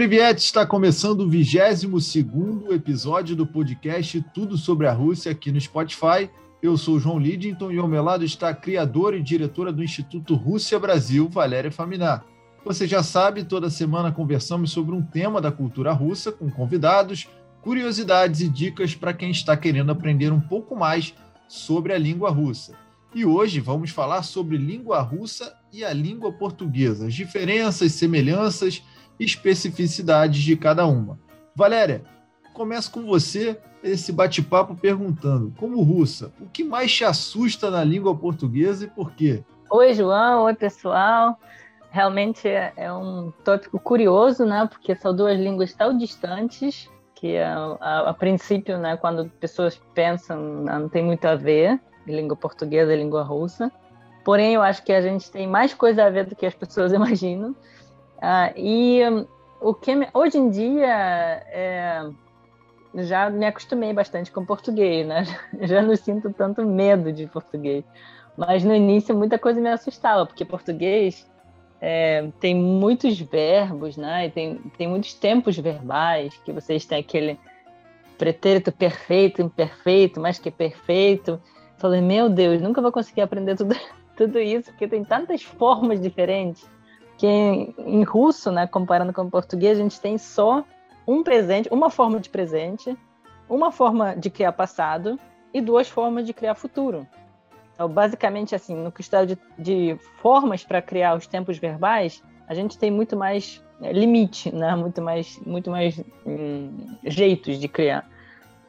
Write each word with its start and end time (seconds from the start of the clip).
Priviet 0.00 0.38
está 0.38 0.64
começando 0.64 1.20
o 1.20 1.28
22 1.28 1.84
episódio 2.70 3.36
do 3.36 3.46
podcast 3.46 4.24
Tudo 4.32 4.56
sobre 4.56 4.86
a 4.86 4.94
Rússia 4.94 5.30
aqui 5.30 5.52
no 5.52 5.60
Spotify. 5.60 6.30
Eu 6.62 6.78
sou 6.78 6.98
João 6.98 7.18
Lidington 7.18 7.70
e 7.70 7.76
ao 7.76 7.86
meu 7.86 8.02
lado 8.02 8.24
está 8.24 8.48
a 8.48 8.54
criadora 8.54 9.18
e 9.18 9.22
diretora 9.22 9.70
do 9.70 9.84
Instituto 9.84 10.34
Rússia 10.34 10.78
Brasil, 10.78 11.28
Valéria 11.28 11.70
Faminar. 11.70 12.24
Você 12.64 12.86
já 12.86 13.02
sabe, 13.02 13.44
toda 13.44 13.68
semana 13.68 14.10
conversamos 14.10 14.72
sobre 14.72 14.94
um 14.94 15.02
tema 15.02 15.38
da 15.38 15.52
cultura 15.52 15.92
russa 15.92 16.32
com 16.32 16.50
convidados, 16.50 17.28
curiosidades 17.60 18.40
e 18.40 18.48
dicas 18.48 18.94
para 18.94 19.12
quem 19.12 19.30
está 19.30 19.54
querendo 19.54 19.92
aprender 19.92 20.32
um 20.32 20.40
pouco 20.40 20.74
mais 20.74 21.12
sobre 21.46 21.92
a 21.92 21.98
língua 21.98 22.30
russa. 22.30 22.72
E 23.14 23.26
hoje 23.26 23.60
vamos 23.60 23.90
falar 23.90 24.22
sobre 24.22 24.56
língua 24.56 25.02
russa 25.02 25.54
e 25.70 25.84
a 25.84 25.92
língua 25.92 26.32
portuguesa, 26.32 27.08
as 27.08 27.12
diferenças, 27.12 27.92
semelhanças 27.92 28.82
especificidades 29.20 30.42
de 30.42 30.56
cada 30.56 30.86
uma. 30.86 31.18
Valéria, 31.54 32.02
começo 32.54 32.90
com 32.90 33.04
você 33.04 33.60
esse 33.82 34.12
bate-papo 34.12 34.74
perguntando, 34.74 35.52
como 35.56 35.82
russa, 35.82 36.32
o 36.40 36.46
que 36.46 36.64
mais 36.64 36.92
te 36.92 37.04
assusta 37.04 37.70
na 37.70 37.84
língua 37.84 38.14
portuguesa 38.16 38.84
e 38.84 38.88
por 38.88 39.12
quê? 39.12 39.44
Oi, 39.70 39.94
João. 39.94 40.44
Oi, 40.44 40.54
pessoal. 40.54 41.38
Realmente 41.90 42.48
é, 42.48 42.72
é 42.76 42.92
um 42.92 43.32
tópico 43.44 43.78
curioso, 43.78 44.44
né? 44.44 44.66
Porque 44.66 44.94
são 44.94 45.14
duas 45.14 45.38
línguas 45.38 45.72
tão 45.72 45.96
distantes 45.96 46.88
que, 47.14 47.36
a, 47.36 47.76
a, 47.80 48.10
a 48.10 48.14
princípio, 48.14 48.78
né, 48.78 48.96
quando 48.96 49.28
pessoas 49.28 49.80
pensam, 49.94 50.40
não 50.64 50.88
tem 50.88 51.04
muito 51.04 51.26
a 51.26 51.34
ver, 51.34 51.78
língua 52.06 52.36
portuguesa 52.36 52.94
e 52.94 52.96
língua 52.96 53.22
russa. 53.22 53.70
Porém, 54.24 54.54
eu 54.54 54.62
acho 54.62 54.82
que 54.82 54.92
a 54.92 55.00
gente 55.00 55.30
tem 55.30 55.46
mais 55.46 55.74
coisa 55.74 56.04
a 56.04 56.10
ver 56.10 56.26
do 56.26 56.34
que 56.34 56.46
as 56.46 56.54
pessoas 56.54 56.92
imaginam. 56.94 57.54
Ah, 58.20 58.52
e 58.54 59.00
um, 59.08 59.26
o 59.60 59.74
que 59.74 59.92
hoje 60.12 60.38
em 60.38 60.50
dia 60.50 60.86
é, 60.86 62.10
já 62.94 63.30
me 63.30 63.46
acostumei 63.46 63.92
bastante 63.92 64.30
com 64.30 64.44
português, 64.44 65.06
né? 65.06 65.24
Já 65.62 65.80
não 65.80 65.96
sinto 65.96 66.32
tanto 66.32 66.64
medo 66.64 67.12
de 67.12 67.26
português. 67.26 67.84
Mas 68.36 68.64
no 68.64 68.74
início 68.74 69.16
muita 69.16 69.38
coisa 69.38 69.60
me 69.60 69.68
assustava, 69.68 70.26
porque 70.26 70.44
português 70.44 71.28
é, 71.80 72.28
tem 72.40 72.54
muitos 72.54 73.18
verbos, 73.20 73.96
né? 73.96 74.26
E 74.26 74.30
tem, 74.30 74.56
tem 74.76 74.88
muitos 74.88 75.14
tempos 75.14 75.56
verbais, 75.56 76.34
que 76.44 76.52
vocês 76.52 76.84
têm 76.84 76.98
aquele 76.98 77.38
pretérito 78.18 78.70
perfeito, 78.70 79.40
imperfeito, 79.40 80.20
mais 80.20 80.38
que 80.38 80.50
perfeito. 80.50 81.40
Falei, 81.78 82.02
meu 82.02 82.28
Deus, 82.28 82.60
nunca 82.60 82.82
vou 82.82 82.92
conseguir 82.92 83.22
aprender 83.22 83.56
tudo, 83.56 83.74
tudo 84.16 84.38
isso, 84.38 84.70
porque 84.70 84.86
tem 84.86 85.02
tantas 85.04 85.42
formas 85.42 86.00
diferentes 86.00 86.68
que 87.20 87.26
em, 87.26 88.02
russo, 88.02 88.50
né, 88.50 88.66
comparando 88.66 89.12
com 89.12 89.20
o 89.20 89.30
português, 89.30 89.78
a 89.78 89.82
gente 89.82 90.00
tem 90.00 90.16
só 90.16 90.64
um 91.06 91.22
presente, 91.22 91.68
uma 91.70 91.90
forma 91.90 92.18
de 92.18 92.30
presente, 92.30 92.96
uma 93.46 93.70
forma 93.70 94.16
de 94.16 94.30
criar 94.30 94.52
passado 94.52 95.20
e 95.52 95.60
duas 95.60 95.86
formas 95.86 96.24
de 96.24 96.32
criar 96.32 96.54
futuro. 96.54 97.06
Então, 97.74 97.90
basicamente, 97.90 98.54
assim, 98.54 98.74
no 98.74 98.90
está 98.98 99.26
de, 99.26 99.36
de 99.58 99.98
formas 100.22 100.64
para 100.64 100.80
criar 100.80 101.14
os 101.14 101.26
tempos 101.26 101.58
verbais, 101.58 102.22
a 102.48 102.54
gente 102.54 102.78
tem 102.78 102.90
muito 102.90 103.18
mais 103.18 103.62
é, 103.82 103.92
limite, 103.92 104.50
né? 104.54 104.74
Muito 104.74 105.02
mais, 105.02 105.38
muito 105.40 105.70
mais 105.70 106.02
hum, 106.24 106.96
jeitos 107.04 107.58
de 107.58 107.68
criar. 107.68 108.08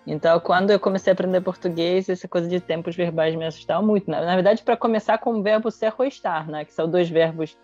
Então, 0.06 0.38
quando 0.42 0.72
eu 0.72 0.80
comecei 0.80 1.12
a 1.12 1.14
aprender 1.14 1.40
português, 1.40 2.10
essa 2.10 2.28
coisa 2.28 2.50
de 2.50 2.60
tempos 2.60 2.98
verbais 2.98 3.34
me 3.34 3.46
assustava 3.46 3.82
muito. 3.82 4.12
Na, 4.12 4.20
na 4.20 4.36
verdade, 4.36 4.62
para 4.62 4.76
começar 4.76 5.20
com 5.20 5.36
o 5.36 5.42
verbo 5.42 5.72
ser 5.72 5.94
ou 5.98 6.06
estar, 6.06 6.48
né? 6.48 6.66
Que 6.66 6.74
são 6.74 6.90
dois 6.90 7.10
verbos 7.10 7.58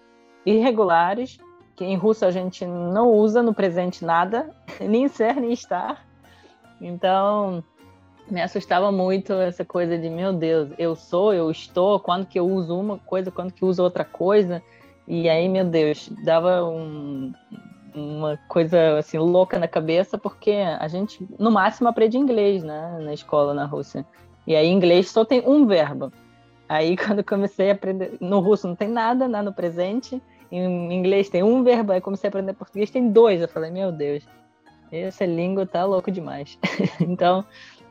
irregulares, 0.51 1.37
que 1.75 1.85
em 1.85 1.95
russo 1.95 2.25
a 2.25 2.31
gente 2.31 2.65
não 2.65 3.11
usa 3.11 3.43
no 3.43 3.53
presente 3.53 4.03
nada, 4.03 4.49
nem 4.79 5.07
ser 5.07 5.35
nem 5.35 5.51
estar. 5.51 6.05
Então, 6.79 7.63
me 8.29 8.41
assustava 8.41 8.91
muito 8.91 9.33
essa 9.33 9.65
coisa 9.65 9.97
de, 9.97 10.09
meu 10.09 10.33
Deus, 10.33 10.69
eu 10.77 10.95
sou, 10.95 11.33
eu 11.33 11.49
estou, 11.49 11.99
quando 11.99 12.25
que 12.25 12.39
eu 12.39 12.45
uso 12.45 12.77
uma 12.79 12.97
coisa, 12.97 13.31
quando 13.31 13.51
que 13.51 13.63
eu 13.63 13.67
uso 13.67 13.83
outra 13.83 14.05
coisa. 14.05 14.61
E 15.07 15.29
aí, 15.29 15.47
meu 15.47 15.65
Deus, 15.65 16.09
dava 16.23 16.63
um, 16.65 17.33
uma 17.95 18.37
coisa 18.47 18.97
assim 18.97 19.17
louca 19.17 19.57
na 19.57 19.67
cabeça, 19.67 20.17
porque 20.17 20.51
a 20.51 20.87
gente, 20.87 21.27
no 21.39 21.51
máximo, 21.51 21.87
aprende 21.87 22.17
inglês, 22.17 22.63
né, 22.63 22.99
na 23.01 23.13
escola 23.13 23.53
na 23.53 23.65
Rússia. 23.65 24.05
E 24.45 24.55
aí, 24.55 24.67
inglês 24.67 25.09
só 25.09 25.23
tem 25.25 25.41
um 25.47 25.65
verbo. 25.65 26.11
Aí, 26.67 26.95
quando 26.97 27.23
comecei 27.23 27.69
a 27.69 27.73
aprender, 27.73 28.17
no 28.19 28.39
russo 28.39 28.67
não 28.67 28.75
tem 28.75 28.89
nada, 28.89 29.27
né, 29.27 29.41
no 29.41 29.53
presente, 29.53 30.21
em 30.51 30.93
inglês 30.93 31.29
tem 31.29 31.43
um 31.43 31.63
verbo, 31.63 31.91
aí 31.91 32.01
comecei 32.01 32.27
a 32.27 32.29
aprender 32.29 32.53
português, 32.53 32.89
tem 32.89 33.11
dois. 33.11 33.41
Eu 33.41 33.47
falei, 33.47 33.71
meu 33.71 33.91
Deus, 33.91 34.23
essa 34.91 35.25
língua 35.25 35.65
tá 35.65 35.85
louco 35.85 36.11
demais. 36.11 36.57
então, 37.01 37.43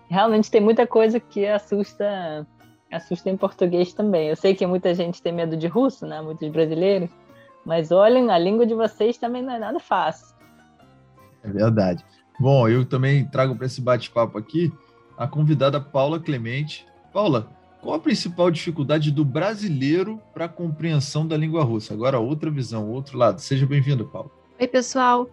realmente 0.09 0.51
tem 0.51 0.61
muita 0.61 0.87
coisa 0.87 1.21
que 1.21 1.47
assusta, 1.47 2.47
assusta 2.91 3.31
em 3.31 3.37
português 3.37 3.93
também. 3.93 4.29
Eu 4.29 4.37
sei 4.37 4.55
que 4.55 4.67
muita 4.67 4.95
gente 4.95 5.23
tem 5.23 5.33
medo 5.33 5.57
de 5.57 5.67
russo, 5.67 6.07
né? 6.07 6.21
Muitos 6.21 6.49
brasileiros. 6.49 7.11
Mas 7.65 7.91
olhem, 7.91 8.31
a 8.31 8.39
língua 8.39 8.65
de 8.65 8.75
vocês 8.75 9.19
também 9.19 9.43
não 9.43 9.53
é 9.53 9.59
nada 9.59 9.81
fácil. 9.81 10.37
É 11.43 11.49
verdade. 11.49 12.05
Bom, 12.39 12.69
eu 12.69 12.85
também 12.85 13.27
trago 13.27 13.57
para 13.57 13.67
esse 13.67 13.81
bate-papo 13.81 14.39
aqui 14.39 14.73
a 15.17 15.27
convidada 15.27 15.81
Paula 15.81 16.21
Clemente. 16.21 16.87
Paula, 17.13 17.49
qual 17.87 17.95
a 17.95 18.01
principal 18.01 18.51
dificuldade 18.51 19.13
do 19.13 19.25
brasileiro 19.25 20.21
para 20.35 20.47
a 20.47 20.49
compreensão 20.49 21.25
da 21.25 21.37
língua 21.37 21.63
russa? 21.63 21.95
Agora, 21.95 22.19
outra 22.19 22.51
visão, 22.51 22.91
outro 22.91 23.17
lado. 23.17 23.41
Seja 23.41 23.65
bem-vindo, 23.65 24.05
Paulo. 24.05 24.29
Oi, 24.59 24.67
pessoal. 24.67 25.31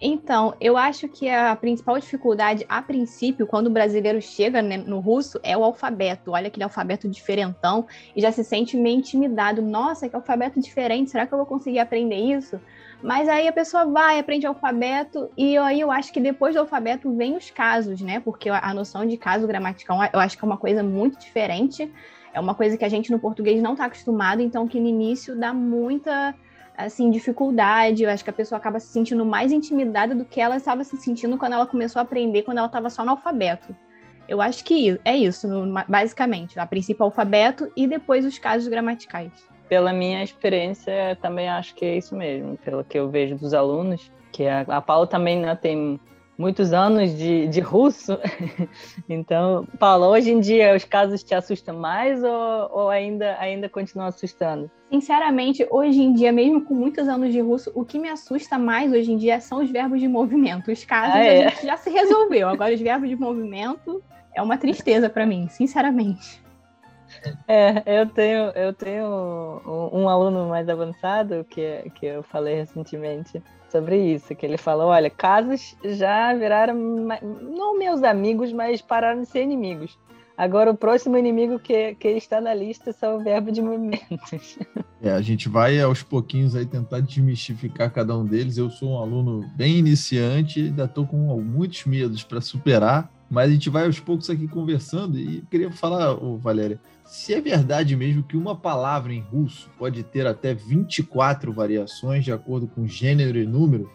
Então, 0.00 0.54
eu 0.60 0.76
acho 0.76 1.08
que 1.08 1.28
a 1.28 1.56
principal 1.56 1.98
dificuldade, 1.98 2.64
a 2.68 2.80
princípio, 2.80 3.46
quando 3.46 3.66
o 3.66 3.70
brasileiro 3.70 4.22
chega 4.22 4.62
né, 4.62 4.76
no 4.76 5.00
russo, 5.00 5.40
é 5.42 5.56
o 5.56 5.64
alfabeto. 5.64 6.30
Olha 6.30 6.46
aquele 6.46 6.62
alfabeto 6.62 7.08
diferentão 7.08 7.86
e 8.14 8.20
já 8.20 8.30
se 8.30 8.44
sente 8.44 8.76
meio 8.76 8.98
intimidado. 8.98 9.60
Nossa, 9.60 10.08
que 10.08 10.14
alfabeto 10.14 10.60
diferente, 10.60 11.10
será 11.10 11.26
que 11.26 11.34
eu 11.34 11.38
vou 11.38 11.46
conseguir 11.46 11.80
aprender 11.80 12.16
isso? 12.16 12.60
Mas 13.02 13.28
aí 13.28 13.48
a 13.48 13.52
pessoa 13.52 13.86
vai, 13.86 14.18
aprende 14.18 14.46
alfabeto, 14.46 15.30
e 15.36 15.56
aí 15.56 15.80
eu 15.80 15.90
acho 15.90 16.12
que 16.12 16.20
depois 16.20 16.54
do 16.54 16.60
alfabeto 16.60 17.14
vem 17.14 17.36
os 17.36 17.50
casos, 17.50 18.00
né? 18.00 18.20
Porque 18.20 18.48
a 18.48 18.74
noção 18.74 19.06
de 19.06 19.16
caso 19.16 19.46
gramatical 19.46 19.98
eu 20.12 20.20
acho 20.20 20.36
que 20.36 20.44
é 20.44 20.46
uma 20.46 20.56
coisa 20.56 20.82
muito 20.82 21.18
diferente. 21.18 21.90
É 22.32 22.40
uma 22.40 22.54
coisa 22.54 22.76
que 22.76 22.84
a 22.84 22.88
gente 22.88 23.10
no 23.10 23.18
português 23.18 23.60
não 23.62 23.72
está 23.72 23.86
acostumado, 23.86 24.42
então 24.42 24.68
que 24.68 24.78
no 24.78 24.86
início 24.86 25.34
dá 25.36 25.52
muita 25.52 26.34
assim 26.78 27.10
dificuldade. 27.10 28.04
Eu 28.04 28.10
acho 28.10 28.24
que 28.24 28.30
a 28.30 28.32
pessoa 28.32 28.58
acaba 28.58 28.80
se 28.80 28.86
sentindo 28.86 29.24
mais 29.26 29.52
intimidada 29.52 30.14
do 30.14 30.24
que 30.24 30.40
ela 30.40 30.56
estava 30.56 30.84
se 30.84 30.96
sentindo 30.96 31.36
quando 31.36 31.52
ela 31.52 31.66
começou 31.66 32.00
a 32.00 32.02
aprender, 32.02 32.42
quando 32.42 32.58
ela 32.58 32.68
estava 32.68 32.88
só 32.88 33.04
no 33.04 33.10
alfabeto. 33.10 33.76
Eu 34.28 34.40
acho 34.40 34.64
que 34.64 35.00
é 35.04 35.16
isso, 35.16 35.48
basicamente. 35.88 36.58
A 36.58 36.66
princípio, 36.66 37.04
alfabeto 37.04 37.70
e 37.76 37.86
depois 37.86 38.24
os 38.24 38.38
casos 38.38 38.68
gramaticais 38.68 39.32
pela 39.68 39.92
minha 39.92 40.24
experiência, 40.24 41.16
também 41.20 41.48
acho 41.48 41.74
que 41.74 41.84
é 41.84 41.98
isso 41.98 42.16
mesmo, 42.16 42.56
pelo 42.56 42.82
que 42.82 42.98
eu 42.98 43.10
vejo 43.10 43.36
dos 43.36 43.52
alunos, 43.52 44.10
que 44.32 44.46
a, 44.46 44.62
a 44.62 44.80
Paula 44.80 45.06
também 45.06 45.40
né, 45.40 45.54
tem 45.54 46.00
muitos 46.38 46.72
anos 46.72 47.18
de, 47.18 47.48
de 47.48 47.60
russo. 47.60 48.16
então, 49.08 49.66
Paula, 49.78 50.08
hoje 50.08 50.30
em 50.30 50.38
dia 50.38 50.74
os 50.76 50.84
casos 50.84 51.24
te 51.24 51.34
assustam 51.34 51.76
mais 51.76 52.22
ou, 52.22 52.70
ou 52.72 52.88
ainda, 52.88 53.36
ainda 53.40 53.68
continuam 53.68 54.08
assustando? 54.08 54.70
Sinceramente, 54.88 55.66
hoje 55.68 56.00
em 56.00 56.14
dia, 56.14 56.32
mesmo 56.32 56.64
com 56.64 56.74
muitos 56.74 57.08
anos 57.08 57.32
de 57.32 57.40
russo, 57.40 57.72
o 57.74 57.84
que 57.84 57.98
me 57.98 58.08
assusta 58.08 58.56
mais 58.56 58.92
hoje 58.92 59.12
em 59.12 59.16
dia 59.16 59.40
são 59.40 59.62
os 59.62 59.70
verbos 59.70 60.00
de 60.00 60.06
movimento. 60.06 60.70
Os 60.70 60.84
casos 60.84 61.16
ah, 61.16 61.24
é? 61.24 61.46
a 61.46 61.48
gente 61.48 61.66
já 61.66 61.76
se 61.76 61.90
resolveu. 61.90 62.48
Agora, 62.48 62.72
os 62.72 62.80
verbos 62.80 63.08
de 63.08 63.16
movimento 63.16 64.02
é 64.34 64.40
uma 64.40 64.56
tristeza 64.56 65.10
para 65.10 65.26
mim, 65.26 65.48
sinceramente. 65.48 66.40
É, 67.46 67.82
eu 68.00 68.06
tenho, 68.06 68.50
eu 68.50 68.72
tenho 68.72 69.06
um, 69.66 70.02
um, 70.02 70.08
aluno 70.08 70.48
mais 70.48 70.68
avançado 70.68 71.44
que, 71.48 71.90
que 71.94 72.06
eu 72.06 72.22
falei 72.22 72.56
recentemente 72.56 73.42
sobre 73.70 74.14
isso, 74.14 74.34
que 74.34 74.44
ele 74.44 74.56
falou, 74.56 74.88
olha, 74.88 75.10
casos 75.10 75.76
já 75.84 76.34
viraram 76.34 76.74
não 76.74 77.78
meus 77.78 78.02
amigos, 78.02 78.52
mas 78.52 78.80
pararam 78.80 79.22
de 79.22 79.28
ser 79.28 79.42
inimigos. 79.42 79.98
Agora 80.38 80.70
o 80.70 80.76
próximo 80.76 81.18
inimigo 81.18 81.58
que, 81.58 81.96
que 81.96 82.08
está 82.10 82.40
na 82.40 82.54
lista 82.54 82.92
são 82.92 83.16
o 83.16 83.24
verbo 83.24 83.50
de 83.50 83.60
movimentos. 83.60 84.58
É, 85.00 85.12
a 85.12 85.20
gente 85.20 85.48
vai 85.48 85.80
aos 85.80 86.02
pouquinhos 86.02 86.56
aí 86.56 86.66
tentar 86.66 86.98
desmistificar 86.98 87.88
cada 87.88 88.18
um 88.18 88.24
deles. 88.24 88.56
Eu 88.56 88.68
sou 88.68 88.94
um 88.94 88.98
aluno 88.98 89.48
bem 89.54 89.76
iniciante, 89.76 90.60
ainda 90.60 90.86
estou 90.86 91.06
com 91.06 91.18
muitos 91.40 91.84
medos 91.84 92.24
para 92.24 92.40
superar, 92.40 93.08
mas 93.30 93.48
a 93.48 93.52
gente 93.52 93.70
vai 93.70 93.86
aos 93.86 94.00
poucos 94.00 94.28
aqui 94.28 94.48
conversando 94.48 95.16
e 95.16 95.42
queria 95.48 95.70
falar, 95.70 96.14
ô, 96.14 96.36
Valéria, 96.36 96.80
se 97.08 97.32
é 97.32 97.40
verdade 97.40 97.96
mesmo 97.96 98.22
que 98.22 98.36
uma 98.36 98.54
palavra 98.54 99.14
em 99.14 99.20
russo 99.20 99.70
pode 99.78 100.02
ter 100.02 100.26
até 100.26 100.52
24 100.52 101.50
variações 101.50 102.22
de 102.22 102.30
acordo 102.30 102.68
com 102.68 102.86
gênero 102.86 103.38
e 103.38 103.46
número, 103.46 103.90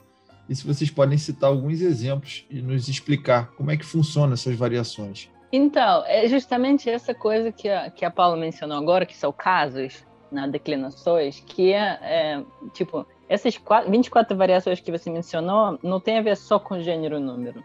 e 0.50 0.56
se 0.56 0.66
vocês 0.66 0.90
podem 0.90 1.18
citar 1.18 1.50
alguns 1.50 1.80
exemplos 1.80 2.44
e 2.50 2.60
nos 2.60 2.90
explicar 2.90 3.52
como 3.52 3.70
é 3.70 3.78
que 3.78 3.86
funcionam 3.86 4.34
essas 4.34 4.56
variações. 4.56 5.30
Então, 5.52 6.04
é 6.08 6.28
justamente 6.28 6.90
essa 6.90 7.14
coisa 7.14 7.52
que 7.52 7.70
a, 7.70 7.92
que 7.92 8.04
a 8.04 8.10
Paula 8.10 8.36
mencionou 8.36 8.78
agora, 8.78 9.06
que 9.06 9.16
são 9.16 9.32
casos, 9.32 10.04
né, 10.32 10.48
declinações, 10.48 11.40
que 11.40 11.72
é, 11.72 12.00
é 12.02 12.44
tipo, 12.74 13.06
essas 13.30 13.56
24 13.88 14.36
variações 14.36 14.80
que 14.80 14.92
você 14.92 15.12
mencionou 15.12 15.78
não 15.84 16.00
tem 16.00 16.18
a 16.18 16.22
ver 16.24 16.36
só 16.36 16.58
com 16.58 16.82
gênero 16.82 17.18
e 17.18 17.20
número. 17.20 17.64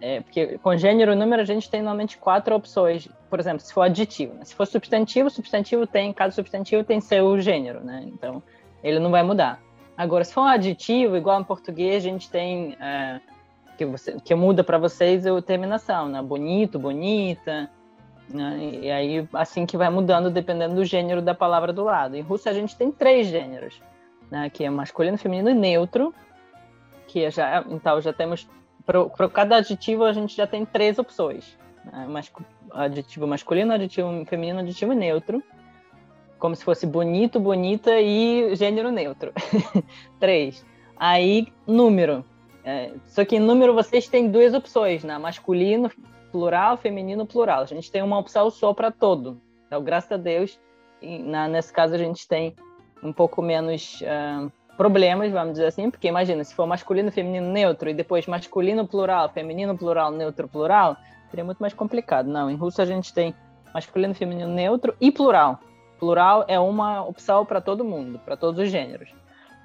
É, 0.00 0.20
porque 0.20 0.58
com 0.58 0.76
gênero 0.76 1.12
e 1.12 1.14
número 1.14 1.40
a 1.40 1.44
gente 1.44 1.70
tem 1.70 1.80
normalmente 1.80 2.18
quatro 2.18 2.54
opções. 2.54 3.08
Por 3.30 3.40
exemplo, 3.40 3.60
se 3.60 3.72
for 3.72 3.82
aditivo. 3.82 4.34
Né? 4.34 4.44
Se 4.44 4.54
for 4.54 4.66
substantivo, 4.66 5.30
substantivo 5.30 5.86
tem, 5.86 6.12
cada 6.12 6.30
substantivo 6.30 6.84
tem 6.84 7.00
seu 7.00 7.40
gênero, 7.40 7.80
né? 7.82 8.04
Então, 8.06 8.42
ele 8.84 8.98
não 8.98 9.10
vai 9.10 9.22
mudar. 9.22 9.60
Agora, 9.96 10.22
se 10.24 10.34
for 10.34 10.42
um 10.42 10.46
aditivo, 10.46 11.16
igual 11.16 11.40
em 11.40 11.44
português, 11.44 12.04
a 12.04 12.08
gente 12.08 12.30
tem 12.30 12.76
é, 12.78 13.20
que, 13.78 13.86
você, 13.86 14.16
que 14.22 14.34
muda 14.34 14.62
para 14.62 14.76
vocês 14.76 15.26
a 15.26 15.42
terminação, 15.42 16.08
né? 16.08 16.20
Bonito, 16.20 16.78
bonita, 16.78 17.70
né? 18.28 18.58
E 18.82 18.90
aí, 18.90 19.28
assim 19.32 19.64
que 19.64 19.76
vai 19.76 19.88
mudando 19.88 20.30
dependendo 20.30 20.74
do 20.74 20.84
gênero 20.84 21.22
da 21.22 21.34
palavra 21.34 21.72
do 21.72 21.82
lado. 21.82 22.16
Em 22.16 22.20
russo 22.20 22.48
a 22.48 22.52
gente 22.52 22.76
tem 22.76 22.92
três 22.92 23.28
gêneros, 23.28 23.80
né? 24.30 24.50
Que 24.50 24.64
é 24.64 24.70
masculino, 24.70 25.16
feminino 25.16 25.48
e 25.48 25.54
neutro, 25.54 26.14
que 27.06 27.30
já, 27.30 27.64
então 27.70 27.98
já 28.00 28.12
temos 28.12 28.46
para 28.86 29.28
cada 29.28 29.56
aditivo 29.56 30.04
a 30.04 30.12
gente 30.12 30.36
já 30.36 30.46
tem 30.46 30.64
três 30.64 30.98
opções. 30.98 31.58
Né? 31.84 32.06
Mas, 32.08 32.32
aditivo 32.70 33.26
masculino, 33.26 33.72
aditivo 33.72 34.24
feminino, 34.26 34.60
aditivo 34.60 34.92
neutro. 34.92 35.42
Como 36.38 36.54
se 36.54 36.64
fosse 36.64 36.86
bonito, 36.86 37.40
bonita 37.40 38.00
e 38.00 38.54
gênero 38.54 38.90
neutro. 38.90 39.32
três. 40.20 40.64
Aí, 40.96 41.48
número. 41.66 42.24
É, 42.64 42.92
só 43.04 43.24
que 43.24 43.36
em 43.36 43.40
número 43.40 43.74
vocês 43.74 44.08
têm 44.08 44.30
duas 44.30 44.54
opções, 44.54 45.02
né? 45.02 45.16
Masculino, 45.18 45.90
plural, 46.30 46.76
feminino, 46.76 47.26
plural. 47.26 47.62
A 47.62 47.66
gente 47.66 47.90
tem 47.90 48.02
uma 48.02 48.18
opção 48.18 48.50
só 48.50 48.72
para 48.72 48.90
todo. 48.90 49.40
Então, 49.66 49.82
graças 49.82 50.12
a 50.12 50.16
Deus, 50.16 50.58
na, 51.02 51.48
nesse 51.48 51.72
caso 51.72 51.94
a 51.94 51.98
gente 51.98 52.26
tem 52.28 52.54
um 53.02 53.12
pouco 53.12 53.40
menos 53.40 54.00
uh, 54.02 54.50
problemas, 54.76 55.32
vamos 55.32 55.54
dizer 55.54 55.66
assim, 55.66 55.90
porque 55.90 56.08
imagina, 56.08 56.44
se 56.44 56.54
for 56.54 56.66
masculino, 56.66 57.10
feminino, 57.10 57.50
neutro, 57.50 57.88
e 57.88 57.94
depois 57.94 58.26
masculino, 58.26 58.86
plural, 58.86 59.28
feminino, 59.30 59.76
plural, 59.76 60.10
neutro, 60.10 60.46
plural, 60.46 60.96
seria 61.30 61.44
muito 61.44 61.58
mais 61.58 61.72
complicado. 61.72 62.26
Não, 62.26 62.50
em 62.50 62.56
russo 62.56 62.80
a 62.80 62.84
gente 62.84 63.12
tem 63.12 63.34
masculino, 63.74 64.14
feminino, 64.14 64.48
neutro 64.48 64.94
e 65.00 65.10
plural. 65.10 65.58
Plural 65.98 66.44
é 66.46 66.60
uma 66.60 67.02
opção 67.04 67.44
para 67.44 67.60
todo 67.60 67.84
mundo, 67.84 68.18
para 68.18 68.36
todos 68.36 68.60
os 68.60 68.70
gêneros. 68.70 69.10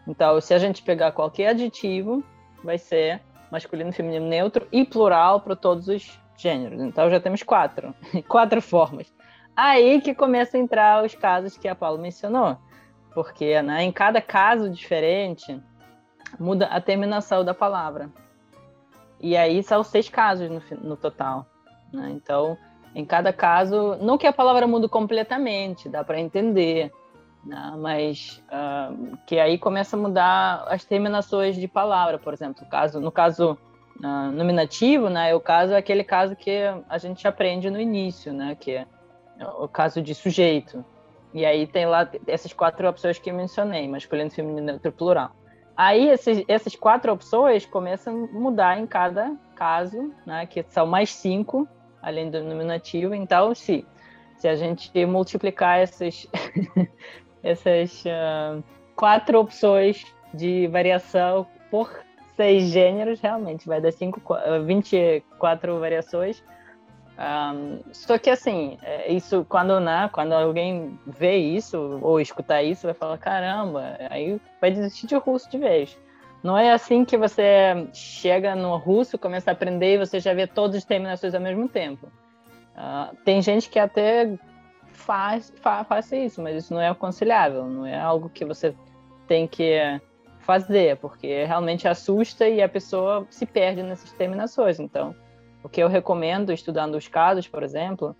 Então, 0.08 0.40
se 0.42 0.54
a 0.54 0.58
gente 0.58 0.82
pegar 0.82 1.12
qualquer 1.12 1.50
aditivo, 1.50 2.24
vai 2.64 2.78
ser 2.78 3.22
masculino, 3.52 3.92
feminino, 3.92 4.26
neutro 4.26 4.68
e 4.72 4.86
plural 4.86 5.42
para 5.42 5.56
todos 5.56 5.88
os 5.88 6.20
gêneros. 6.38 6.82
Então, 6.82 7.10
já 7.10 7.20
temos 7.20 7.44
quatro, 7.44 7.94
quatro 8.28 8.62
formas. 8.62 9.14
Aí 9.56 10.02
que 10.02 10.16
começa 10.16 10.58
a 10.58 10.60
entrar 10.60 11.04
os 11.04 11.14
casos 11.14 11.58
que 11.58 11.68
a 11.68 11.76
Paula 11.76 12.00
mencionou 12.00 12.58
porque 13.14 13.62
né, 13.62 13.84
em 13.84 13.92
cada 13.92 14.22
caso 14.22 14.70
diferente 14.70 15.62
muda 16.40 16.66
a 16.68 16.80
terminação 16.80 17.44
da 17.44 17.54
palavra. 17.54 18.10
E 19.20 19.38
aí 19.38 19.62
são 19.62 19.84
seis 19.84 20.10
casos 20.10 20.50
no, 20.50 20.62
no 20.82 20.98
total. 20.98 21.46
Né? 21.94 22.12
Então, 22.16 22.58
em 22.96 23.06
cada 23.06 23.32
caso, 23.32 23.96
não 24.02 24.18
que 24.18 24.28
a 24.28 24.34
palavra 24.34 24.66
mude 24.66 24.88
completamente, 24.88 25.88
dá 25.88 26.04
para 26.04 26.20
entender, 26.20 26.92
né? 27.44 27.74
mas 27.78 28.44
uh, 28.48 29.18
que 29.26 29.40
aí 29.40 29.58
começa 29.58 29.96
a 29.96 30.00
mudar 30.00 30.66
as 30.68 30.84
terminações 30.84 31.56
de 31.56 31.68
palavra, 31.68 32.18
por 32.18 32.34
exemplo. 32.34 32.66
Caso, 32.70 33.00
no 33.00 33.12
caso 33.12 33.58
uh, 34.00 34.32
nominativo, 34.32 35.10
né, 35.10 35.36
o 35.36 35.40
caso 35.40 35.74
é 35.74 35.78
aquele 35.78 36.04
caso 36.04 36.36
que 36.36 36.62
a 36.90 36.98
gente 36.98 37.28
aprende 37.28 37.70
no 37.70 37.80
início, 37.80 38.34
né, 38.34 38.56
que 38.60 38.72
é 38.72 38.88
o 39.58 39.68
caso 39.68 40.02
de 40.02 40.16
sujeito. 40.16 40.84
E 41.34 41.46
aí 41.46 41.66
tem 41.66 41.86
lá 41.86 42.10
essas 42.28 42.52
quatro 42.52 42.88
opções 42.88 43.18
que 43.18 43.30
eu 43.30 43.34
mencionei, 43.34 43.88
masculino, 43.88 44.30
feminino, 44.30 44.66
neutro 44.66 44.92
plural. 44.92 45.32
Aí 45.76 46.10
esses, 46.10 46.44
essas 46.48 46.76
quatro 46.76 47.12
opções 47.14 47.66
começam 47.66 48.26
a 48.26 48.28
mudar 48.38 48.80
em 48.80 48.86
cada 48.86 49.36
caso, 49.56 50.14
né, 50.26 50.46
que 50.46 50.64
são 50.64 50.86
mais 50.86 51.14
cinco, 51.14 51.68
além 52.02 52.30
do 52.30 52.44
nominativo. 52.44 53.16
Então, 53.16 53.56
se, 53.56 53.86
se 54.36 54.48
a 54.48 54.56
gente 54.56 55.06
multiplicar 55.06 55.80
essas, 55.80 56.28
essas 57.42 58.04
uh, 58.06 58.64
quatro 58.96 59.40
opções 59.40 60.04
de 60.34 60.68
variação 60.68 61.48
por 61.70 61.90
seis 62.36 62.70
gêneros, 62.70 63.22
realmente 63.22 63.68
vai 63.68 63.80
dar 63.80 63.92
cinco, 63.92 64.22
24 64.66 65.80
variações 65.80 66.44
um, 67.18 67.80
só 67.92 68.18
que 68.18 68.30
assim, 68.30 68.78
é, 68.82 69.12
isso 69.12 69.46
quando, 69.48 69.80
né, 69.80 70.10
quando 70.12 70.34
alguém 70.34 71.00
vê 71.06 71.38
isso 71.38 72.00
ou 72.02 72.20
escutar 72.20 72.64
isso, 72.64 72.88
vai 72.88 72.94
falar, 72.94 73.18
caramba, 73.18 73.98
aí 74.10 74.40
vai 74.60 74.72
desistir 74.72 75.08
de 75.08 75.16
russo 75.16 75.50
de 75.50 75.58
vez. 75.58 75.98
Não 76.44 76.58
é 76.58 76.72
assim 76.72 77.06
que 77.06 77.18
você 77.18 77.88
chega 77.94 78.56
no 78.56 78.76
russo, 78.78 79.18
começa 79.18 79.52
a 79.52 79.54
aprender 79.54 79.96
e 79.96 80.00
você 80.00 80.20
já 80.20 80.34
vê 80.34 80.48
todas 80.48 80.78
as 80.78 80.86
terminações 80.86 81.36
ao 81.36 81.42
mesmo 81.42 81.70
tempo. 81.70 82.08
Uh, 82.76 83.16
tem 83.24 83.42
gente 83.42 83.70
que 83.70 83.78
até 83.78 84.34
faz, 84.92 85.54
faz, 85.62 85.88
faz 85.88 86.12
isso, 86.12 86.42
mas 86.42 86.56
isso 86.56 86.74
não 86.74 86.82
é 86.82 86.90
aconselhável, 86.90 87.66
não 87.66 87.86
é 87.86 88.00
algo 88.00 88.30
que 88.30 88.44
você 88.44 88.74
tem 89.28 89.48
que 89.48 90.02
fazer, 90.40 90.98
porque 90.98 91.44
realmente 91.44 91.88
assusta 91.88 92.48
e 92.48 92.62
a 92.62 92.68
pessoa 92.68 93.28
se 93.30 93.46
perde 93.46 93.84
nessas 93.84 94.12
terminações. 94.14 94.80
Então, 94.80 95.16
o 95.64 95.70
que 95.70 95.82
eu 95.82 95.88
recomendo, 95.88 96.52
estudando 96.52 96.96
os 96.96 97.08
casos, 97.08 97.48
por 97.48 97.64
exemplo, 97.64 98.16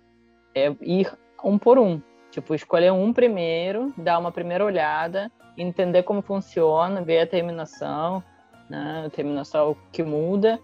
é 0.54 0.74
ir 0.80 1.12
um 1.42 1.58
por 1.58 1.78
um. 1.78 2.00
Tipo, 2.30 2.54
escolher 2.54 2.92
um 2.92 3.12
primeiro, 3.12 3.92
dar 3.96 4.18
uma 4.18 4.32
primeira 4.32 4.64
olhada, 4.64 5.30
entender 5.56 6.02
como 6.02 6.22
funciona, 6.22 7.02
ver 7.02 7.20
a 7.20 7.26
terminação, 7.26 8.22
né? 8.70 9.04
a 9.06 9.10
terminação 9.10 9.76
que 9.92 10.02
muda, 10.02 10.58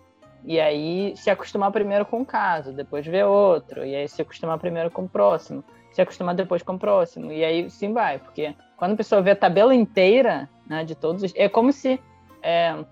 e 0.45 0.59
aí 0.59 1.15
se 1.17 1.31
acostumar 1.31 1.71
primeiro 1.71 2.07
com 2.07 2.23
o 2.23 2.27
caso, 2.27 2.73
depois 2.73 3.07
ver 3.07 3.25
outro, 3.25 3.85
e 3.85 3.95
aí 3.95 4.09
se 4.09 4.23
acostumar 4.23 4.59
primeiro 4.59 4.91
com 4.91 5.03
o 5.03 5.09
próximo, 5.09 5.63
se 5.91 6.01
acostumar 6.01 6.35
depois 6.35 6.63
com 6.63 6.75
o 6.75 6.79
próximo, 6.79 7.33
e 7.33 7.45
aí 7.45 7.69
sim 7.69 7.93
vai, 7.93 8.19
porque 8.19 8.55
quando 8.77 8.93
a 8.93 8.97
pessoa 8.97 9.21
vê 9.21 9.33
a 9.33 9.37
tabela 9.37 9.75
inteira 9.75 10.49
né, 10.67 10.85
de 10.85 10.95
todos, 10.95 11.33
é 11.35 11.49
como 11.49 11.73
se 11.73 12.01
é, 12.43 12.83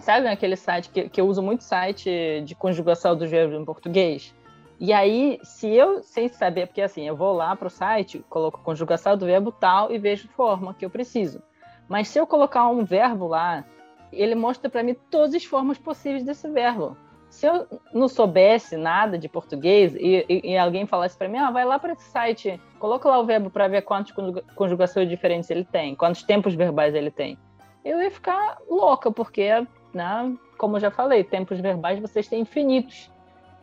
Sabe 0.00 0.28
aquele 0.28 0.56
site 0.56 0.90
que, 0.90 1.08
que 1.08 1.20
eu 1.20 1.26
uso 1.26 1.42
muito 1.42 1.64
site 1.64 2.42
de 2.44 2.54
conjugação 2.54 3.16
dos 3.16 3.30
verbos 3.30 3.58
em 3.58 3.64
português? 3.64 4.34
E 4.78 4.92
aí, 4.92 5.38
se 5.42 5.74
eu, 5.74 6.02
sem 6.02 6.28
saber, 6.28 6.66
porque 6.66 6.82
assim, 6.82 7.08
eu 7.08 7.16
vou 7.16 7.32
lá 7.32 7.56
para 7.56 7.68
o 7.68 7.70
site, 7.70 8.24
coloco 8.28 8.60
conjugação 8.60 9.16
do 9.16 9.24
verbo 9.24 9.50
tal 9.50 9.90
e 9.90 9.98
vejo 9.98 10.28
forma 10.28 10.74
que 10.74 10.84
eu 10.84 10.90
preciso. 10.90 11.42
Mas 11.88 12.08
se 12.08 12.18
eu 12.18 12.26
colocar 12.26 12.68
um 12.68 12.84
verbo 12.84 13.26
lá, 13.26 13.64
ele 14.12 14.34
mostra 14.34 14.68
para 14.68 14.82
mim 14.82 14.94
todas 15.10 15.34
as 15.34 15.44
formas 15.44 15.78
possíveis 15.78 16.24
desse 16.24 16.48
verbo. 16.50 16.96
Se 17.30 17.46
eu 17.46 17.66
não 17.92 18.06
soubesse 18.06 18.76
nada 18.76 19.18
de 19.18 19.28
português 19.28 19.94
e, 19.94 20.24
e, 20.28 20.52
e 20.52 20.58
alguém 20.58 20.86
falasse 20.86 21.16
para 21.16 21.28
mim, 21.28 21.38
ah, 21.38 21.50
vai 21.50 21.64
lá 21.64 21.78
para 21.78 21.92
esse 21.92 22.08
site, 22.10 22.60
coloca 22.78 23.08
lá 23.08 23.18
o 23.18 23.26
verbo 23.26 23.50
para 23.50 23.68
ver 23.68 23.82
quantas 23.82 24.14
conjugações 24.54 25.08
diferentes 25.08 25.50
ele 25.50 25.64
tem, 25.64 25.94
quantos 25.94 26.22
tempos 26.22 26.54
verbais 26.54 26.94
ele 26.94 27.10
tem, 27.10 27.36
eu 27.84 28.00
ia 28.00 28.10
ficar 28.10 28.58
louca, 28.68 29.10
porque 29.10 29.66
né? 29.96 30.32
Como 30.56 30.76
eu 30.76 30.80
já 30.80 30.90
falei, 30.90 31.24
tempos 31.24 31.58
verbais 31.58 31.98
vocês 31.98 32.28
têm 32.28 32.42
infinitos. 32.42 33.10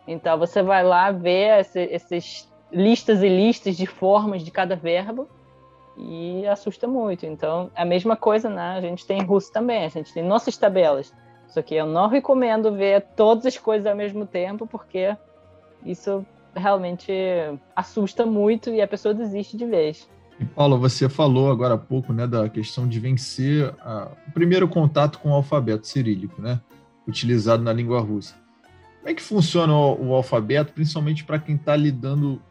Então 0.08 0.38
você 0.38 0.62
vai 0.62 0.84
lá 0.84 1.12
ver 1.12 1.66
essas 1.74 2.52
listas 2.72 3.22
e 3.24 3.30
listas 3.30 3.78
de 3.78 3.86
formas 3.86 4.44
de 4.44 4.52
cada 4.52 4.76
verbo 4.76 5.30
e 5.98 6.46
assusta 6.48 6.88
muito. 6.88 7.26
Então, 7.26 7.72
a 7.76 7.86
mesma 7.86 8.16
coisa, 8.16 8.50
né? 8.50 8.76
A 8.76 8.82
gente 8.82 9.06
tem 9.06 9.22
russo 9.22 9.52
também, 9.52 9.86
a 9.86 9.90
gente 9.90 10.14
tem 10.14 10.24
nossas 10.24 10.58
tabelas. 10.58 11.14
Só 11.48 11.62
que 11.62 11.76
eu 11.76 11.86
não 11.86 12.08
recomendo 12.08 12.74
ver 12.74 13.06
todas 13.16 13.46
as 13.46 13.58
coisas 13.58 13.86
ao 13.86 13.96
mesmo 13.96 14.26
tempo, 14.26 14.66
porque 14.66 15.16
isso 15.86 16.26
realmente 16.56 17.14
assusta 17.76 18.26
muito 18.26 18.72
e 18.72 18.82
a 18.82 18.88
pessoa 18.88 19.14
desiste 19.14 19.56
de 19.56 19.66
vez. 19.66 20.10
E 20.40 20.46
Paulo, 20.46 20.80
você 20.80 21.08
falou 21.08 21.52
agora 21.52 21.76
há 21.76 21.78
pouco 21.78 22.12
né, 22.12 22.26
da 22.26 22.50
questão 22.50 22.88
de 22.88 23.00
vencer 23.00 23.74
a, 23.82 24.12
o 24.28 24.32
primeiro 24.32 24.68
contato 24.68 25.20
com 25.20 25.30
o 25.30 25.34
alfabeto 25.34 25.88
cirílico, 25.88 26.42
né, 26.42 26.60
utilizado 27.08 27.64
na 27.64 27.72
língua 27.72 28.00
russa. 28.02 28.36
Como 29.00 29.10
é 29.10 29.14
que 29.14 29.22
funciona 29.22 29.74
o, 29.74 30.10
o 30.10 30.14
alfabeto, 30.14 30.74
principalmente 30.74 31.24
para 31.24 31.40
quem 31.40 31.56
está 31.56 31.76
lidando 31.76 32.42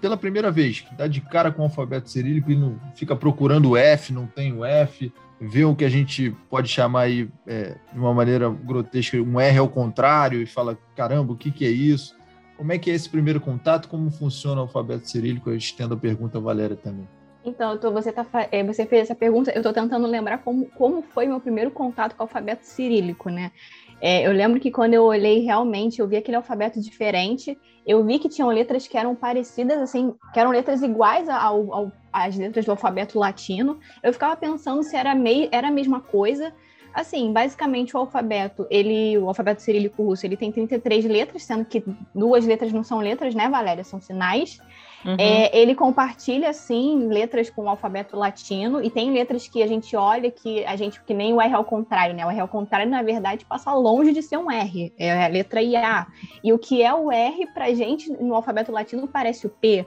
pela 0.00 0.16
primeira 0.16 0.50
vez, 0.50 0.80
que 0.80 0.94
dá 0.94 1.06
de 1.06 1.20
cara 1.20 1.52
com 1.52 1.60
o 1.60 1.64
alfabeto 1.66 2.08
cirílico 2.08 2.50
e 2.50 2.56
não 2.56 2.80
fica 2.94 3.14
procurando 3.14 3.70
o 3.70 3.76
F, 3.76 4.12
não 4.12 4.26
tem 4.26 4.54
o 4.54 4.64
F, 4.64 5.12
vê 5.40 5.64
o 5.64 5.74
que 5.74 5.84
a 5.84 5.88
gente 5.88 6.34
pode 6.48 6.68
chamar 6.68 7.02
aí 7.02 7.28
é, 7.46 7.76
de 7.92 7.98
uma 7.98 8.12
maneira 8.12 8.48
grotesca, 8.50 9.16
um 9.18 9.40
R 9.40 9.58
ao 9.58 9.68
contrário, 9.68 10.40
e 10.40 10.46
fala: 10.46 10.78
caramba, 10.96 11.32
o 11.32 11.36
que, 11.36 11.50
que 11.50 11.64
é 11.64 11.70
isso? 11.70 12.14
Como 12.60 12.72
é 12.72 12.78
que 12.78 12.90
é 12.90 12.94
esse 12.94 13.08
primeiro 13.08 13.40
contato? 13.40 13.88
Como 13.88 14.10
funciona 14.10 14.60
o 14.60 14.64
alfabeto 14.64 15.08
cirílico? 15.08 15.48
Eu 15.48 15.56
estendo 15.56 15.94
a 15.94 15.96
pergunta 15.96 16.38
Valéria 16.38 16.76
também. 16.76 17.08
Então, 17.42 17.78
tô, 17.78 17.90
você, 17.90 18.12
tá, 18.12 18.26
é, 18.52 18.62
você 18.62 18.84
fez 18.84 19.04
essa 19.04 19.14
pergunta, 19.14 19.50
eu 19.50 19.60
estou 19.60 19.72
tentando 19.72 20.06
lembrar 20.06 20.36
como, 20.44 20.66
como 20.66 21.00
foi 21.00 21.26
meu 21.26 21.40
primeiro 21.40 21.70
contato 21.70 22.14
com 22.14 22.22
o 22.22 22.24
alfabeto 22.24 22.66
cirílico, 22.66 23.30
né? 23.30 23.50
É, 23.98 24.26
eu 24.26 24.32
lembro 24.32 24.60
que 24.60 24.70
quando 24.70 24.92
eu 24.92 25.04
olhei 25.04 25.40
realmente, 25.40 26.00
eu 26.00 26.06
vi 26.06 26.18
aquele 26.18 26.36
alfabeto 26.36 26.78
diferente, 26.82 27.58
eu 27.86 28.04
vi 28.04 28.18
que 28.18 28.28
tinham 28.28 28.50
letras 28.50 28.86
que 28.86 28.98
eram 28.98 29.14
parecidas, 29.14 29.78
assim, 29.78 30.14
que 30.34 30.38
eram 30.38 30.50
letras 30.50 30.82
iguais 30.82 31.30
ao, 31.30 31.72
ao 31.72 31.92
as 32.12 32.36
letras 32.36 32.66
do 32.66 32.72
alfabeto 32.72 33.18
latino. 33.18 33.80
Eu 34.02 34.12
ficava 34.12 34.36
pensando 34.36 34.82
se 34.82 34.94
era, 34.94 35.14
mei, 35.14 35.48
era 35.50 35.68
a 35.68 35.72
mesma 35.72 35.98
coisa. 36.02 36.52
Assim, 36.92 37.32
basicamente 37.32 37.96
o 37.96 38.00
alfabeto, 38.00 38.66
ele, 38.70 39.16
o 39.18 39.28
alfabeto 39.28 39.62
cirílico 39.62 40.02
russo, 40.02 40.26
ele 40.26 40.36
tem 40.36 40.50
33 40.50 41.04
letras, 41.04 41.44
sendo 41.44 41.64
que 41.64 41.82
duas 42.14 42.44
letras 42.44 42.72
não 42.72 42.82
são 42.82 42.98
letras, 42.98 43.34
né, 43.34 43.48
Valéria? 43.48 43.84
São 43.84 44.00
sinais. 44.00 44.58
Uhum. 45.04 45.16
É, 45.18 45.56
ele 45.56 45.74
compartilha, 45.74 46.52
sim, 46.52 47.06
letras 47.08 47.48
com 47.48 47.62
o 47.62 47.68
alfabeto 47.68 48.16
latino, 48.16 48.82
e 48.82 48.90
tem 48.90 49.10
letras 49.12 49.48
que 49.48 49.62
a 49.62 49.66
gente 49.66 49.96
olha 49.96 50.30
que 50.30 50.64
a 50.64 50.76
gente, 50.76 51.02
que 51.02 51.14
nem 51.14 51.32
o 51.32 51.40
R 51.40 51.54
ao 51.54 51.64
contrário, 51.64 52.14
né? 52.14 52.26
O 52.26 52.30
R 52.30 52.40
ao 52.40 52.48
contrário, 52.48 52.90
na 52.90 53.02
verdade, 53.02 53.44
passa 53.44 53.72
longe 53.72 54.12
de 54.12 54.22
ser 54.22 54.36
um 54.36 54.50
R, 54.50 54.92
é 54.98 55.24
a 55.24 55.28
letra 55.28 55.62
IA. 55.62 56.06
E 56.44 56.52
o 56.52 56.58
que 56.58 56.82
é 56.82 56.92
o 56.92 57.10
R, 57.10 57.46
pra 57.54 57.72
gente, 57.72 58.10
no 58.12 58.34
alfabeto 58.34 58.70
latino, 58.70 59.08
parece 59.08 59.46
o 59.46 59.50
P. 59.50 59.86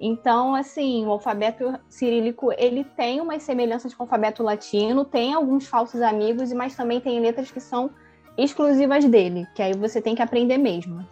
Então, 0.00 0.54
assim, 0.54 1.04
o 1.04 1.10
alfabeto 1.10 1.78
cirílico, 1.86 2.50
ele 2.56 2.84
tem 2.84 3.20
umas 3.20 3.42
semelhanças 3.42 3.92
com 3.92 4.02
o 4.02 4.06
alfabeto 4.06 4.42
latino, 4.42 5.04
tem 5.04 5.34
alguns 5.34 5.66
falsos 5.66 6.00
amigos, 6.00 6.50
mas 6.52 6.74
também 6.74 7.00
tem 7.00 7.20
letras 7.20 7.50
que 7.50 7.60
são 7.60 7.90
exclusivas 8.38 9.04
dele, 9.04 9.46
que 9.54 9.62
aí 9.62 9.74
você 9.74 10.00
tem 10.00 10.14
que 10.14 10.22
aprender 10.22 10.56
mesmo. 10.56 11.06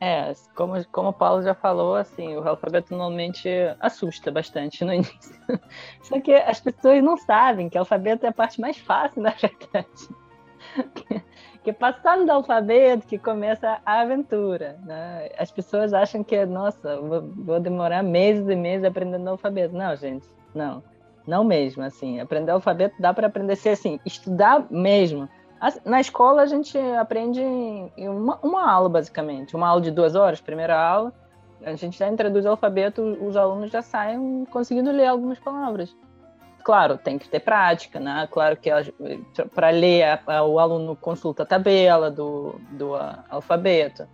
É, 0.00 0.32
como, 0.54 0.82
como 0.86 1.10
o 1.10 1.12
Paulo 1.12 1.42
já 1.42 1.54
falou, 1.54 1.94
assim, 1.94 2.34
o 2.34 2.48
alfabeto 2.48 2.96
normalmente 2.96 3.50
assusta 3.78 4.30
bastante 4.30 4.82
no 4.82 4.94
início. 4.94 5.38
Só 6.00 6.18
que 6.18 6.32
as 6.32 6.58
pessoas 6.58 7.02
não 7.02 7.18
sabem 7.18 7.68
que 7.68 7.76
o 7.76 7.80
alfabeto 7.80 8.24
é 8.24 8.30
a 8.30 8.32
parte 8.32 8.58
mais 8.58 8.78
fácil, 8.78 9.20
na 9.20 9.32
verdade. 9.32 10.08
Que, 11.62 11.72
que 11.72 11.72
passando 11.72 12.26
do 12.26 12.32
alfabeto 12.32 13.06
que 13.06 13.18
começa 13.18 13.78
a 13.84 14.00
aventura. 14.00 14.78
Né? 14.84 15.28
As 15.38 15.50
pessoas 15.50 15.92
acham 15.92 16.22
que, 16.24 16.44
nossa, 16.46 17.00
vou, 17.00 17.22
vou 17.22 17.60
demorar 17.60 18.02
meses 18.02 18.48
e 18.48 18.56
meses 18.56 18.84
aprendendo 18.84 19.26
o 19.26 19.30
alfabeto. 19.30 19.74
Não, 19.74 19.94
gente, 19.96 20.26
não. 20.54 20.82
Não 21.26 21.44
mesmo, 21.44 21.82
assim. 21.82 22.20
Aprender 22.20 22.52
o 22.52 22.54
alfabeto 22.54 22.94
dá 22.98 23.12
para 23.12 23.26
aprender 23.26 23.56
ser 23.56 23.70
assim, 23.70 24.00
estudar 24.04 24.66
mesmo 24.70 25.28
na 25.84 26.00
escola 26.00 26.42
a 26.42 26.46
gente 26.46 26.78
aprende 26.98 27.42
uma, 27.98 28.38
uma, 28.42 28.70
aula, 28.70 28.88
basicamente. 28.88 29.54
Uma 29.54 29.68
aula 29.68 29.82
de 29.82 29.90
duas 29.90 30.14
horas, 30.14 30.40
primeira 30.40 30.80
aula. 30.80 31.12
A 31.62 31.74
gente 31.74 31.98
já 31.98 32.08
introduz 32.08 32.46
o 32.46 32.48
alfabeto, 32.48 33.02
os 33.02 33.36
alunos 33.36 33.70
já 33.70 33.82
saem 33.82 34.46
conseguindo 34.50 34.90
ler 34.90 35.06
algumas 35.06 35.38
palavras. 35.38 35.94
Claro, 36.62 36.98
tem 36.98 37.18
que 37.18 37.28
ter 37.28 37.40
prática, 37.40 37.98
né? 37.98 38.28
Claro 38.30 38.56
que 38.56 38.70
para 39.54 39.70
ler 39.70 40.02
a, 40.04 40.20
a, 40.26 40.44
o 40.44 40.58
aluno 40.58 40.94
consulta 40.96 41.42
a 41.42 41.46
tabela 41.46 42.10
do, 42.10 42.60
do 42.70 42.94
a, 42.94 43.24
alfabeto. 43.28 44.06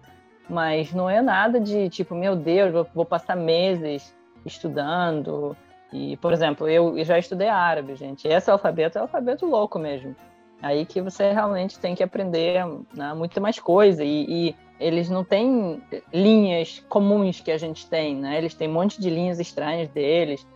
Mas 0.49 0.93
não 0.93 1.11
é 1.11 1.21
nada 1.21 1.61
de 1.61 1.89
tipo, 1.89 2.15
meu 2.15 2.37
Deus, 2.37 2.73
vou, 2.73 2.87
vou 2.95 3.05
passar 3.05 3.37
meses 3.37 4.15
estudando. 4.45 5.57
E, 5.93 6.17
por 6.19 6.33
exemplo, 6.33 6.69
eu, 6.69 7.03
já 7.05 7.19
estudei 7.19 7.49
árabe, 7.49 7.97
gente. 7.97 8.29
Esse 8.29 8.51
alfabeto 8.51 8.99
é 8.99 9.01
alfabeto 9.01 9.47
louco 9.47 9.79
mesmo 9.79 10.15
Aí 10.63 10.87
que 10.87 11.01
você 11.01 11.33
realmente 11.33 11.79
tem 11.79 11.95
que 11.95 12.03
aprender 12.03 12.65
né, 12.95 13.13
muito 13.15 13.41
mais 13.41 13.59
coisa. 13.59 14.03
E, 14.03 14.49
e, 14.49 14.57
eles 14.79 15.09
não 15.09 15.25
têm 15.25 15.83
linhas 16.13 16.85
comuns 16.89 17.41
que 17.41 17.51
a 17.51 17.57
gente 17.57 17.89
tem, 17.89 18.15
né? 18.15 18.37
Eles 18.37 18.53
têm 18.53 18.69
um 18.69 18.75
monte 18.75 19.01
de 19.01 19.09
linhas 19.09 19.41
estranhas 19.41 19.89
deles. 19.89 20.47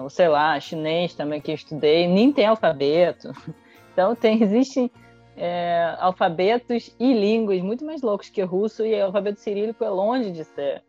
Ou 0.00 0.08
sei 0.08 0.28
lá, 0.28 0.58
chinês 0.60 1.14
também 1.14 1.40
que 1.40 1.50
eu 1.50 1.54
estudei, 1.54 2.06
nem 2.06 2.32
tem 2.32 2.46
alfabeto. 2.46 3.32
Então 3.92 4.14
tem, 4.14 4.42
existem 4.42 4.90
é, 5.36 5.94
alfabetos 6.00 6.96
e 6.98 7.12
línguas 7.12 7.60
muito 7.60 7.84
mais 7.84 8.00
loucos 8.00 8.30
que 8.30 8.42
o 8.42 8.46
russo, 8.46 8.86
e 8.86 8.98
o 8.98 9.04
alfabeto 9.04 9.38
cirílico 9.38 9.84
é 9.84 9.90
longe 9.90 10.30
de 10.30 10.44
ser 10.44 10.82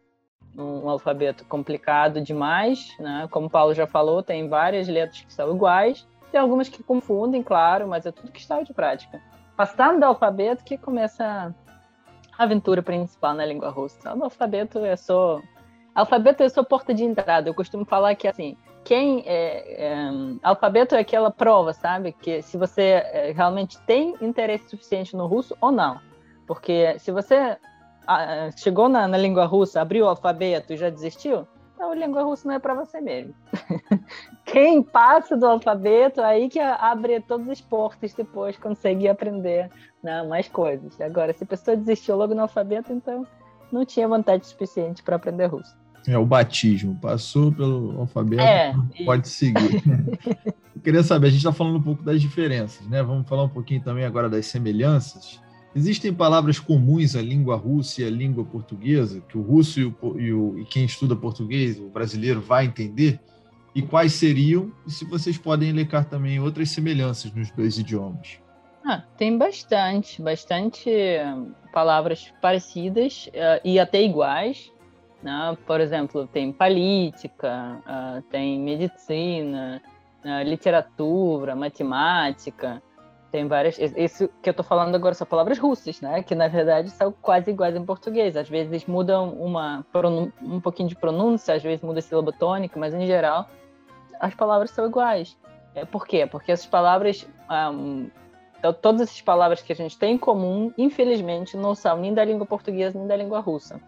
um, 0.58 0.90
alfabeto 0.90 1.46
complicado 1.46 2.22
demais, 2.22 2.96
né? 3.00 3.28
Como 3.32 3.48
o 3.48 3.50
Paulo 3.50 3.74
já 3.74 3.88
falou, 3.88 4.22
tem 4.22 4.48
várias 4.48 4.88
letras 4.88 5.22
que 5.22 5.34
são 5.34 5.54
iguais, 5.54 6.08
tem 6.32 6.40
algumas 6.40 6.70
que 6.70 6.84
confundem, 6.84 7.44
claro, 7.44 7.88
mas 7.88 8.06
é 8.06 8.12
tudo 8.12 8.32
questão 8.32 8.64
de 8.64 8.74
prática. 8.74 9.22
Passando 9.56 10.00
do 10.00 10.06
alfabeto 10.06 10.64
que 10.64 10.78
começa 10.78 11.54
a 12.38 12.44
aventura 12.44 12.82
principal 12.82 13.34
na 13.34 13.46
língua 13.46 13.70
russa. 13.70 14.16
O 14.16 14.24
alfabeto 14.24 14.80
é 14.80 14.96
só 14.96 15.42
alfabeto 15.94 16.42
é 16.42 16.50
só 16.50 16.64
porta 16.64 16.94
de 16.94 17.04
entrada. 17.04 17.50
Eu 17.50 17.54
costumo 17.54 17.86
falar 17.86 18.16
que 18.16 18.28
assim, 18.28 18.58
quem 18.84 19.24
é, 19.26 19.86
é, 19.86 20.10
alfabeto 20.42 20.96
é 20.96 21.00
aquela 21.00 21.32
prova, 21.32 21.74
sabe? 21.74 22.12
Que 22.12 22.42
se 22.42 22.58
você 22.58 23.04
é, 23.06 23.32
realmente 23.32 23.80
tem 23.82 24.16
interesse 24.22 24.70
suficiente 24.70 25.16
no 25.16 25.28
russo 25.28 25.56
ou 25.62 25.72
não. 25.72 26.00
Porque 26.46 26.98
se 27.00 27.12
você 27.12 27.58
ah, 28.08 28.50
chegou 28.56 28.90
na, 28.90 29.08
na 29.08 29.18
língua 29.18 29.46
russa, 29.46 29.82
abriu 29.82 30.06
o 30.06 30.10
alfabeto 30.10 30.74
e 30.74 30.78
já 30.78 30.90
desistiu, 30.90 31.48
então 31.74 31.92
a 31.92 31.96
língua 31.96 32.24
russa 32.24 32.48
não 32.48 32.56
é 32.56 32.60
para 32.60 32.74
você 32.74 33.02
mesmo. 33.02 33.34
Quem 34.46 34.82
passa 34.84 35.36
do 35.36 35.46
alfabeto, 35.46 36.22
aí 36.22 36.48
que 36.50 36.60
abre 36.60 37.20
todos 37.22 37.48
os 37.48 37.62
portos 37.62 38.14
depois, 38.14 38.58
consegue 38.58 39.08
aprender 39.08 39.70
né, 40.02 40.24
mais 40.24 40.48
coisas. 40.48 41.00
Agora, 41.02 41.34
se 41.34 41.44
a 41.44 41.48
pessoa 41.48 41.76
desistiu 41.76 42.16
logo 42.16 42.34
no 42.34 42.42
alfabeto, 42.42 42.94
então 42.94 43.26
não 43.72 43.84
tinha 43.86 44.08
vontade 44.08 44.46
suficiente 44.46 45.02
para 45.02 45.16
aprender 45.16 45.48
russo. 45.48 45.76
É 46.08 46.18
o 46.18 46.26
batismo, 46.26 46.98
passou 47.02 47.52
pelo 47.52 48.00
alfabeto, 48.00 48.42
é, 48.42 48.76
pode 49.06 49.28
seguir. 49.30 49.82
Eu 50.76 50.82
queria 50.84 51.04
saber, 51.04 51.28
a 51.28 51.30
gente 51.30 51.40
está 51.40 51.54
falando 51.54 51.78
um 51.78 51.82
pouco 51.82 52.04
das 52.04 52.22
diferenças, 52.22 52.86
né? 52.88 53.02
Vamos 53.02 53.28
falar 53.28 53.44
um 53.44 53.50
pouquinho 53.50 53.82
também 53.82 54.04
agora 54.04 54.30
das 54.30 54.48
semelhanças. 54.48 55.40
Existem 55.76 56.14
palavras 56.14 56.60
comuns 56.60 57.16
à 57.16 57.22
língua 57.22 57.56
russa 57.56 58.02
e 58.02 58.06
à 58.06 58.10
língua 58.10 58.44
portuguesa, 58.44 59.22
que 59.28 59.38
o 59.38 59.42
russo 59.42 59.80
e, 59.80 59.86
o, 59.86 59.96
e, 60.20 60.34
o, 60.34 60.60
e 60.60 60.66
quem 60.66 60.86
estuda 60.86 61.16
português, 61.16 61.80
o 61.80 61.90
brasileiro, 61.90 62.42
vai 62.42 62.66
entender? 62.66 63.20
E 63.74 63.82
quais 63.82 64.14
seriam? 64.14 64.72
E 64.86 64.92
se 64.92 65.06
vocês 65.06 65.38
podem 65.38 65.70
elencar 65.70 66.06
também 66.06 66.40
outras 66.40 66.70
semelhanças 66.70 67.34
nos 67.34 67.50
dois 67.52 67.78
idiomas? 67.80 68.40
Ah, 68.86 69.02
tem 69.18 69.38
bastante, 69.38 70.22
bastante 70.22 70.90
hum, 70.90 71.54
palavras 71.72 72.32
parecidas 72.42 73.28
uh, 73.28 73.62
e 73.64 73.80
até 73.80 74.04
iguais. 74.04 74.72
Né? 75.24 75.58
Por 75.66 75.80
exemplo, 75.80 76.28
tem 76.28 76.52
política, 76.52 77.82
uh, 77.88 78.22
tem 78.24 78.60
medicina, 78.60 79.82
uh, 80.26 80.44
literatura, 80.44 81.56
matemática. 81.56 82.84
Tem 83.32 83.48
várias. 83.48 83.80
Isso 83.80 84.30
que 84.44 84.50
eu 84.50 84.52
estou 84.52 84.66
falando 84.66 84.94
agora 84.94 85.16
são 85.16 85.26
palavras 85.26 85.58
russas, 85.58 86.02
né? 86.02 86.22
Que 86.22 86.36
na 86.36 86.48
verdade 86.48 86.92
são 86.92 87.12
quase 87.12 87.50
iguais 87.50 87.76
em 87.76 87.84
português. 87.84 88.38
Às 88.38 88.48
vezes 88.48 88.86
mudam 88.86 89.34
uma, 89.34 89.84
um 90.40 90.60
pouquinho 90.60 90.90
de 90.90 90.96
pronúncia, 90.96 91.56
às 91.56 91.64
vezes 91.64 91.82
muda 91.82 91.98
a 91.98 92.02
sílaba 92.02 92.32
tônica, 92.32 92.80
mas 92.80 92.94
em 92.94 93.08
geral 93.08 93.48
as 94.20 94.36
palavras 94.36 94.70
são 94.70 94.86
iguais. 94.86 95.36
É, 95.74 95.84
por 95.84 96.06
quê? 96.06 96.28
Porque 96.28 96.52
essas 96.52 96.68
palavras. 96.68 97.28
Um, 97.50 98.10
todas 98.82 99.02
essas 99.02 99.22
palavras 99.22 99.62
que 99.62 99.74
a 99.74 99.76
gente 99.76 99.98
tem 99.98 100.14
em 100.14 100.18
comum, 100.18 100.72
infelizmente, 100.78 101.58
não 101.58 101.74
são 101.74 101.98
nem 101.98 102.14
da 102.14 102.24
língua 102.24 102.46
portuguesa 102.46 102.98
nem 102.98 103.08
da 103.08 103.16
língua 103.16 103.40
russa. 103.40 103.82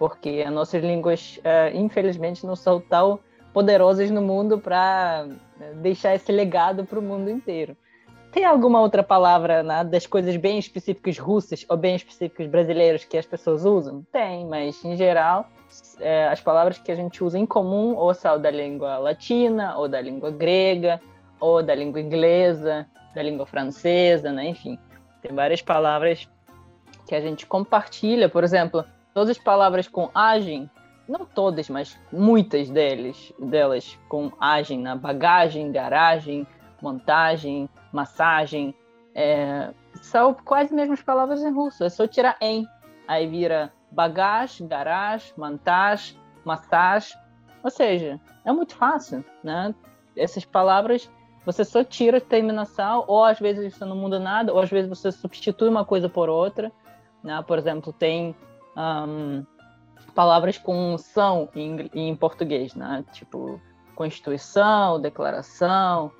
Porque 0.00 0.42
as 0.46 0.50
nossas 0.50 0.82
línguas, 0.82 1.38
uh, 1.44 1.76
infelizmente, 1.76 2.46
não 2.46 2.56
são 2.56 2.80
tão 2.80 3.20
poderosas 3.52 4.10
no 4.10 4.22
mundo 4.22 4.58
para 4.58 5.26
né, 5.58 5.74
deixar 5.74 6.14
esse 6.14 6.32
legado 6.32 6.86
para 6.86 6.98
o 6.98 7.02
mundo 7.02 7.28
inteiro. 7.28 7.76
Tem 8.32 8.46
alguma 8.46 8.80
outra 8.80 9.02
palavra 9.02 9.62
né, 9.62 9.84
das 9.84 10.06
coisas 10.06 10.34
bem 10.38 10.58
específicas 10.58 11.18
russas 11.18 11.66
ou 11.68 11.76
bem 11.76 11.94
específicas 11.94 12.46
brasileiras 12.46 13.04
que 13.04 13.18
as 13.18 13.26
pessoas 13.26 13.66
usam? 13.66 14.02
Tem, 14.10 14.46
mas 14.46 14.82
em 14.82 14.96
geral 14.96 15.46
é, 16.00 16.28
as 16.28 16.40
palavras 16.40 16.78
que 16.78 16.90
a 16.90 16.94
gente 16.94 17.22
usa 17.22 17.38
em 17.38 17.44
comum 17.44 17.94
ou 17.94 18.14
são 18.14 18.40
da 18.40 18.50
língua 18.50 18.96
latina, 18.96 19.76
ou 19.76 19.86
da 19.86 20.00
língua 20.00 20.30
grega, 20.30 20.98
ou 21.38 21.62
da 21.62 21.74
língua 21.74 22.00
inglesa, 22.00 22.86
da 23.14 23.22
língua 23.22 23.44
francesa, 23.44 24.32
né? 24.32 24.48
enfim. 24.48 24.78
Tem 25.20 25.34
várias 25.34 25.60
palavras 25.60 26.26
que 27.06 27.14
a 27.14 27.20
gente 27.20 27.44
compartilha. 27.44 28.30
Por 28.30 28.42
exemplo, 28.42 28.82
todas 29.14 29.30
as 29.30 29.42
palavras 29.42 29.88
com 29.88 30.10
agem, 30.14 30.70
não 31.08 31.24
todas, 31.24 31.68
mas 31.68 31.98
muitas 32.12 32.70
deles, 32.70 33.32
delas 33.38 33.98
com 34.08 34.30
agem 34.40 34.78
na 34.80 34.94
bagagem, 34.94 35.72
garagem, 35.72 36.46
montagem, 36.80 37.68
massagem, 37.92 38.74
é, 39.14 39.72
são 40.00 40.32
quase 40.32 40.66
as 40.66 40.72
mesmas 40.72 41.02
palavras 41.02 41.42
em 41.42 41.52
russo. 41.52 41.84
É 41.84 41.88
só 41.88 42.06
tirar 42.06 42.36
em, 42.40 42.66
aí 43.08 43.26
vira 43.26 43.72
bagagem, 43.90 44.68
garagem, 44.68 45.32
montagem, 45.36 46.16
massagem. 46.44 47.18
Ou 47.62 47.70
seja, 47.70 48.20
é 48.44 48.52
muito 48.52 48.74
fácil, 48.76 49.24
né? 49.42 49.74
Essas 50.16 50.44
palavras 50.44 51.10
você 51.44 51.64
só 51.64 51.82
tira 51.82 52.18
a 52.18 52.20
terminação, 52.20 53.04
ou 53.06 53.24
às 53.24 53.38
vezes 53.38 53.74
você 53.74 53.84
não 53.84 53.96
muda 53.96 54.18
nada, 54.18 54.52
ou 54.52 54.60
às 54.60 54.70
vezes 54.70 54.88
você 54.88 55.10
substitui 55.10 55.68
uma 55.68 55.84
coisa 55.84 56.08
por 56.08 56.28
outra. 56.28 56.70
Né? 57.22 57.42
Por 57.46 57.58
exemplo, 57.58 57.92
tem 57.92 58.34
um, 58.80 59.44
palavras 60.14 60.58
com 60.58 60.96
são 60.98 61.48
em, 61.54 61.90
em, 61.94 62.16
português, 62.16 62.74
né? 62.74 63.04
Tipo, 63.12 63.60
constituição, 63.94 65.00
declaração. 65.00 66.12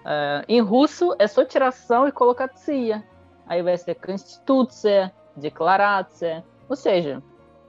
Uh, 0.00 0.44
em 0.48 0.60
russo 0.60 1.14
é 1.18 1.26
só 1.26 1.44
tiração 1.44 2.08
e 2.08 2.12
colocatia. 2.12 3.04
Aí 3.46 3.62
vai 3.62 3.76
ser 3.76 3.94
constituição, 3.96 5.10
declaração. 5.36 6.42
Ou 6.68 6.76
seja, 6.76 7.22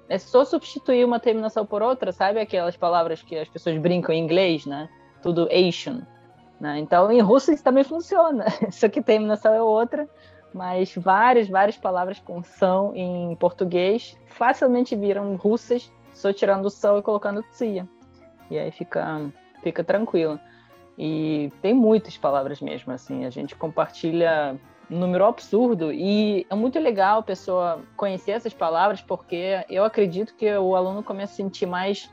é 0.09 0.17
só 0.17 0.43
substituir 0.43 1.05
uma 1.05 1.19
terminação 1.19 1.65
por 1.65 1.81
outra, 1.81 2.11
sabe? 2.11 2.39
Aquelas 2.39 2.75
palavras 2.75 3.21
que 3.21 3.37
as 3.37 3.47
pessoas 3.47 3.77
brincam 3.77 4.13
em 4.13 4.23
inglês, 4.23 4.65
né? 4.65 4.89
Tudo 5.21 5.47
Asian. 5.51 6.05
Né? 6.59 6.79
Então, 6.79 7.11
em 7.11 7.21
russo 7.21 7.51
isso 7.51 7.63
também 7.63 7.83
funciona. 7.83 8.45
Só 8.71 8.89
que 8.89 9.01
terminação 9.01 9.53
é 9.53 9.61
outra 9.61 10.09
mas 10.53 10.93
várias, 10.95 11.47
várias 11.47 11.77
palavras 11.77 12.19
com 12.19 12.41
são 12.43 12.95
em 12.95 13.35
português 13.35 14.17
facilmente 14.27 14.95
viram 14.95 15.35
russas, 15.35 15.91
só 16.13 16.33
tirando 16.33 16.65
o 16.65 16.69
são 16.69 16.97
e 16.97 17.01
colocando 17.01 17.43
tsia. 17.43 17.87
E 18.49 18.57
aí 18.57 18.71
fica, 18.71 19.31
fica 19.61 19.83
tranquilo. 19.83 20.39
E 20.97 21.51
tem 21.61 21.73
muitas 21.73 22.17
palavras 22.17 22.61
mesmo, 22.61 22.91
assim, 22.91 23.25
a 23.25 23.29
gente 23.29 23.55
compartilha 23.55 24.59
um 24.91 24.97
número 24.97 25.25
absurdo 25.25 25.93
e 25.93 26.45
é 26.49 26.55
muito 26.55 26.79
legal 26.79 27.19
a 27.19 27.23
pessoa 27.23 27.83
conhecer 27.95 28.31
essas 28.31 28.53
palavras 28.53 29.01
porque 29.01 29.63
eu 29.69 29.83
acredito 29.83 30.33
que 30.35 30.51
o 30.57 30.75
aluno 30.75 31.03
começa 31.03 31.33
a 31.33 31.35
sentir 31.35 31.67
mais 31.67 32.11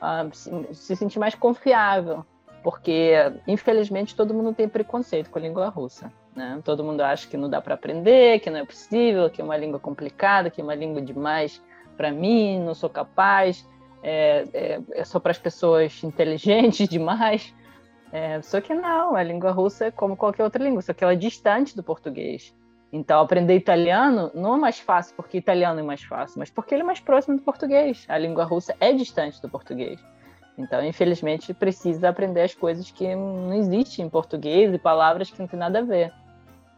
uh, 0.00 0.32
se 0.72 0.94
sentir 0.94 1.18
mais 1.18 1.34
confiável 1.34 2.24
porque 2.62 3.14
infelizmente 3.46 4.14
todo 4.14 4.32
mundo 4.32 4.54
tem 4.54 4.68
preconceito 4.68 5.30
com 5.30 5.38
a 5.40 5.42
língua 5.42 5.68
russa 5.68 6.12
né? 6.34 6.60
todo 6.64 6.84
mundo 6.84 7.00
acha 7.00 7.28
que 7.28 7.36
não 7.36 7.48
dá 7.48 7.60
para 7.60 7.74
aprender 7.74 8.40
que 8.40 8.50
não 8.50 8.60
é 8.60 8.64
possível 8.64 9.28
que 9.30 9.40
é 9.40 9.44
uma 9.44 9.56
língua 9.56 9.78
complicada 9.78 10.50
que 10.50 10.60
é 10.60 10.64
uma 10.64 10.74
língua 10.74 11.02
demais 11.02 11.62
para 11.96 12.10
mim 12.10 12.60
não 12.60 12.74
sou 12.74 12.88
capaz 12.88 13.68
é, 14.02 14.44
é, 14.52 14.80
é 14.92 15.04
só 15.04 15.20
para 15.20 15.30
as 15.30 15.38
pessoas 15.38 16.02
inteligentes 16.02 16.88
demais 16.90 17.54
é, 18.12 18.42
só 18.42 18.60
que 18.60 18.74
não, 18.74 19.16
a 19.16 19.22
língua 19.22 19.50
russa 19.52 19.86
é 19.86 19.90
como 19.90 20.14
qualquer 20.14 20.44
outra 20.44 20.62
língua, 20.62 20.82
só 20.82 20.92
que 20.92 21.02
ela 21.02 21.14
é 21.14 21.16
distante 21.16 21.74
do 21.74 21.82
português. 21.82 22.54
Então, 22.92 23.22
aprender 23.22 23.56
italiano 23.56 24.30
não 24.34 24.56
é 24.56 24.58
mais 24.58 24.78
fácil 24.78 25.16
porque 25.16 25.38
italiano 25.38 25.80
é 25.80 25.82
mais 25.82 26.02
fácil, 26.02 26.38
mas 26.38 26.50
porque 26.50 26.74
ele 26.74 26.82
é 26.82 26.84
mais 26.84 27.00
próximo 27.00 27.38
do 27.38 27.42
português. 27.42 28.04
A 28.06 28.18
língua 28.18 28.44
russa 28.44 28.76
é 28.78 28.92
distante 28.92 29.40
do 29.40 29.48
português. 29.48 29.98
Então, 30.58 30.84
infelizmente, 30.84 31.54
precisa 31.54 32.10
aprender 32.10 32.42
as 32.42 32.54
coisas 32.54 32.90
que 32.90 33.14
não 33.14 33.54
existem 33.54 34.04
em 34.04 34.10
português 34.10 34.74
e 34.74 34.78
palavras 34.78 35.30
que 35.30 35.40
não 35.40 35.46
tem 35.46 35.58
nada 35.58 35.78
a 35.78 35.82
ver. 35.82 36.12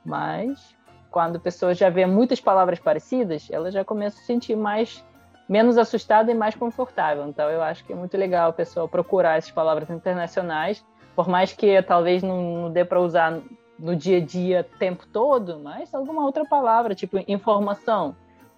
Mas, 0.05 0.75
quando 1.11 1.37
a 1.37 1.41
pessoa 1.41 1.75
já 1.75 1.89
vê 1.89 2.07
muitas 2.07 2.41
palavras 2.41 2.79
parecidas, 2.79 3.49
ela 3.51 3.71
já 3.71 3.85
começa 3.85 4.17
a 4.17 4.21
se 4.21 4.27
sentir 4.27 4.57
mais 4.57 5.05
menos 5.49 5.77
assustada 5.77 6.31
e 6.31 6.35
mais 6.35 6.55
confortável. 6.55 7.27
Então, 7.29 7.51
eu 7.51 7.63
acho 7.63 7.85
que 7.85 7.93
é 7.93 7.97
muito 7.97 8.17
legal 8.17 8.51
a 8.51 8.53
pessoa 8.53 8.89
procurar 8.89 9.37
essas 9.37 9.51
palavras 9.51 9.91
internacionais 9.91 10.85
por 11.15 11.29
mais 11.29 11.53
que 11.53 11.81
talvez 11.83 12.23
não, 12.23 12.63
não 12.63 12.71
dê 12.71 12.85
para 12.85 13.01
usar 13.01 13.41
no 13.79 13.97
dia 13.97 14.19
a 14.19 14.21
dia 14.21 14.61
o 14.75 14.79
tempo 14.79 15.07
todo, 15.07 15.59
mas 15.61 15.95
alguma 15.95 16.25
outra 16.25 16.45
palavra, 16.45 16.95
tipo 16.95 17.19
informação. 17.29 18.17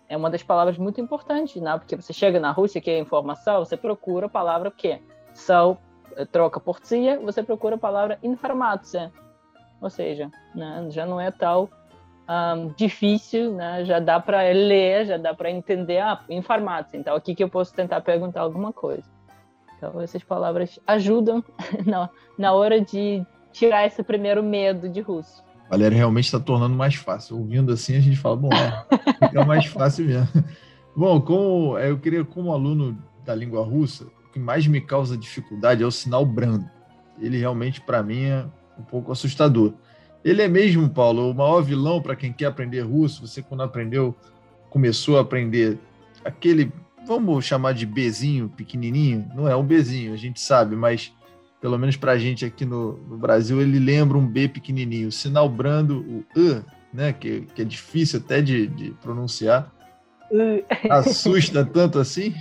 É 0.08 0.16
uma 0.16 0.30
das 0.30 0.42
palavras 0.42 0.78
muito 0.78 1.00
importantes, 1.00 1.60
né? 1.60 1.76
Porque 1.78 1.96
você 1.96 2.12
chega 2.12 2.38
na 2.38 2.52
Rússia, 2.52 2.80
que 2.80 2.90
é 2.90 2.98
informação, 2.98 3.64
você 3.64 3.76
procura 3.76 4.26
a 4.26 4.28
palavra 4.28 4.68
o 4.68 4.72
quê? 4.72 5.02
São, 5.34 5.78
eh, 6.16 6.24
troca 6.24 6.60
por 6.60 6.80
tia, 6.80 7.18
você 7.18 7.42
procura 7.42 7.74
a 7.74 7.78
palavra 7.78 8.18
informação. 8.22 9.10
Ou 9.80 9.90
seja, 9.90 10.30
né? 10.54 10.86
já 10.90 11.04
não 11.06 11.20
é 11.20 11.30
tal 11.30 11.68
um, 12.28 12.68
difícil, 12.76 13.52
né? 13.54 13.84
já 13.84 14.00
dá 14.00 14.18
para 14.18 14.42
ler, 14.52 15.06
já 15.06 15.16
dá 15.16 15.34
para 15.34 15.50
entender 15.50 15.98
ah, 15.98 16.20
informação. 16.28 16.98
Então, 16.98 17.14
aqui 17.14 17.34
que 17.34 17.44
eu 17.44 17.48
posso 17.48 17.74
tentar 17.74 18.00
perguntar 18.00 18.40
alguma 18.40 18.72
coisa. 18.72 19.04
Então, 19.76 20.00
essas 20.00 20.22
palavras 20.22 20.80
ajudam 20.86 21.44
na, 21.84 22.08
na 22.38 22.52
hora 22.52 22.80
de 22.80 23.24
tirar 23.52 23.86
esse 23.86 24.02
primeiro 24.02 24.42
medo 24.42 24.88
de 24.88 25.00
russo. 25.00 25.44
Valéria 25.68 25.96
realmente 25.96 26.26
está 26.26 26.38
tornando 26.38 26.76
mais 26.76 26.94
fácil. 26.94 27.38
Ouvindo 27.38 27.72
assim, 27.72 27.96
a 27.96 28.00
gente 28.00 28.16
fala, 28.16 28.36
bom, 28.36 28.50
é, 28.52 29.26
fica 29.26 29.44
mais 29.44 29.66
fácil 29.66 30.06
mesmo. 30.06 30.28
Bom, 30.96 31.20
como 31.20 31.78
eu 31.78 31.98
queria, 31.98 32.24
como 32.24 32.54
aluno 32.54 32.96
da 33.22 33.34
língua 33.34 33.62
russa, 33.62 34.04
o 34.04 34.32
que 34.32 34.38
mais 34.38 34.66
me 34.66 34.80
causa 34.80 35.14
dificuldade 35.14 35.82
é 35.82 35.86
o 35.86 35.90
sinal 35.90 36.24
brando. 36.24 36.64
Ele 37.20 37.36
realmente, 37.36 37.82
para 37.82 38.02
mim, 38.02 38.24
é 38.24 38.46
um 38.78 38.82
pouco 38.82 39.12
assustador. 39.12 39.72
Ele 40.24 40.42
é 40.42 40.48
mesmo, 40.48 40.88
Paulo, 40.88 41.30
o 41.30 41.34
maior 41.34 41.60
vilão 41.62 42.02
para 42.02 42.16
quem 42.16 42.32
quer 42.32 42.46
aprender 42.46 42.80
russo. 42.80 43.26
Você, 43.26 43.42
quando 43.42 43.62
aprendeu, 43.62 44.14
começou 44.70 45.18
a 45.18 45.20
aprender 45.20 45.78
aquele 46.24 46.72
vamos 47.06 47.44
chamar 47.44 47.72
de 47.72 47.86
Bzinho 47.86 48.48
pequenininho, 48.48 49.30
não 49.34 49.48
é 49.48 49.54
um 49.54 49.62
Bzinho, 49.62 50.12
a 50.12 50.16
gente 50.16 50.40
sabe, 50.40 50.74
mas 50.74 51.14
pelo 51.60 51.78
menos 51.78 51.96
para 51.96 52.12
a 52.12 52.18
gente 52.18 52.44
aqui 52.44 52.64
no, 52.64 52.98
no, 53.08 53.16
Brasil, 53.16 53.60
ele 53.62 53.78
lembra 53.78 54.18
um 54.18 54.26
B 54.26 54.48
pequenininho. 54.48 55.08
O 55.08 55.12
sinal 55.12 55.48
brando, 55.48 56.00
o 56.00 56.24
U, 56.38 56.64
né, 56.92 57.12
que, 57.12 57.42
que 57.54 57.62
é 57.62 57.64
difícil 57.64 58.20
até 58.20 58.42
de, 58.42 58.66
de 58.66 58.90
pronunciar, 59.00 59.72
assusta 60.90 61.64
tanto 61.64 61.98
assim? 61.98 62.34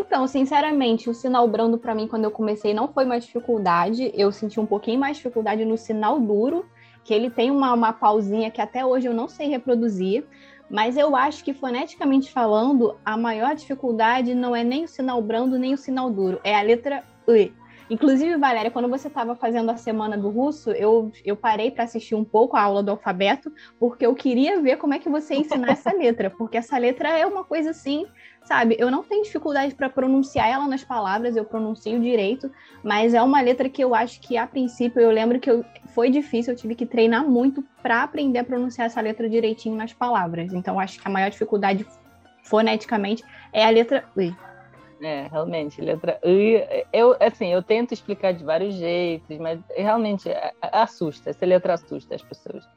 Então, 0.00 0.26
sinceramente, 0.26 1.10
o 1.10 1.14
sinal 1.14 1.46
brando 1.46 1.76
para 1.76 1.94
mim, 1.94 2.08
quando 2.08 2.24
eu 2.24 2.30
comecei, 2.30 2.72
não 2.72 2.88
foi 2.88 3.04
uma 3.04 3.20
dificuldade. 3.20 4.10
Eu 4.14 4.32
senti 4.32 4.58
um 4.58 4.64
pouquinho 4.64 4.98
mais 4.98 5.18
dificuldade 5.18 5.62
no 5.62 5.76
sinal 5.76 6.18
duro, 6.18 6.64
que 7.04 7.12
ele 7.12 7.28
tem 7.28 7.50
uma, 7.50 7.74
uma 7.74 7.92
pausinha 7.92 8.50
que 8.50 8.62
até 8.62 8.84
hoje 8.84 9.06
eu 9.06 9.12
não 9.12 9.28
sei 9.28 9.48
reproduzir. 9.48 10.26
Mas 10.70 10.96
eu 10.96 11.14
acho 11.14 11.44
que, 11.44 11.52
foneticamente 11.52 12.32
falando, 12.32 12.96
a 13.04 13.14
maior 13.14 13.54
dificuldade 13.54 14.34
não 14.34 14.56
é 14.56 14.64
nem 14.64 14.84
o 14.84 14.88
sinal 14.88 15.20
brando, 15.20 15.58
nem 15.58 15.74
o 15.74 15.78
sinal 15.78 16.10
duro, 16.10 16.40
é 16.42 16.58
a 16.58 16.62
letra 16.62 17.04
E. 17.28 17.52
Inclusive, 17.90 18.36
Valéria, 18.36 18.70
quando 18.70 18.88
você 18.88 19.08
estava 19.08 19.34
fazendo 19.34 19.68
a 19.68 19.76
semana 19.76 20.16
do 20.16 20.30
russo, 20.30 20.70
eu, 20.70 21.10
eu 21.24 21.34
parei 21.34 21.72
para 21.72 21.82
assistir 21.82 22.14
um 22.14 22.24
pouco 22.24 22.56
a 22.56 22.62
aula 22.62 22.84
do 22.84 22.92
alfabeto, 22.92 23.52
porque 23.80 24.06
eu 24.06 24.14
queria 24.14 24.62
ver 24.62 24.76
como 24.76 24.94
é 24.94 25.00
que 25.00 25.08
você 25.08 25.34
ia 25.34 25.40
ensinar 25.40 25.72
essa 25.72 25.92
letra, 25.92 26.30
porque 26.30 26.56
essa 26.56 26.78
letra 26.78 27.08
é 27.18 27.26
uma 27.26 27.42
coisa 27.42 27.70
assim, 27.70 28.06
sabe? 28.44 28.76
Eu 28.78 28.92
não 28.92 29.02
tenho 29.02 29.24
dificuldade 29.24 29.74
para 29.74 29.90
pronunciar 29.90 30.48
ela 30.48 30.68
nas 30.68 30.84
palavras, 30.84 31.34
eu 31.34 31.44
pronuncio 31.44 31.98
direito, 31.98 32.48
mas 32.80 33.12
é 33.12 33.20
uma 33.20 33.40
letra 33.40 33.68
que 33.68 33.82
eu 33.82 33.92
acho 33.92 34.20
que, 34.20 34.36
a 34.36 34.46
princípio, 34.46 35.00
eu 35.00 35.10
lembro 35.10 35.40
que 35.40 35.50
eu, 35.50 35.64
foi 35.92 36.10
difícil, 36.10 36.52
eu 36.52 36.56
tive 36.56 36.76
que 36.76 36.86
treinar 36.86 37.28
muito 37.28 37.60
para 37.82 38.04
aprender 38.04 38.38
a 38.38 38.44
pronunciar 38.44 38.86
essa 38.86 39.00
letra 39.00 39.28
direitinho 39.28 39.74
nas 39.74 39.92
palavras. 39.92 40.52
Então, 40.52 40.78
acho 40.78 41.00
que 41.00 41.08
a 41.08 41.10
maior 41.10 41.28
dificuldade 41.28 41.84
foneticamente 42.44 43.24
é 43.52 43.64
a 43.64 43.70
letra 43.70 44.04
I. 44.16 44.32
É, 45.02 45.28
realmente, 45.30 45.80
letra 45.80 46.20
I. 46.22 46.84
Eu, 46.92 47.16
assim, 47.18 47.48
eu 47.48 47.62
tento 47.62 47.92
explicar 47.92 48.32
de 48.32 48.44
vários 48.44 48.74
jeitos, 48.74 49.38
mas 49.38 49.58
realmente 49.74 50.28
assusta. 50.60 51.30
Essa 51.30 51.46
letra 51.46 51.74
assusta 51.74 52.14
as 52.14 52.22
pessoas. 52.22 52.68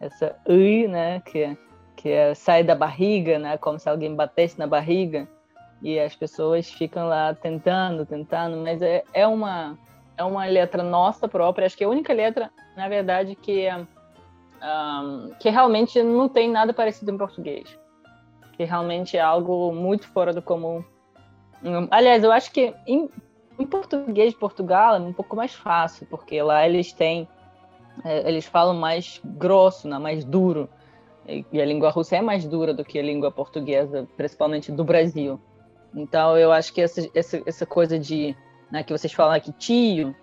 Essa 0.00 0.36
I, 0.48 0.88
né, 0.88 1.20
que, 1.20 1.56
que 1.94 2.08
é, 2.08 2.34
sai 2.34 2.64
da 2.64 2.74
barriga, 2.74 3.38
né, 3.38 3.58
como 3.58 3.78
se 3.78 3.88
alguém 3.88 4.14
batesse 4.14 4.58
na 4.58 4.66
barriga, 4.66 5.28
e 5.82 6.00
as 6.00 6.16
pessoas 6.16 6.70
ficam 6.70 7.08
lá 7.08 7.34
tentando, 7.34 8.06
tentando, 8.06 8.56
mas 8.56 8.80
é, 8.80 9.04
é, 9.12 9.26
uma, 9.26 9.78
é 10.16 10.24
uma 10.24 10.46
letra 10.46 10.82
nossa 10.82 11.28
própria. 11.28 11.66
Acho 11.66 11.76
que 11.76 11.84
é 11.84 11.86
a 11.86 11.90
única 11.90 12.14
letra, 12.14 12.50
na 12.74 12.88
verdade, 12.88 13.34
que, 13.34 13.68
um, 13.70 15.30
que 15.38 15.50
realmente 15.50 16.02
não 16.02 16.26
tem 16.26 16.50
nada 16.50 16.72
parecido 16.72 17.10
em 17.10 17.18
português. 17.18 17.78
Que 18.54 18.64
realmente 18.64 19.18
é 19.18 19.20
algo 19.20 19.70
muito 19.72 20.08
fora 20.08 20.32
do 20.32 20.40
comum 20.40 20.82
Aliás, 21.90 22.22
eu 22.22 22.32
acho 22.32 22.50
que 22.52 22.74
em, 22.86 23.08
em 23.58 23.66
português 23.66 24.32
de 24.32 24.38
Portugal 24.38 24.96
é 24.96 24.98
um 24.98 25.12
pouco 25.12 25.34
mais 25.34 25.54
fácil, 25.54 26.06
porque 26.10 26.40
lá 26.42 26.66
eles 26.66 26.92
têm. 26.92 27.28
É, 28.04 28.28
eles 28.28 28.44
falam 28.44 28.74
mais 28.74 29.20
grosso, 29.24 29.88
né, 29.88 29.98
mais 29.98 30.24
duro. 30.24 30.68
E 31.28 31.60
a 31.60 31.64
língua 31.64 31.90
russa 31.90 32.16
é 32.16 32.20
mais 32.20 32.46
dura 32.46 32.72
do 32.72 32.84
que 32.84 32.98
a 32.98 33.02
língua 33.02 33.32
portuguesa, 33.32 34.06
principalmente 34.16 34.70
do 34.70 34.84
Brasil. 34.84 35.40
Então, 35.94 36.36
eu 36.36 36.52
acho 36.52 36.72
que 36.72 36.80
essa, 36.80 37.08
essa, 37.14 37.42
essa 37.46 37.66
coisa 37.66 37.98
de. 37.98 38.36
Né, 38.70 38.82
que 38.82 38.92
vocês 38.92 39.12
falam 39.12 39.34
aqui, 39.34 39.52
tio, 39.52 40.14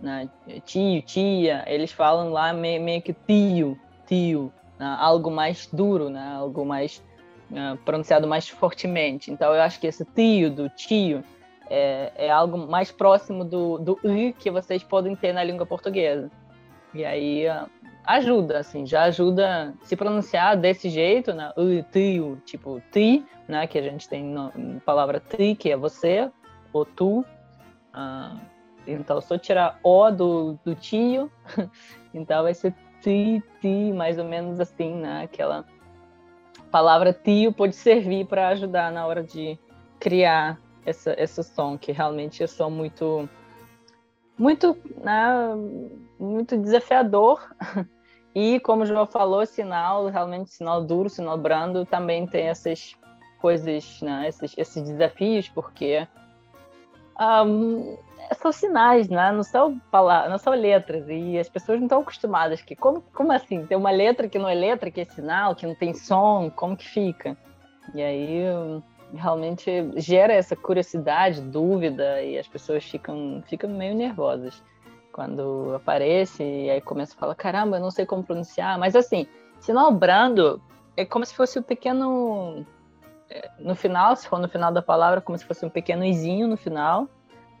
né, 0.00 0.28
tio, 0.64 1.02
tia, 1.02 1.64
eles 1.66 1.90
falam 1.90 2.30
lá 2.30 2.52
meio, 2.52 2.82
meio 2.82 3.00
que 3.00 3.12
tio, 3.12 3.78
tio, 4.06 4.52
né, 4.78 4.96
algo 4.98 5.30
mais 5.30 5.66
duro, 5.72 6.10
né, 6.10 6.34
algo 6.36 6.64
mais 6.64 7.02
uh, 7.50 7.76
pronunciado 7.78 8.26
mais 8.26 8.48
fortemente. 8.48 9.30
Então, 9.30 9.54
eu 9.54 9.62
acho 9.62 9.80
que 9.80 9.86
esse 9.86 10.04
tio 10.04 10.50
do 10.50 10.68
tio 10.68 11.22
é, 11.68 12.12
é 12.16 12.30
algo 12.30 12.56
mais 12.56 12.90
próximo 12.90 13.44
do, 13.44 13.78
do 13.78 14.00
i 14.04 14.32
que 14.32 14.50
vocês 14.50 14.82
podem 14.82 15.14
ter 15.16 15.32
na 15.32 15.42
língua 15.42 15.66
portuguesa. 15.66 16.30
E 16.94 17.04
aí 17.04 17.46
uh, 17.48 17.68
ajuda, 18.04 18.58
assim, 18.58 18.86
já 18.86 19.04
ajuda 19.04 19.74
se 19.82 19.96
pronunciar 19.96 20.56
desse 20.56 20.88
jeito, 20.88 21.32
né? 21.34 21.52
U, 21.56 21.82
tio, 21.90 22.40
tipo 22.44 22.80
ti, 22.92 23.24
né? 23.48 23.66
Que 23.66 23.78
a 23.78 23.82
gente 23.82 24.08
tem 24.08 24.24
na 24.24 24.50
palavra 24.84 25.20
ti, 25.20 25.54
que 25.54 25.70
é 25.70 25.76
você, 25.76 26.30
ou 26.72 26.84
tu. 26.84 27.24
Uh, 27.94 28.40
então, 28.86 29.20
só 29.20 29.36
tirar 29.36 29.80
o 29.82 30.10
do, 30.10 30.58
do 30.64 30.74
tio, 30.74 31.30
então 32.14 32.44
vai 32.44 32.54
ser 32.54 32.72
ti, 33.02 33.42
ti, 33.60 33.92
mais 33.92 34.16
ou 34.18 34.24
menos 34.24 34.60
assim, 34.60 34.94
né? 34.94 35.24
Aquela 35.24 35.64
palavra 36.70 37.12
tio 37.12 37.52
pode 37.52 37.74
servir 37.74 38.26
para 38.26 38.48
ajudar 38.48 38.92
na 38.92 39.06
hora 39.06 39.22
de 39.22 39.58
criar 39.98 40.58
essa, 40.84 41.14
esse 41.20 41.42
som, 41.42 41.76
que 41.78 41.92
realmente 41.92 42.42
é 42.42 42.46
som 42.46 42.70
muito, 42.70 43.28
muito, 44.38 44.76
né, 45.02 45.54
muito 46.18 46.56
desafiador. 46.56 47.40
E, 48.38 48.60
como 48.60 48.82
o 48.82 48.86
João 48.86 49.06
falou, 49.06 49.46
sinal, 49.46 50.08
realmente 50.08 50.50
sinal 50.50 50.84
duro, 50.84 51.08
sinal 51.08 51.38
brando, 51.38 51.86
também 51.86 52.26
tem 52.26 52.48
essas, 52.48 52.94
coisas, 53.38 54.00
né, 54.02 54.28
esses, 54.28 54.54
esses 54.56 54.82
desafios, 54.82 55.48
porque 55.48 56.06
um, 57.20 57.96
são 58.34 58.52
sinais, 58.52 59.08
né? 59.08 59.32
Não 59.32 59.42
são 59.42 59.78
palavras, 59.90 60.30
não 60.30 60.38
são 60.38 60.52
letras 60.52 61.06
e 61.08 61.38
as 61.38 61.48
pessoas 61.48 61.78
não 61.78 61.86
estão 61.86 62.00
acostumadas 62.00 62.60
que 62.60 62.74
como, 62.74 63.02
como 63.14 63.32
assim? 63.32 63.64
Tem 63.66 63.76
uma 63.76 63.90
letra 63.90 64.28
que 64.28 64.38
não 64.38 64.48
é 64.48 64.54
letra, 64.54 64.90
que 64.90 65.00
é 65.00 65.04
sinal, 65.04 65.54
que 65.54 65.66
não 65.66 65.74
tem 65.74 65.94
som, 65.94 66.50
como 66.54 66.76
que 66.76 66.88
fica? 66.88 67.36
E 67.94 68.02
aí 68.02 68.42
realmente 69.14 69.70
gera 69.96 70.32
essa 70.32 70.56
curiosidade, 70.56 71.40
dúvida 71.40 72.22
e 72.22 72.38
as 72.38 72.48
pessoas 72.48 72.84
ficam 72.84 73.42
ficam 73.46 73.70
meio 73.70 73.94
nervosas 73.94 74.62
quando 75.12 75.74
aparece 75.74 76.42
e 76.42 76.68
aí 76.68 76.80
começa 76.80 77.14
a 77.14 77.18
falar, 77.18 77.34
caramba, 77.34 77.76
eu 77.76 77.80
não 77.80 77.90
sei 77.90 78.04
como 78.04 78.22
pronunciar, 78.22 78.78
mas 78.78 78.94
assim, 78.94 79.26
sinal 79.60 79.90
brando 79.92 80.60
é 80.96 81.04
como 81.04 81.24
se 81.24 81.34
fosse 81.34 81.58
um 81.58 81.62
pequeno 81.62 82.66
no 83.58 83.74
final, 83.74 84.14
se 84.16 84.28
for 84.28 84.38
no 84.38 84.48
final 84.48 84.72
da 84.72 84.82
palavra, 84.82 85.20
como 85.20 85.36
se 85.36 85.44
fosse 85.44 85.64
um 85.64 85.70
pequeno 85.70 86.04
izinho 86.04 86.46
no 86.46 86.56
final 86.56 87.08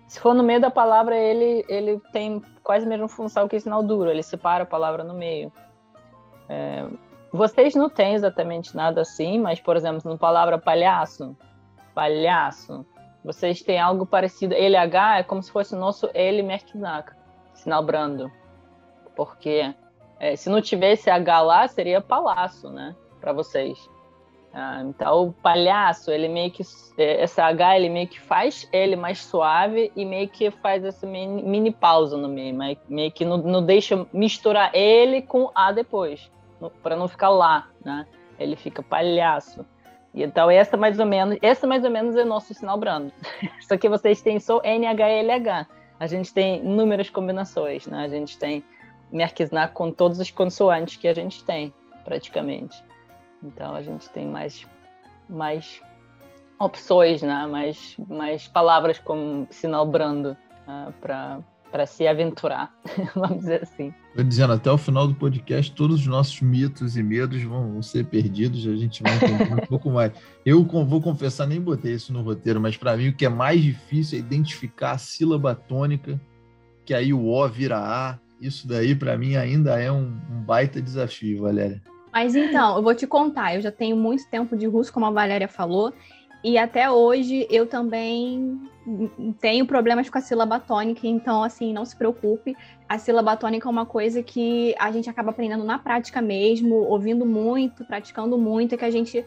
se 0.06 0.20
for 0.20 0.34
no 0.34 0.42
meio 0.42 0.60
da 0.60 0.70
palavra, 0.70 1.16
ele, 1.16 1.64
ele 1.68 2.00
tem 2.12 2.40
quase 2.62 2.86
a 2.86 2.88
mesma 2.88 3.08
função 3.08 3.48
que 3.48 3.58
sinal 3.58 3.82
duro, 3.82 4.10
ele 4.10 4.22
separa 4.22 4.62
a 4.62 4.66
palavra 4.66 5.02
no 5.02 5.14
meio. 5.14 5.52
É, 6.48 6.86
vocês 7.32 7.74
não 7.74 7.90
têm 7.90 8.14
exatamente 8.14 8.74
nada 8.76 9.00
assim, 9.00 9.38
mas, 9.38 9.60
por 9.60 9.76
exemplo, 9.76 10.00
no 10.04 10.16
palavra 10.16 10.58
palhaço, 10.58 11.36
palhaço, 11.92 12.86
vocês 13.24 13.62
têm 13.62 13.80
algo 13.80 14.06
parecido. 14.06 14.54
LH 14.54 15.18
é 15.18 15.22
como 15.24 15.42
se 15.42 15.50
fosse 15.50 15.74
o 15.74 15.78
nosso 15.78 16.08
L 16.14 16.40
Merkizaka, 16.42 17.16
sinal 17.52 17.82
brando. 17.82 18.30
Porque 19.16 19.74
é, 20.20 20.36
se 20.36 20.48
não 20.48 20.62
tivesse 20.62 21.10
H 21.10 21.40
lá, 21.40 21.66
seria 21.66 22.00
palácio, 22.00 22.70
né? 22.70 22.94
Para 23.20 23.32
vocês. 23.32 23.90
Ah, 24.58 24.80
então, 24.82 25.24
o 25.28 25.32
palhaço, 25.34 26.10
ele 26.10 26.28
meio 26.28 26.50
que. 26.50 26.62
É, 26.96 27.22
essa 27.22 27.44
H, 27.44 27.76
ele 27.76 27.90
meio 27.90 28.08
que 28.08 28.18
faz 28.18 28.66
ele 28.72 28.96
mais 28.96 29.22
suave 29.22 29.92
e 29.94 30.02
meio 30.02 30.26
que 30.30 30.50
faz 30.50 30.82
essa 30.82 31.06
mini, 31.06 31.42
mini 31.42 31.70
pausa 31.70 32.16
no 32.16 32.26
meio. 32.26 32.56
Meio 32.88 33.12
que 33.12 33.22
não, 33.22 33.36
não 33.36 33.62
deixa 33.62 34.06
misturar 34.14 34.74
ele 34.74 35.20
com 35.20 35.50
A 35.54 35.72
depois, 35.72 36.30
para 36.82 36.96
não 36.96 37.06
ficar 37.06 37.28
lá, 37.28 37.68
né? 37.84 38.06
Ele 38.38 38.56
fica 38.56 38.82
palhaço. 38.82 39.62
Então, 40.14 40.50
essa 40.50 40.74
mais 40.74 40.98
ou 40.98 41.04
menos, 41.04 41.36
essa 41.42 41.66
mais 41.66 41.84
ou 41.84 41.90
menos 41.90 42.16
é 42.16 42.24
nosso 42.24 42.54
sinal 42.54 42.78
brando. 42.78 43.12
Só 43.60 43.76
que 43.76 43.90
vocês 43.90 44.22
têm 44.22 44.40
só 44.40 44.62
NHLH. 44.64 45.66
A 46.00 46.06
gente 46.06 46.32
tem 46.32 46.60
inúmeras 46.60 47.10
combinações, 47.10 47.86
né? 47.86 48.04
A 48.04 48.08
gente 48.08 48.38
tem 48.38 48.64
Merkisnak 49.12 49.74
com 49.74 49.92
todas 49.92 50.18
as 50.18 50.30
consoantes 50.30 50.96
que 50.96 51.06
a 51.06 51.12
gente 51.12 51.44
tem, 51.44 51.74
praticamente. 52.06 52.85
Então 53.46 53.74
a 53.74 53.82
gente 53.82 54.08
tem 54.10 54.26
mais, 54.26 54.66
mais 55.28 55.80
opções, 56.58 57.22
né? 57.22 57.46
mais, 57.46 57.96
mais 58.08 58.48
palavras 58.48 58.98
como 58.98 59.46
sinal 59.50 59.86
brando 59.86 60.30
uh, 60.30 60.36
ah, 60.66 60.92
para 61.00 61.40
para 61.70 61.84
se 61.84 62.06
aventurar, 62.06 62.72
vamos 63.14 63.40
dizer 63.40 63.62
assim. 63.62 63.92
Estou 64.08 64.24
dizendo, 64.24 64.52
até 64.52 64.70
o 64.70 64.78
final 64.78 65.06
do 65.06 65.14
podcast, 65.14 65.72
todos 65.72 66.00
os 66.00 66.06
nossos 66.06 66.40
mitos 66.40 66.96
e 66.96 67.02
medos 67.02 67.42
vão, 67.42 67.72
vão 67.72 67.82
ser 67.82 68.06
perdidos, 68.06 68.66
a 68.66 68.76
gente 68.76 69.02
vai 69.02 69.14
entender 69.16 69.52
um 69.52 69.56
pouco 69.66 69.90
mais. 69.90 70.12
Eu 70.44 70.64
vou 70.64 71.02
confessar, 71.02 71.46
nem 71.46 71.60
botei 71.60 71.92
isso 71.92 72.12
no 72.12 72.22
roteiro, 72.22 72.60
mas 72.60 72.76
para 72.76 72.96
mim 72.96 73.08
o 73.08 73.12
que 73.14 73.26
é 73.26 73.28
mais 73.28 73.60
difícil 73.60 74.16
é 74.16 74.20
identificar 74.20 74.92
a 74.92 74.98
sílaba 74.98 75.54
tônica, 75.54 76.18
que 76.84 76.94
aí 76.94 77.12
o 77.12 77.26
O 77.26 77.48
vira 77.48 77.78
A. 77.78 78.18
Isso 78.40 78.68
daí, 78.68 78.94
para 78.94 79.16
mim, 79.18 79.34
ainda 79.34 79.80
é 79.80 79.90
um, 79.90 80.18
um 80.30 80.42
baita 80.42 80.80
desafio, 80.80 81.42
Valéria. 81.42 81.82
Mas 82.16 82.34
então, 82.34 82.78
eu 82.78 82.82
vou 82.82 82.94
te 82.94 83.06
contar, 83.06 83.56
eu 83.56 83.60
já 83.60 83.70
tenho 83.70 83.94
muito 83.94 84.26
tempo 84.30 84.56
de 84.56 84.66
russo, 84.66 84.90
como 84.90 85.04
a 85.04 85.10
Valéria 85.10 85.46
falou, 85.46 85.92
e 86.42 86.56
até 86.56 86.90
hoje 86.90 87.46
eu 87.50 87.66
também 87.66 88.58
tenho 89.38 89.66
problemas 89.66 90.08
com 90.08 90.16
a 90.16 90.22
sílaba 90.22 90.58
tônica, 90.58 91.06
então, 91.06 91.42
assim, 91.42 91.74
não 91.74 91.84
se 91.84 91.94
preocupe. 91.94 92.56
A 92.88 92.96
sílaba 92.96 93.36
tônica 93.36 93.68
é 93.68 93.70
uma 93.70 93.84
coisa 93.84 94.22
que 94.22 94.74
a 94.78 94.90
gente 94.90 95.10
acaba 95.10 95.28
aprendendo 95.28 95.62
na 95.62 95.78
prática 95.78 96.22
mesmo, 96.22 96.76
ouvindo 96.76 97.26
muito, 97.26 97.84
praticando 97.84 98.38
muito, 98.38 98.74
é 98.74 98.78
que 98.78 98.84
a 98.86 98.90
gente, 98.90 99.22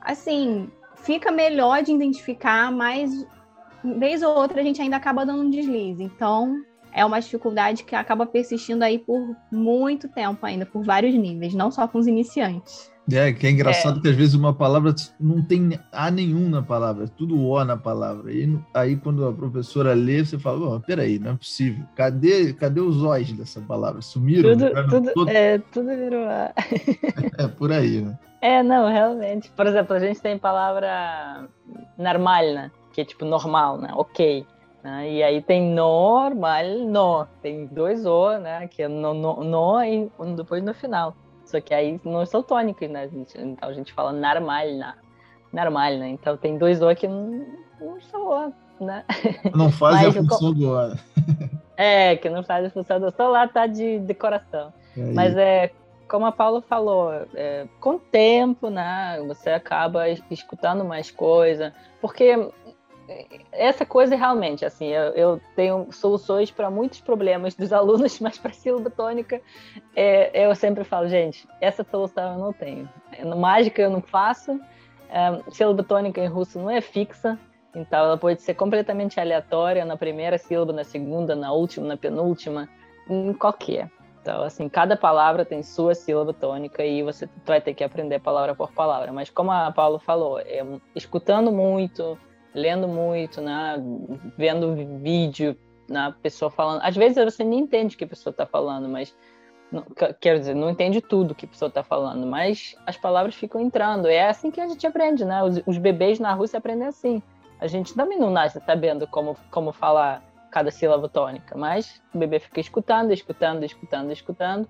assim, 0.00 0.70
fica 0.96 1.30
melhor 1.30 1.82
de 1.82 1.92
identificar, 1.92 2.72
mas 2.72 3.26
vez 3.84 4.22
ou 4.22 4.34
outra 4.34 4.62
a 4.62 4.64
gente 4.64 4.80
ainda 4.80 4.96
acaba 4.96 5.26
dando 5.26 5.42
um 5.42 5.50
deslize. 5.50 6.02
Então, 6.02 6.62
é 6.92 7.04
uma 7.04 7.20
dificuldade 7.20 7.84
que 7.84 7.94
acaba 7.94 8.26
persistindo 8.26 8.82
aí 8.82 8.98
por 8.98 9.36
muito 9.50 10.08
tempo 10.08 10.44
ainda, 10.44 10.66
por 10.66 10.82
vários 10.82 11.14
níveis, 11.14 11.54
não 11.54 11.70
só 11.70 11.86
com 11.86 11.98
os 11.98 12.06
iniciantes. 12.06 12.90
É, 13.12 13.32
que 13.32 13.46
é 13.46 13.50
engraçado 13.50 13.98
é. 13.98 14.02
que 14.02 14.08
às 14.08 14.14
vezes 14.14 14.34
uma 14.34 14.54
palavra 14.54 14.94
não 15.18 15.42
tem 15.42 15.78
A 15.90 16.10
nenhum 16.10 16.48
na 16.48 16.62
palavra, 16.62 17.04
é 17.04 17.08
tudo 17.08 17.40
O 17.40 17.64
na 17.64 17.76
palavra. 17.76 18.32
E 18.32 18.58
aí 18.74 18.96
quando 18.96 19.26
a 19.26 19.32
professora 19.32 19.94
lê, 19.94 20.24
você 20.24 20.38
fala, 20.38 20.76
oh, 20.76 20.80
peraí, 20.80 21.18
não 21.18 21.32
é 21.32 21.34
possível. 21.34 21.84
Cadê, 21.96 22.52
cadê 22.52 22.80
os 22.80 23.02
O's 23.02 23.32
dessa 23.32 23.60
palavra? 23.60 24.00
Sumiram? 24.00 24.56
Tudo, 24.56 24.88
tudo, 24.88 25.12
todo... 25.12 25.28
é, 25.28 25.58
tudo 25.58 25.88
virou 25.88 26.24
A. 26.24 26.52
é, 27.38 27.48
por 27.48 27.72
aí, 27.72 28.02
né? 28.02 28.18
É, 28.40 28.62
não, 28.62 28.88
realmente. 28.88 29.50
Por 29.50 29.66
exemplo, 29.66 29.96
a 29.96 30.00
gente 30.00 30.20
tem 30.20 30.38
palavra 30.38 31.48
normal, 31.98 32.44
né? 32.54 32.70
Que 32.92 33.02
é 33.02 33.04
tipo 33.04 33.24
normal, 33.24 33.78
né? 33.78 33.90
Ok. 33.94 34.46
Né? 34.82 35.12
E 35.12 35.22
aí 35.22 35.42
tem 35.42 35.62
normal, 35.62 36.64
no. 36.86 37.26
Tem 37.42 37.66
dois 37.66 38.06
O, 38.06 38.38
né? 38.38 38.66
Que 38.68 38.82
é 38.82 38.88
no, 38.88 39.12
no, 39.12 39.44
no 39.44 39.84
e 39.84 40.10
um 40.18 40.34
depois 40.34 40.62
no 40.62 40.72
final. 40.74 41.14
Só 41.44 41.60
que 41.60 41.74
aí 41.74 42.00
não 42.04 42.24
são 42.24 42.42
tônicos, 42.42 42.88
né? 42.88 43.08
Então 43.12 43.68
a 43.68 43.72
gente 43.72 43.92
fala 43.92 44.12
normal, 44.12 44.66
né? 44.66 44.94
Normal, 45.52 45.96
né? 45.98 46.08
Então 46.08 46.36
tem 46.36 46.56
dois 46.56 46.80
O 46.80 46.94
que 46.94 47.08
não, 47.08 47.46
não 47.80 48.00
são 48.00 48.26
O, 48.26 48.84
né? 48.84 49.04
Não 49.54 49.70
faz 49.70 50.06
a 50.06 50.12
função 50.12 50.54
do 50.54 50.70
O. 50.70 50.96
é, 51.76 52.16
que 52.16 52.30
não 52.30 52.42
faz 52.42 52.64
a 52.64 52.70
função 52.70 52.98
do 52.98 53.08
O. 53.08 53.10
Só 53.10 53.28
lá 53.28 53.46
tá 53.46 53.66
de 53.66 53.98
decoração. 53.98 54.72
É 54.96 55.12
Mas 55.12 55.36
é 55.36 55.70
como 56.10 56.26
a 56.26 56.32
Paula 56.32 56.60
falou, 56.60 57.12
é, 57.34 57.68
com 57.78 57.94
o 57.94 57.98
tempo, 58.00 58.68
né, 58.68 59.22
você 59.28 59.50
acaba 59.50 60.08
escutando 60.08 60.84
mais 60.84 61.08
coisa, 61.08 61.72
porque 62.00 62.50
essa 63.52 63.84
coisa 63.84 64.14
realmente, 64.16 64.64
assim, 64.64 64.86
eu, 64.86 65.12
eu 65.12 65.40
tenho 65.56 65.90
soluções 65.90 66.50
para 66.50 66.70
muitos 66.70 67.00
problemas 67.00 67.54
dos 67.54 67.72
alunos, 67.74 68.18
mas 68.20 68.38
para 68.38 68.52
sílaba 68.52 68.90
tônica, 68.90 69.40
é, 69.94 70.46
eu 70.46 70.54
sempre 70.54 70.84
falo, 70.84 71.08
gente, 71.08 71.48
essa 71.60 71.84
solução 71.84 72.34
eu 72.34 72.38
não 72.38 72.52
tenho. 72.52 72.88
Mágica 73.36 73.82
eu 73.82 73.90
não 73.90 74.00
faço, 74.00 74.60
é, 75.08 75.50
sílaba 75.50 75.82
tônica 75.82 76.20
em 76.20 76.28
russo 76.28 76.58
não 76.58 76.70
é 76.70 76.80
fixa, 76.80 77.38
então 77.74 78.00
ela 78.00 78.16
pode 78.16 78.42
ser 78.42 78.54
completamente 78.54 79.20
aleatória 79.20 79.84
na 79.84 79.96
primeira 79.96 80.38
sílaba, 80.38 80.72
na 80.72 80.84
segunda, 80.84 81.34
na 81.34 81.52
última, 81.52 81.86
na 81.86 81.96
penúltima, 81.96 82.68
em 83.08 83.32
qualquer. 83.32 83.90
Então, 84.20 84.42
assim, 84.42 84.68
cada 84.68 84.96
palavra 84.96 85.44
tem 85.44 85.62
sua 85.62 85.94
sílaba 85.94 86.32
tônica 86.34 86.84
e 86.84 87.02
você 87.02 87.28
vai 87.46 87.60
ter 87.60 87.72
que 87.72 87.82
aprender 87.82 88.20
palavra 88.20 88.54
por 88.54 88.70
palavra. 88.72 89.12
Mas 89.12 89.30
como 89.30 89.50
a 89.50 89.72
Paulo 89.72 89.98
falou, 89.98 90.38
é, 90.40 90.62
escutando 90.94 91.50
muito, 91.50 92.18
lendo 92.54 92.88
muito, 92.88 93.40
né? 93.40 93.76
Vendo 94.36 94.74
vídeo, 94.98 95.56
na 95.88 96.10
né? 96.10 96.14
pessoa 96.22 96.50
falando. 96.50 96.80
Às 96.82 96.96
vezes 96.96 97.22
você 97.22 97.44
nem 97.44 97.60
entende 97.60 97.94
o 97.94 97.98
que 97.98 98.04
a 98.04 98.08
pessoa 98.08 98.30
está 98.30 98.46
falando, 98.46 98.88
mas 98.88 99.14
não, 99.70 99.84
quero 100.20 100.38
dizer, 100.38 100.54
não 100.54 100.70
entende 100.70 101.00
tudo 101.00 101.34
que 101.34 101.44
a 101.44 101.48
pessoa 101.48 101.68
está 101.68 101.82
falando, 101.82 102.26
mas 102.26 102.74
as 102.86 102.96
palavras 102.96 103.34
ficam 103.34 103.60
entrando. 103.60 104.08
É 104.08 104.28
assim 104.28 104.50
que 104.50 104.60
a 104.60 104.66
gente 104.66 104.86
aprende, 104.86 105.24
né? 105.24 105.42
Os, 105.42 105.60
os 105.66 105.78
bebês 105.78 106.18
na 106.18 106.32
Rússia 106.32 106.58
aprendem 106.58 106.88
assim. 106.88 107.22
A 107.60 107.66
gente 107.66 107.94
também 107.94 108.18
não 108.18 108.30
nasce 108.30 108.60
sabendo 108.64 109.06
como, 109.06 109.36
como 109.50 109.72
falar 109.72 110.22
cada 110.50 110.70
sílaba 110.70 111.08
tônica, 111.08 111.56
mas 111.56 112.02
o 112.12 112.18
bebê 112.18 112.40
fica 112.40 112.60
escutando, 112.60 113.12
escutando, 113.12 113.64
escutando, 113.64 114.10
escutando, 114.10 114.68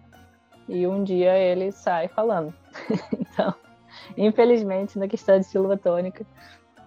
e 0.68 0.86
um 0.86 1.02
dia 1.02 1.38
ele 1.38 1.72
sai 1.72 2.08
falando. 2.08 2.52
então, 3.18 3.54
infelizmente, 4.16 4.98
na 4.98 5.08
questão 5.08 5.38
de 5.38 5.46
sílaba 5.46 5.78
tônica, 5.78 6.26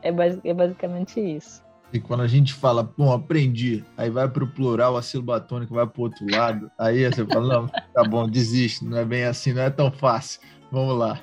é, 0.03 0.49
é 0.49 0.53
basicamente 0.53 1.19
isso. 1.19 1.63
E 1.93 1.99
quando 1.99 2.21
a 2.21 2.27
gente 2.27 2.53
fala, 2.55 2.81
bom, 2.81 3.13
aprendi, 3.13 3.85
aí 3.95 4.09
vai 4.09 4.27
para 4.27 4.43
o 4.43 4.47
plural, 4.47 4.97
a 4.97 5.01
sílaba 5.03 5.39
tônica 5.39 5.71
vai 5.71 5.85
para 5.85 5.99
o 5.99 6.03
outro 6.03 6.25
lado, 6.27 6.71
aí 6.77 7.05
você 7.05 7.23
fala, 7.23 7.47
não, 7.47 7.67
tá 7.67 8.03
bom, 8.03 8.27
desiste, 8.27 8.83
não 8.83 8.97
é 8.97 9.05
bem 9.05 9.25
assim, 9.25 9.53
não 9.53 9.61
é 9.61 9.69
tão 9.69 9.91
fácil. 9.91 10.41
Vamos 10.71 10.97
lá. 10.97 11.21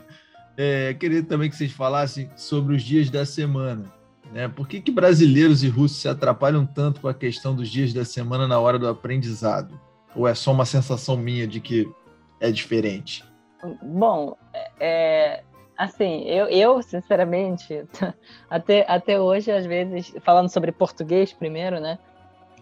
É, 0.56 0.94
queria 0.94 1.24
também 1.24 1.50
que 1.50 1.56
vocês 1.56 1.72
falassem 1.72 2.30
sobre 2.36 2.76
os 2.76 2.82
dias 2.84 3.10
da 3.10 3.26
semana. 3.26 3.92
Né? 4.32 4.46
Por 4.46 4.68
que, 4.68 4.80
que 4.80 4.92
brasileiros 4.92 5.64
e 5.64 5.68
russos 5.68 5.98
se 5.98 6.08
atrapalham 6.08 6.64
tanto 6.64 7.00
com 7.00 7.08
a 7.08 7.14
questão 7.14 7.52
dos 7.52 7.68
dias 7.68 7.92
da 7.92 8.04
semana 8.04 8.46
na 8.46 8.60
hora 8.60 8.78
do 8.78 8.86
aprendizado? 8.86 9.78
Ou 10.14 10.28
é 10.28 10.34
só 10.34 10.52
uma 10.52 10.64
sensação 10.64 11.16
minha 11.16 11.48
de 11.48 11.60
que 11.60 11.90
é 12.38 12.52
diferente? 12.52 13.24
Bom, 13.82 14.36
é, 14.78 15.42
Assim, 15.80 16.24
eu, 16.24 16.46
eu 16.48 16.82
sinceramente, 16.82 17.88
até, 18.50 18.84
até 18.86 19.18
hoje, 19.18 19.50
às 19.50 19.64
vezes, 19.64 20.12
falando 20.20 20.50
sobre 20.50 20.70
português 20.72 21.32
primeiro, 21.32 21.80
né? 21.80 21.98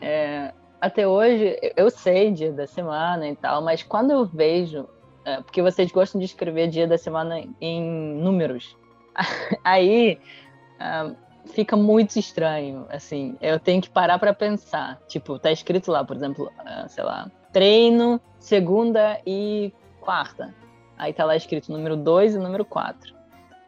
É, 0.00 0.52
até 0.80 1.04
hoje, 1.04 1.58
eu 1.76 1.90
sei 1.90 2.30
dia 2.30 2.52
da 2.52 2.64
semana 2.64 3.28
e 3.28 3.34
tal, 3.34 3.60
mas 3.60 3.82
quando 3.82 4.12
eu 4.12 4.24
vejo, 4.24 4.88
é, 5.24 5.40
porque 5.40 5.60
vocês 5.60 5.90
gostam 5.90 6.20
de 6.20 6.26
escrever 6.26 6.68
dia 6.68 6.86
da 6.86 6.96
semana 6.96 7.42
em 7.60 7.82
números, 7.82 8.76
aí 9.64 10.20
uh, 10.78 11.16
fica 11.46 11.76
muito 11.76 12.20
estranho, 12.20 12.86
assim, 12.88 13.36
eu 13.40 13.58
tenho 13.58 13.82
que 13.82 13.90
parar 13.90 14.20
para 14.20 14.32
pensar. 14.32 14.96
Tipo, 15.08 15.40
tá 15.40 15.50
escrito 15.50 15.90
lá, 15.90 16.04
por 16.04 16.14
exemplo, 16.14 16.52
uh, 16.60 16.88
sei 16.88 17.02
lá, 17.02 17.28
treino 17.52 18.20
segunda 18.38 19.20
e 19.26 19.72
quarta. 20.00 20.54
Aí 20.98 21.12
tá 21.12 21.24
lá 21.24 21.36
escrito 21.36 21.70
número 21.72 21.96
2 21.96 22.34
e 22.34 22.38
número 22.38 22.64
4. 22.64 23.14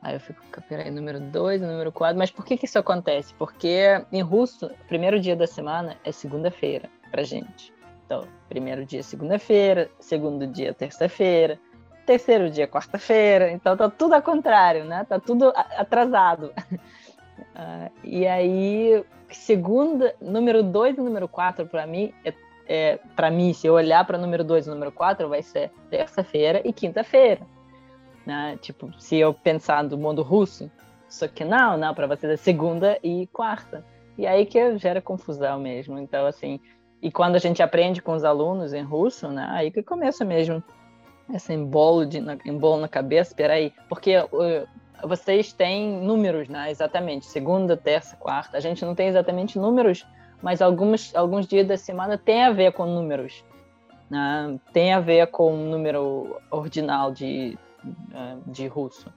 Aí 0.03 0.15
eu 0.15 0.21
fico, 0.21 0.43
peraí, 0.69 0.91
número 0.91 1.21
2 1.21 1.63
e 1.63 1.67
número 1.67 1.93
4. 1.93 2.19
Mas 2.19 2.31
por 2.31 2.45
que 2.45 2.57
que 2.57 2.65
isso 2.65 2.79
acontece? 2.79 3.35
Porque 3.35 4.05
em 4.11 4.23
russo, 4.23 4.71
primeiro 4.89 5.21
dia 5.21 5.37
da 5.37 5.47
semana 5.47 5.97
é 6.05 6.11
segunda-feira 6.11 6.89
pra 7.11 7.23
gente. 7.23 7.73
Então, 8.05 8.27
primeiro 8.49 8.85
dia 8.85 9.03
segunda-feira, 9.03 9.89
segundo 10.01 10.47
dia 10.47 10.75
terça-feira, 10.75 11.59
terceiro 12.05 12.51
dia 12.51 12.67
quarta-feira. 12.67 13.53
Então 13.53 13.77
tá 13.77 13.89
tudo 13.89 14.15
ao 14.15 14.23
contrário, 14.23 14.85
né? 14.85 15.05
Tá 15.09 15.21
tudo 15.21 15.53
atrasado. 15.55 16.53
Uh, 17.39 17.91
e 18.03 18.27
aí, 18.27 19.05
segunda, 19.31 20.15
número 20.21 20.63
2 20.63 20.99
e 20.99 21.01
número 21.01 21.29
4 21.29 21.67
para 21.67 21.87
mim 21.87 22.13
é 22.25 22.33
é, 22.73 23.01
para 23.17 23.33
mim, 23.33 23.53
se 23.53 23.67
eu 23.67 23.75
olhar 23.75 24.05
para 24.05 24.17
número 24.17 24.45
2 24.45 24.69
e 24.69 24.71
número 24.71 24.93
4, 24.93 25.29
vai 25.29 25.43
ser 25.43 25.73
terça-feira 25.91 26.63
e 26.65 26.73
quinta-feira. 26.73 27.41
Né? 28.25 28.57
Tipo, 28.61 28.93
se 28.97 29.17
eu 29.17 29.35
pensar 29.35 29.83
no 29.83 29.99
mundo 29.99 30.23
russo, 30.23 30.71
só 31.09 31.27
que 31.27 31.45
não, 31.45 31.77
não, 31.77 31.93
para 31.93 32.07
você 32.07 32.29
é 32.29 32.37
segunda 32.37 32.97
e 33.03 33.27
quarta. 33.33 33.85
E 34.17 34.25
aí 34.25 34.47
que 34.47 34.79
gera 34.79 35.03
confusão 35.03 35.59
mesmo. 35.59 35.99
Então, 35.99 36.25
assim, 36.27 36.61
e 37.03 37.11
quando 37.11 37.35
a 37.35 37.41
gente 37.41 37.61
aprende 37.61 38.01
com 38.01 38.13
os 38.13 38.23
alunos 38.23 38.73
em 38.73 38.85
russo, 38.85 39.27
né, 39.27 39.49
aí 39.51 39.73
que 39.73 39.83
começa 39.83 40.25
mesmo 40.25 40.63
esse 41.35 41.53
embolo, 41.53 42.07
de, 42.07 42.19
embolo 42.47 42.83
na 42.83 42.89
cabeça, 42.89 43.35
peraí, 43.35 43.73
porque 43.89 44.17
uh, 44.17 45.09
vocês 45.09 45.53
têm 45.53 45.91
números, 45.91 46.49
né, 46.49 46.71
exatamente, 46.71 47.27
segunda, 47.27 47.77
terça, 47.77 48.17
quarta, 48.17 48.57
a 48.57 48.61
gente 48.61 48.85
não 48.85 48.95
tem 48.95 49.09
exatamente 49.09 49.59
números 49.59 50.07
mas 50.43 50.63
alguns, 50.63 51.15
alguns 51.15 51.47
dias 51.47 51.67
da 51.67 51.77
semana 51.77 52.17
tem 52.17 52.45
a 52.45 52.51
ver 52.51 52.73
com 52.73 52.87
números. 52.87 53.45
Né? 54.09 54.59
Tem 54.73 54.93
a 54.93 55.01
ver 55.01 55.27
com 55.29 55.55
o 55.55 55.71
número 55.71 56.41
ordinal 56.51 57.13
de, 57.13 57.57
eh, 58.13 58.37
de 58.47 58.67
russo. 58.67 59.13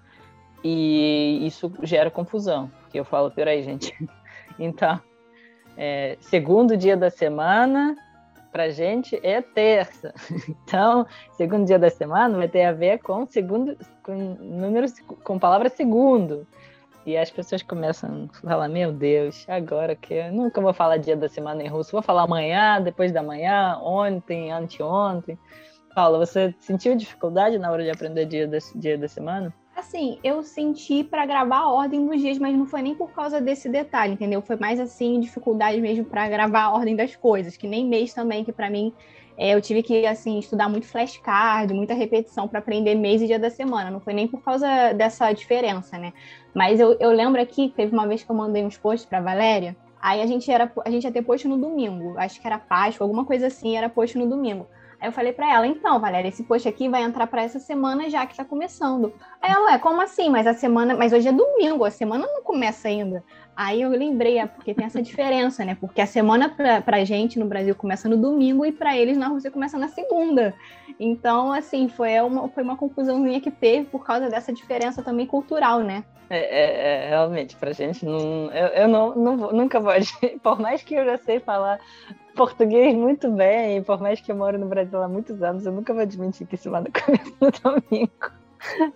E 0.63 1.45
isso 1.45 1.71
gera 1.81 2.09
confusão, 2.09 2.71
porque 2.81 2.99
eu 2.99 3.05
falo, 3.05 3.31
peraí, 3.31 3.61
gente. 3.63 3.93
Então, 4.59 5.01
é, 5.75 6.15
segundo 6.19 6.77
dia 6.77 6.95
da 6.95 7.09
semana, 7.09 7.97
para 8.51 8.69
gente 8.69 9.19
é 9.23 9.41
terça. 9.41 10.13
Então, 10.63 11.07
segundo 11.31 11.65
dia 11.65 11.79
da 11.79 11.89
semana 11.89 12.37
vai 12.37 12.47
ter 12.47 12.65
a 12.65 12.71
ver 12.71 12.99
com 12.99 13.25
segundo, 13.25 13.75
com 14.03 14.13
números, 14.13 14.93
com 15.23 15.39
palavra 15.39 15.69
segundo. 15.69 16.47
E 17.05 17.17
as 17.17 17.29
pessoas 17.29 17.61
começam 17.61 18.29
a 18.43 18.47
falar: 18.47 18.67
Meu 18.67 18.91
Deus, 18.91 19.45
agora 19.49 19.95
que 19.95 20.13
eu 20.13 20.31
nunca 20.31 20.61
vou 20.61 20.73
falar 20.73 20.97
dia 20.97 21.17
da 21.17 21.27
semana 21.27 21.61
em 21.61 21.67
russo, 21.67 21.91
vou 21.91 22.01
falar 22.01 22.23
amanhã, 22.23 22.81
depois 22.81 23.11
da 23.11 23.21
manhã, 23.21 23.77
ontem, 23.81 24.51
anteontem. 24.51 25.37
Paula, 25.93 26.17
você 26.17 26.55
sentiu 26.59 26.95
dificuldade 26.95 27.59
na 27.59 27.71
hora 27.71 27.83
de 27.83 27.91
aprender 27.91 28.25
dia 28.25 28.47
da, 28.47 28.57
dia 28.75 28.97
da 28.97 29.07
semana? 29.07 29.53
Assim, 29.75 30.19
eu 30.23 30.43
senti 30.43 31.03
para 31.03 31.25
gravar 31.25 31.57
a 31.57 31.71
ordem 31.71 32.05
dos 32.05 32.21
dias, 32.21 32.37
mas 32.37 32.55
não 32.55 32.65
foi 32.65 32.81
nem 32.81 32.95
por 32.95 33.11
causa 33.11 33.41
desse 33.41 33.67
detalhe, 33.67 34.13
entendeu? 34.13 34.41
Foi 34.41 34.55
mais 34.55 34.79
assim, 34.79 35.19
dificuldade 35.19 35.81
mesmo 35.81 36.05
para 36.05 36.29
gravar 36.29 36.63
a 36.63 36.71
ordem 36.73 36.95
das 36.95 37.15
coisas, 37.15 37.57
que 37.57 37.67
nem 37.67 37.85
mês 37.85 38.13
também, 38.13 38.45
que 38.45 38.51
para 38.51 38.69
mim 38.69 38.93
eu 39.37 39.61
tive 39.61 39.81
que 39.81 40.05
assim 40.05 40.39
estudar 40.39 40.69
muito 40.69 40.87
flashcard, 40.87 41.73
muita 41.73 41.93
repetição 41.93 42.47
para 42.47 42.59
aprender 42.59 42.95
mês 42.95 43.21
e 43.21 43.27
dia 43.27 43.39
da 43.39 43.49
semana. 43.49 43.89
Não 43.89 43.99
foi 43.99 44.13
nem 44.13 44.27
por 44.27 44.41
causa 44.43 44.93
dessa 44.93 45.31
diferença, 45.31 45.97
né? 45.97 46.13
Mas 46.53 46.79
eu, 46.79 46.95
eu 46.99 47.11
lembro 47.11 47.41
aqui 47.41 47.69
que 47.69 47.75
teve 47.75 47.93
uma 47.93 48.07
vez 48.07 48.23
que 48.23 48.29
eu 48.29 48.35
mandei 48.35 48.63
uns 48.63 48.77
posts 48.77 49.07
para 49.07 49.19
Valéria. 49.21 49.75
Aí 50.01 50.21
a 50.21 50.25
gente 50.25 50.51
era 50.51 50.71
a 50.85 50.89
gente 50.89 51.05
ia 51.05 51.11
ter 51.11 51.21
post 51.21 51.47
no 51.47 51.57
domingo, 51.57 52.17
acho 52.17 52.39
que 52.39 52.45
era 52.45 52.57
Páscoa, 52.57 53.05
alguma 53.05 53.25
coisa 53.25 53.47
assim, 53.47 53.77
era 53.77 53.87
post 53.87 54.17
no 54.17 54.27
domingo. 54.27 54.67
Aí 55.03 55.09
eu 55.09 55.11
falei 55.11 55.33
para 55.33 55.53
ela, 55.53 55.67
então, 55.67 55.99
Valéria, 55.99 56.29
esse 56.29 56.43
post 56.43 56.65
aqui 56.65 56.87
vai 56.87 57.03
entrar 57.03 57.27
para 57.27 57.43
essa 57.43 57.59
semana 57.59 58.09
já 58.09 58.25
que 58.25 58.31
está 58.31 58.45
começando. 58.45 59.13
Aí 59.41 59.51
ela, 59.51 59.73
é, 59.73 59.77
como 59.77 59.99
assim? 59.99 60.29
Mas 60.29 60.47
a 60.47 60.53
semana, 60.53 60.95
mas 60.95 61.11
hoje 61.11 61.27
é 61.27 61.31
domingo, 61.33 61.83
a 61.83 61.91
semana 61.91 62.25
não 62.25 62.41
começa 62.41 62.87
ainda. 62.87 63.21
Aí 63.53 63.81
eu 63.81 63.89
lembrei, 63.89 64.37
é 64.37 64.45
porque 64.45 64.73
tem 64.73 64.85
essa 64.85 65.01
diferença, 65.01 65.65
né? 65.65 65.75
Porque 65.77 65.99
a 65.99 66.05
semana 66.05 66.47
pra, 66.85 67.03
gente 67.03 67.37
no 67.37 67.45
Brasil 67.45 67.75
começa 67.75 68.07
no 68.07 68.15
domingo 68.15 68.65
e 68.65 68.71
para 68.71 68.95
eles 68.95 69.17
na 69.17 69.27
Rússia 69.27 69.51
começa 69.51 69.77
na 69.77 69.89
segunda. 69.89 70.53
Então, 70.97 71.51
assim, 71.51 71.89
foi 71.89 72.17
uma, 72.21 72.47
foi 72.47 72.63
uma 72.63 72.77
confusãozinha 72.77 73.41
que 73.41 73.51
teve 73.51 73.87
por 73.87 74.05
causa 74.05 74.29
dessa 74.29 74.53
diferença 74.53 75.03
também 75.03 75.27
cultural, 75.27 75.81
né? 75.81 76.05
É, 76.29 76.37
é, 76.37 77.05
é 77.07 77.09
realmente, 77.09 77.57
pra 77.57 77.73
gente, 77.73 78.05
não, 78.05 78.49
eu, 78.53 78.67
eu 78.67 78.87
não, 78.87 79.13
não 79.13 79.35
nunca 79.51 79.81
vou, 79.81 79.91
por 80.41 80.61
mais 80.61 80.81
que 80.81 80.95
eu 80.95 81.03
já 81.03 81.17
sei 81.17 81.41
falar 81.41 81.77
português 82.35 82.95
muito 82.95 83.31
bem, 83.31 83.81
por 83.83 83.99
mais 84.01 84.19
que 84.19 84.31
eu 84.31 84.35
moro 84.35 84.57
no 84.57 84.67
Brasil 84.67 85.01
há 85.01 85.07
muitos 85.07 85.41
anos, 85.41 85.65
eu 85.65 85.71
nunca 85.71 85.93
vou 85.93 86.01
admitir 86.01 86.47
que 86.47 86.57
semana 86.57 86.87
começa 86.91 87.31
no 87.39 87.51
domingo. 87.51 88.43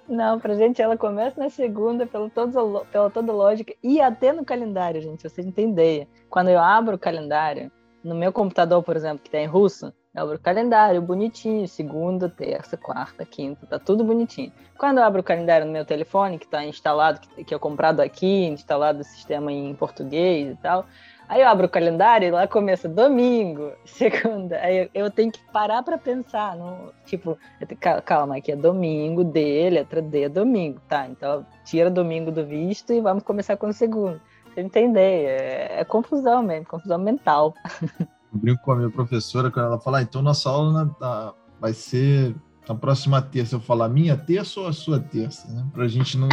Não, 0.07 0.39
pra 0.39 0.55
gente 0.55 0.81
ela 0.81 0.97
começa 0.97 1.39
na 1.39 1.49
segunda, 1.49 2.05
pelo 2.05 2.29
todo, 2.29 2.85
pela 2.91 3.09
toda 3.09 3.33
lógica, 3.33 3.73
e 3.83 3.99
até 3.99 4.31
no 4.31 4.45
calendário, 4.45 5.01
gente, 5.01 5.27
vocês 5.27 5.45
não 5.45 5.51
têm 5.51 5.71
ideia. 5.71 6.07
Quando 6.29 6.49
eu 6.49 6.59
abro 6.59 6.95
o 6.95 6.99
calendário, 6.99 7.71
no 8.03 8.15
meu 8.15 8.31
computador, 8.31 8.81
por 8.81 8.95
exemplo, 8.95 9.19
que 9.23 9.29
tá 9.29 9.39
em 9.39 9.45
russo, 9.45 9.93
eu 10.15 10.23
abro 10.23 10.35
o 10.37 10.39
calendário 10.39 11.01
bonitinho, 11.01 11.67
segunda, 11.67 12.29
terça, 12.29 12.77
quarta, 12.77 13.25
quinta, 13.25 13.67
tá 13.67 13.77
tudo 13.77 14.03
bonitinho. 14.03 14.51
Quando 14.77 14.99
eu 14.99 15.03
abro 15.03 15.21
o 15.21 15.23
calendário 15.23 15.67
no 15.67 15.71
meu 15.71 15.85
telefone, 15.85 16.39
que 16.39 16.45
está 16.45 16.65
instalado, 16.65 17.19
que, 17.19 17.43
que 17.43 17.53
eu 17.53 17.59
comprado 17.59 17.99
aqui, 17.99 18.45
instalado 18.45 19.01
o 19.01 19.03
sistema 19.03 19.51
em 19.51 19.75
português 19.75 20.53
e 20.53 20.55
tal, 20.55 20.85
Aí 21.29 21.41
eu 21.41 21.47
abro 21.47 21.65
o 21.65 21.69
calendário 21.69 22.27
e 22.27 22.31
lá 22.31 22.47
começa 22.47 22.87
domingo, 22.87 23.71
segunda. 23.85 24.57
Aí 24.59 24.89
eu, 24.93 25.11
tenho 25.11 25.31
que 25.31 25.39
parar 25.51 25.83
para 25.83 25.97
pensar, 25.97 26.55
no, 26.55 26.93
tipo, 27.05 27.37
calma, 28.05 28.37
aqui 28.37 28.53
é 28.53 28.55
domingo, 28.55 29.25
D, 29.25 29.69
letra 29.69 30.01
D 30.01 30.23
é 30.23 30.29
domingo, 30.29 30.79
tá? 30.87 31.07
Então 31.07 31.45
tira 31.65 31.89
domingo 31.89 32.31
do 32.31 32.45
visto 32.45 32.93
e 32.93 33.01
vamos 33.01 33.23
começar 33.23 33.57
com 33.57 33.67
o 33.67 33.73
segundo. 33.73 34.21
Você 34.53 34.61
entender? 34.61 35.25
É, 35.25 35.79
é 35.81 35.83
confusão 35.83 36.41
mesmo, 36.41 36.65
confusão 36.65 36.97
mental. 36.97 37.53
Eu 38.31 38.39
brinco 38.39 38.61
com 38.63 38.71
a 38.71 38.75
minha 38.75 38.89
professora 38.89 39.51
quando 39.51 39.65
ela 39.65 39.79
fala, 39.79 39.99
ah, 39.99 40.01
então 40.01 40.21
nossa 40.21 40.49
aula 40.49 40.95
na, 40.99 41.33
vai 41.59 41.73
ser 41.73 42.35
na 42.67 42.75
próxima 42.75 43.21
terça. 43.21 43.55
Eu 43.55 43.59
falo, 43.59 43.83
a 43.83 43.89
minha 43.89 44.17
terça 44.17 44.59
ou 44.59 44.67
a 44.67 44.73
sua 44.73 44.99
terça, 44.99 45.47
né? 45.49 45.65
Pra 45.73 45.87
gente 45.87 46.17
não 46.17 46.27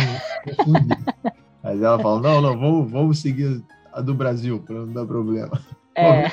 confundir. 0.45 0.99
Mas 1.63 1.81
ela 1.81 1.99
fala, 1.99 2.21
não, 2.21 2.41
não, 2.43 2.59
vamos, 2.59 2.91
vamos 2.91 3.19
seguir 3.21 3.65
a 3.95 4.01
do 4.01 4.15
Brasil, 4.15 4.61
para 4.61 4.75
não 4.75 4.93
dar 4.93 5.07
problema. 5.07 5.59
É. 5.97 6.27
é. 6.27 6.31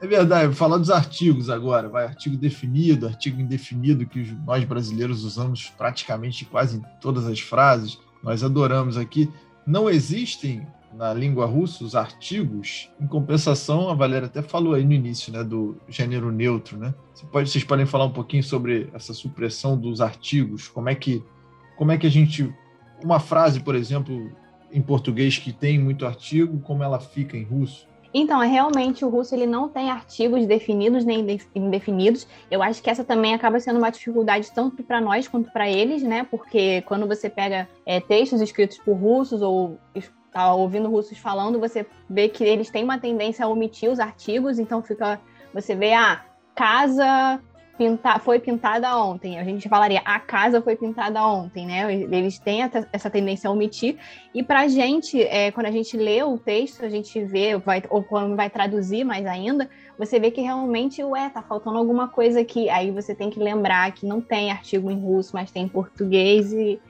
é, 0.00 0.06
verdade, 0.06 0.54
falar 0.54 0.78
dos 0.78 0.90
artigos 0.90 1.50
agora, 1.50 1.88
vai 1.88 2.04
artigo 2.04 2.36
definido, 2.36 3.06
artigo 3.06 3.40
indefinido, 3.40 4.06
que 4.06 4.32
nós 4.46 4.64
brasileiros 4.64 5.24
usamos 5.24 5.68
praticamente 5.76 6.44
quase 6.44 6.78
em 6.78 6.84
todas 7.00 7.26
as 7.26 7.40
frases, 7.40 7.98
nós 8.22 8.44
adoramos 8.44 8.96
aqui. 8.96 9.28
Não 9.66 9.90
existem 9.90 10.66
na 10.92 11.12
língua 11.12 11.44
russa 11.44 11.82
os 11.82 11.96
artigos, 11.96 12.88
em 13.00 13.06
compensação, 13.06 13.90
a 13.90 13.94
Valéria 13.94 14.26
até 14.26 14.40
falou 14.40 14.74
aí 14.74 14.84
no 14.84 14.92
início, 14.92 15.32
né, 15.32 15.42
do 15.42 15.76
gênero 15.88 16.30
neutro, 16.30 16.78
né? 16.78 16.94
Você 17.12 17.26
pode, 17.26 17.50
vocês 17.50 17.64
podem 17.64 17.84
falar 17.84 18.04
um 18.04 18.12
pouquinho 18.12 18.44
sobre 18.44 18.88
essa 18.94 19.12
supressão 19.12 19.76
dos 19.76 20.00
artigos, 20.00 20.68
como 20.68 20.88
é 20.88 20.94
que 20.94 21.22
como 21.76 21.90
é 21.90 21.98
que 21.98 22.06
a 22.06 22.10
gente 22.10 22.54
uma 23.02 23.18
frase, 23.18 23.58
por 23.58 23.74
exemplo, 23.74 24.30
em 24.74 24.82
português 24.82 25.38
que 25.38 25.52
tem 25.52 25.78
muito 25.78 26.04
artigo, 26.04 26.60
como 26.60 26.82
ela 26.82 26.98
fica 26.98 27.36
em 27.36 27.44
russo? 27.44 27.86
Então, 28.12 28.42
é 28.42 28.46
realmente 28.46 29.04
o 29.04 29.08
russo 29.08 29.34
ele 29.34 29.46
não 29.46 29.68
tem 29.68 29.90
artigos 29.90 30.46
definidos 30.46 31.04
nem 31.04 31.26
indefinidos. 31.54 32.26
Eu 32.50 32.62
acho 32.62 32.82
que 32.82 32.90
essa 32.90 33.02
também 33.02 33.34
acaba 33.34 33.58
sendo 33.58 33.78
uma 33.78 33.90
dificuldade 33.90 34.52
tanto 34.52 34.82
para 34.84 35.00
nós 35.00 35.26
quanto 35.26 35.50
para 35.50 35.68
eles, 35.68 36.02
né? 36.02 36.24
Porque 36.30 36.82
quando 36.82 37.08
você 37.08 37.28
pega 37.30 37.68
é, 37.86 38.00
textos 38.00 38.40
escritos 38.40 38.78
por 38.78 38.94
russos 38.94 39.42
ou 39.42 39.78
está 39.94 40.54
ouvindo 40.54 40.88
russos 40.88 41.18
falando, 41.18 41.58
você 41.58 41.86
vê 42.08 42.28
que 42.28 42.44
eles 42.44 42.70
têm 42.70 42.84
uma 42.84 42.98
tendência 42.98 43.44
a 43.44 43.48
omitir 43.48 43.90
os 43.90 43.98
artigos, 43.98 44.58
então 44.58 44.82
fica 44.82 45.20
você 45.52 45.74
vê 45.76 45.92
a 45.92 46.12
ah, 46.12 46.24
casa 46.54 47.40
pinta, 47.76 48.18
foi 48.18 48.38
pintada 48.38 48.96
ontem. 48.96 49.38
A 49.38 49.44
gente 49.44 49.68
falaria 49.68 50.00
a 50.04 50.18
casa 50.18 50.60
foi 50.60 50.76
pintada 50.76 51.24
ontem, 51.26 51.66
né? 51.66 51.92
Eles 51.92 52.38
têm 52.38 52.60
essa 52.92 53.10
tendência 53.10 53.48
a 53.48 53.52
omitir. 53.52 53.96
E 54.34 54.42
para 54.42 54.60
a 54.60 54.68
gente, 54.68 55.20
é, 55.22 55.50
quando 55.50 55.66
a 55.66 55.70
gente 55.70 55.96
lê 55.96 56.22
o 56.22 56.38
texto, 56.38 56.84
a 56.84 56.88
gente 56.88 57.22
vê, 57.24 57.56
vai, 57.56 57.82
ou 57.90 58.02
quando 58.02 58.36
vai 58.36 58.48
traduzir 58.48 59.04
mais 59.04 59.26
ainda, 59.26 59.68
você 59.98 60.18
vê 60.18 60.30
que 60.30 60.40
realmente, 60.40 61.02
ué, 61.02 61.28
tá 61.28 61.42
faltando 61.42 61.78
alguma 61.78 62.08
coisa 62.08 62.40
aqui. 62.40 62.68
Aí 62.68 62.90
você 62.90 63.14
tem 63.14 63.30
que 63.30 63.38
lembrar 63.38 63.92
que 63.92 64.06
não 64.06 64.20
tem 64.20 64.50
artigo 64.50 64.90
em 64.90 64.98
russo, 64.98 65.30
mas 65.34 65.50
tem 65.50 65.64
em 65.64 65.68
português 65.68 66.52
e 66.52 66.80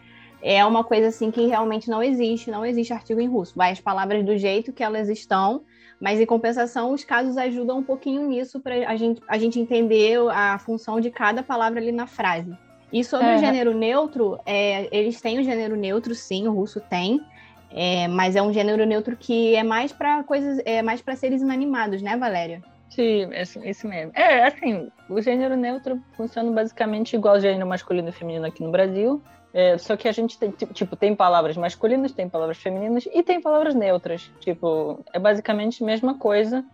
é 0.42 0.64
uma 0.64 0.84
coisa 0.84 1.08
assim 1.08 1.30
que 1.30 1.46
realmente 1.46 1.88
não 1.88 2.02
existe, 2.02 2.50
não 2.50 2.66
existe 2.66 2.92
artigo 2.92 3.20
em 3.20 3.28
russo. 3.28 3.54
Vai 3.56 3.72
as 3.72 3.80
palavras 3.80 4.24
do 4.24 4.36
jeito 4.36 4.72
que 4.72 4.82
elas 4.82 5.08
estão 5.08 5.62
mas, 6.04 6.20
em 6.20 6.26
compensação, 6.26 6.92
os 6.92 7.02
casos 7.02 7.38
ajudam 7.38 7.78
um 7.78 7.82
pouquinho 7.82 8.28
nisso 8.28 8.60
para 8.60 8.86
a 8.86 8.94
gente, 8.94 9.22
a 9.26 9.38
gente 9.38 9.58
entender 9.58 10.18
a 10.30 10.58
função 10.58 11.00
de 11.00 11.10
cada 11.10 11.42
palavra 11.42 11.80
ali 11.80 11.90
na 11.90 12.06
frase. 12.06 12.54
E 12.92 13.02
sobre 13.02 13.26
é. 13.28 13.36
o 13.36 13.38
gênero 13.38 13.72
neutro, 13.74 14.38
é, 14.44 14.86
eles 14.94 15.18
têm 15.22 15.38
o 15.38 15.42
gênero 15.42 15.74
neutro, 15.76 16.14
sim, 16.14 16.46
o 16.46 16.52
russo 16.52 16.78
tem. 16.78 17.22
É, 17.70 18.06
mas 18.06 18.36
é 18.36 18.42
um 18.42 18.52
gênero 18.52 18.84
neutro 18.84 19.16
que 19.16 19.56
é 19.56 19.62
mais 19.62 19.92
para 19.92 20.22
coisas, 20.24 20.60
é 20.66 20.82
mais 20.82 21.00
para 21.00 21.16
seres 21.16 21.40
inanimados, 21.40 22.02
né, 22.02 22.18
Valéria? 22.18 22.62
Sim, 22.90 23.30
isso 23.64 23.88
mesmo. 23.88 24.12
É, 24.14 24.44
assim, 24.44 24.90
o 25.08 25.22
gênero 25.22 25.56
neutro 25.56 25.98
funciona 26.18 26.52
basicamente 26.52 27.16
igual 27.16 27.36
ao 27.36 27.40
gênero 27.40 27.66
masculino 27.66 28.10
e 28.10 28.12
feminino 28.12 28.44
aqui 28.44 28.62
no 28.62 28.70
Brasil. 28.70 29.22
É, 29.54 29.78
só 29.78 29.96
que 29.96 30.08
a 30.08 30.12
gente 30.12 30.36
tem, 30.36 30.50
tipo, 30.50 30.96
tem 30.96 31.14
palavras 31.14 31.56
masculinas, 31.56 32.10
tem 32.10 32.28
palavras 32.28 32.58
femininas 32.58 33.08
e 33.12 33.22
tem 33.22 33.40
palavras 33.40 33.72
neutras. 33.72 34.28
Tipo, 34.40 34.98
é 35.12 35.18
basicamente 35.18 35.82
a 35.82 35.86
mesma 35.86 36.18
coisa. 36.18 36.64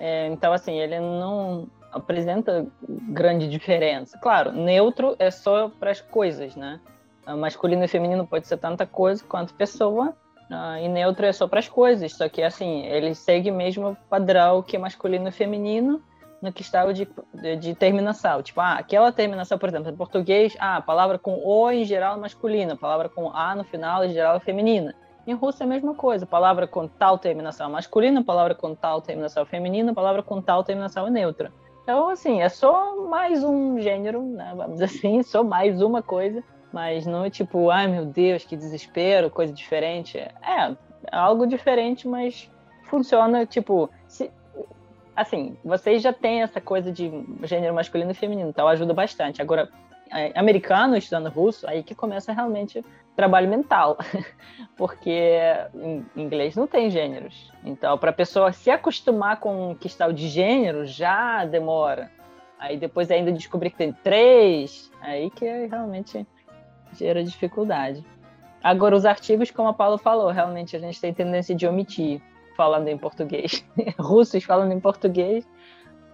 É, 0.00 0.26
então, 0.26 0.52
assim, 0.52 0.80
ele 0.80 0.98
não 0.98 1.68
apresenta 1.92 2.66
grande 2.88 3.48
diferença. 3.48 4.18
Claro, 4.18 4.50
neutro 4.50 5.14
é 5.20 5.30
só 5.30 5.68
para 5.68 5.92
as 5.92 6.00
coisas, 6.00 6.56
né? 6.56 6.80
Masculino 7.38 7.84
e 7.84 7.88
feminino 7.88 8.26
pode 8.26 8.48
ser 8.48 8.58
tanta 8.58 8.84
coisa 8.84 9.24
quanto 9.26 9.54
pessoa, 9.54 10.14
Uh, 10.50 10.76
e 10.78 10.88
neutro 10.88 11.24
é 11.24 11.32
só 11.32 11.48
para 11.48 11.58
as 11.58 11.68
coisas, 11.68 12.12
só 12.12 12.28
que 12.28 12.42
assim, 12.42 12.84
ele 12.84 13.14
segue 13.14 13.50
mesmo 13.50 13.92
o 13.92 13.96
padrão 14.10 14.62
que 14.62 14.76
é 14.76 14.78
masculino 14.78 15.28
e 15.28 15.32
feminino 15.32 16.02
no 16.44 16.52
que 16.52 16.62
está 16.62 16.84
de, 16.92 17.08
de, 17.32 17.56
de, 17.56 17.74
terminação. 17.74 18.42
Tipo, 18.42 18.60
ah, 18.60 18.74
aquela 18.74 19.10
terminação, 19.10 19.58
por 19.58 19.68
exemplo, 19.68 19.90
em 19.90 19.96
português, 19.96 20.56
ah, 20.60 20.80
palavra 20.80 21.18
com 21.18 21.40
O 21.44 21.70
em 21.70 21.84
geral 21.84 22.16
é 22.16 22.20
masculina, 22.20 22.76
palavra 22.76 23.08
com 23.08 23.30
A 23.30 23.54
no 23.54 23.64
final 23.64 24.04
em 24.04 24.12
geral 24.12 24.36
é 24.36 24.40
feminina. 24.40 24.94
Em 25.26 25.32
russo 25.32 25.62
é 25.62 25.66
a 25.66 25.68
mesma 25.68 25.94
coisa, 25.94 26.26
palavra 26.26 26.66
com 26.66 26.86
tal 26.86 27.18
terminação 27.18 27.68
é 27.68 27.72
masculina, 27.72 28.22
palavra 28.22 28.54
com 28.54 28.74
tal 28.74 29.00
terminação 29.00 29.42
é 29.42 29.46
feminina, 29.46 29.94
palavra 29.94 30.22
com 30.22 30.40
tal 30.42 30.62
terminação 30.62 31.06
é 31.06 31.10
neutra. 31.10 31.50
Então, 31.82 32.08
assim, 32.10 32.42
é 32.42 32.48
só 32.48 32.96
mais 33.08 33.42
um 33.42 33.78
gênero, 33.80 34.22
né? 34.22 34.52
vamos 34.54 34.74
dizer 34.74 34.84
assim, 34.84 35.22
só 35.22 35.42
mais 35.42 35.80
uma 35.80 36.02
coisa 36.02 36.42
mas 36.74 37.06
não 37.06 37.24
é 37.24 37.30
tipo, 37.30 37.70
ai 37.70 37.86
meu 37.86 38.04
Deus, 38.04 38.44
que 38.44 38.56
desespero, 38.56 39.30
coisa 39.30 39.52
diferente. 39.52 40.18
É, 40.18 40.32
é 40.42 40.76
algo 41.12 41.46
diferente, 41.46 42.08
mas 42.08 42.50
funciona, 42.82 43.46
tipo, 43.46 43.88
se, 44.08 44.28
assim, 45.16 45.56
vocês 45.64 46.02
já 46.02 46.12
têm 46.12 46.42
essa 46.42 46.60
coisa 46.60 46.90
de 46.90 47.10
gênero 47.42 47.74
masculino 47.74 48.10
e 48.10 48.14
feminino, 48.14 48.48
então 48.48 48.66
ajuda 48.68 48.92
bastante. 48.92 49.40
Agora, 49.40 49.68
é, 50.10 50.32
americano 50.38 50.96
estudando 50.96 51.28
russo, 51.28 51.68
aí 51.68 51.82
que 51.82 51.94
começa 51.94 52.32
realmente 52.32 52.84
trabalho 53.16 53.48
mental, 53.48 53.96
porque 54.76 55.40
em 55.74 56.04
inglês 56.16 56.56
não 56.56 56.66
tem 56.66 56.90
gêneros. 56.90 57.50
Então, 57.64 57.96
para 57.96 58.10
a 58.10 58.14
pessoa 58.14 58.52
se 58.52 58.70
acostumar 58.70 59.38
com 59.38 59.72
o 59.72 59.76
que 59.76 59.86
está 59.86 60.10
de 60.10 60.28
gênero, 60.28 60.84
já 60.84 61.44
demora. 61.44 62.10
Aí 62.58 62.76
depois 62.76 63.10
ainda 63.10 63.32
descobrir 63.32 63.70
que 63.70 63.76
tem 63.76 63.92
três, 63.92 64.90
aí 65.00 65.30
que 65.30 65.44
é 65.44 65.66
realmente 65.66 66.26
gera 66.92 67.22
dificuldade. 67.22 68.04
Agora, 68.62 68.96
os 68.96 69.04
artigos, 69.04 69.50
como 69.50 69.68
a 69.68 69.74
Paula 69.74 69.98
falou, 69.98 70.30
realmente 70.30 70.74
a 70.74 70.78
gente 70.78 71.00
tem 71.00 71.12
tendência 71.12 71.54
de 71.54 71.66
omitir 71.66 72.22
falando 72.56 72.88
em 72.88 72.98
português. 72.98 73.64
Russos 73.98 74.44
falando 74.44 74.72
em 74.72 74.80
português, 74.80 75.48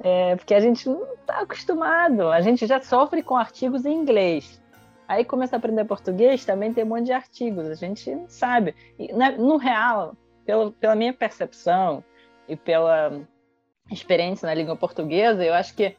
é, 0.00 0.36
porque 0.36 0.54
a 0.54 0.60
gente 0.60 0.88
não 0.88 1.04
está 1.14 1.40
acostumado. 1.40 2.28
A 2.28 2.40
gente 2.40 2.66
já 2.66 2.80
sofre 2.80 3.22
com 3.22 3.36
artigos 3.36 3.84
em 3.84 3.94
inglês. 3.94 4.60
Aí 5.06 5.24
começa 5.24 5.56
a 5.56 5.58
aprender 5.58 5.84
português, 5.84 6.44
também 6.44 6.72
tem 6.72 6.84
um 6.84 6.88
monte 6.88 7.06
de 7.06 7.12
artigos. 7.12 7.66
A 7.66 7.74
gente 7.74 8.16
sabe. 8.28 8.74
E, 8.98 9.12
né, 9.12 9.32
no 9.32 9.56
real, 9.56 10.14
pela, 10.44 10.70
pela 10.70 10.94
minha 10.94 11.12
percepção 11.12 12.02
e 12.48 12.56
pela 12.56 13.20
experiência 13.90 14.46
na 14.46 14.54
língua 14.54 14.76
portuguesa, 14.76 15.44
eu 15.44 15.52
acho 15.52 15.74
que 15.74 15.96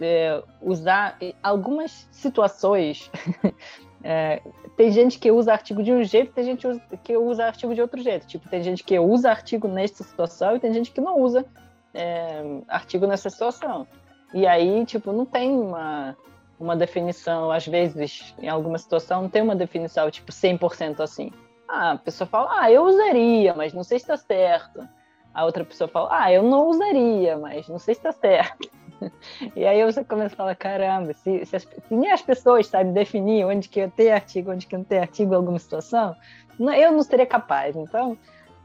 é, 0.00 0.42
usar 0.60 1.18
algumas 1.42 2.08
situações 2.10 3.10
É, 4.06 4.42
tem 4.76 4.92
gente 4.92 5.18
que 5.18 5.30
usa 5.32 5.50
artigo 5.50 5.82
de 5.82 5.90
um 5.90 6.04
jeito, 6.04 6.30
tem 6.30 6.44
gente 6.44 6.66
que 7.02 7.16
usa 7.16 7.46
artigo 7.46 7.74
de 7.74 7.80
outro 7.80 7.98
jeito. 8.02 8.26
Tipo, 8.26 8.46
tem 8.50 8.62
gente 8.62 8.84
que 8.84 8.98
usa 8.98 9.30
artigo 9.30 9.66
nesta 9.66 10.04
situação 10.04 10.54
e 10.54 10.60
tem 10.60 10.74
gente 10.74 10.90
que 10.90 11.00
não 11.00 11.18
usa 11.18 11.46
é, 11.94 12.60
artigo 12.68 13.06
nessa 13.06 13.30
situação. 13.30 13.86
E 14.34 14.46
aí, 14.46 14.84
tipo, 14.84 15.10
não 15.10 15.24
tem 15.24 15.50
uma, 15.56 16.14
uma 16.60 16.76
definição, 16.76 17.50
às 17.50 17.66
vezes, 17.66 18.34
em 18.38 18.48
alguma 18.48 18.76
situação, 18.76 19.22
não 19.22 19.30
tem 19.30 19.40
uma 19.40 19.56
definição, 19.56 20.10
tipo, 20.10 20.30
100% 20.30 21.00
assim. 21.00 21.32
Ah, 21.66 21.92
a 21.92 21.98
pessoa 21.98 22.28
fala, 22.28 22.60
ah, 22.60 22.70
eu 22.70 22.84
usaria, 22.84 23.54
mas 23.54 23.72
não 23.72 23.82
sei 23.82 23.98
se 23.98 24.04
está 24.04 24.18
certo. 24.18 24.86
A 25.32 25.46
outra 25.46 25.64
pessoa 25.64 25.88
fala, 25.88 26.08
ah, 26.10 26.30
eu 26.30 26.42
não 26.42 26.68
usaria, 26.68 27.38
mas 27.38 27.68
não 27.68 27.78
sei 27.78 27.94
se 27.94 28.00
está 28.00 28.12
certo. 28.12 28.68
E 29.56 29.64
aí 29.64 29.84
você 29.84 30.04
começa 30.04 30.34
a 30.34 30.36
falar, 30.36 30.54
caramba, 30.54 31.12
se, 31.12 31.44
se, 31.46 31.56
as, 31.56 31.62
se 31.62 31.94
nem 31.94 32.10
as 32.10 32.22
pessoas 32.22 32.66
sabem 32.66 32.92
definir 32.92 33.44
onde 33.44 33.68
que 33.68 33.86
tem 33.88 34.12
artigo, 34.12 34.50
onde 34.50 34.66
que 34.66 34.76
não 34.76 34.84
tem 34.84 34.98
artigo 34.98 35.32
em 35.32 35.36
alguma 35.36 35.58
situação, 35.58 36.14
eu 36.58 36.92
não 36.92 37.02
seria 37.02 37.26
capaz. 37.26 37.76
Então, 37.76 38.16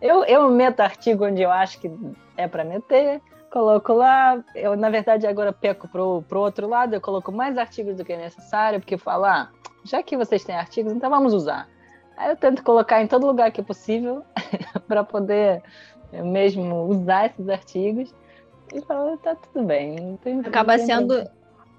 eu, 0.01 0.23
eu 0.25 0.49
meto 0.49 0.79
artigo 0.79 1.25
onde 1.25 1.41
eu 1.41 1.51
acho 1.51 1.79
que 1.79 1.91
é 2.37 2.47
para 2.47 2.63
meter, 2.63 3.21
coloco 3.51 3.93
lá, 3.93 4.41
eu 4.55 4.75
na 4.75 4.89
verdade 4.89 5.27
agora 5.27 5.51
peco 5.51 5.87
pro, 5.87 6.21
pro 6.23 6.39
outro 6.39 6.67
lado, 6.67 6.93
eu 6.93 7.01
coloco 7.01 7.31
mais 7.31 7.57
artigos 7.57 7.97
do 7.97 8.05
que 8.05 8.13
é 8.13 8.17
necessário, 8.17 8.79
porque 8.79 8.97
falar, 8.97 9.51
ah, 9.51 9.69
já 9.83 10.03
que 10.03 10.15
vocês 10.15 10.43
têm 10.43 10.55
artigos, 10.55 10.93
então 10.93 11.09
vamos 11.09 11.33
usar. 11.33 11.67
Aí 12.15 12.29
eu 12.29 12.35
tento 12.35 12.63
colocar 12.63 13.01
em 13.01 13.07
todo 13.07 13.25
lugar 13.25 13.51
que 13.51 13.61
é 13.61 13.63
possível 13.63 14.23
para 14.87 15.03
poder 15.03 15.63
mesmo 16.11 16.83
usar 16.85 17.27
esses 17.27 17.47
artigos 17.47 18.13
e 18.73 18.81
fala, 18.81 19.17
tá 19.17 19.35
tudo 19.35 19.65
bem. 19.65 20.17
Tem, 20.23 20.39
acaba 20.39 20.77
sendo. 20.77 21.23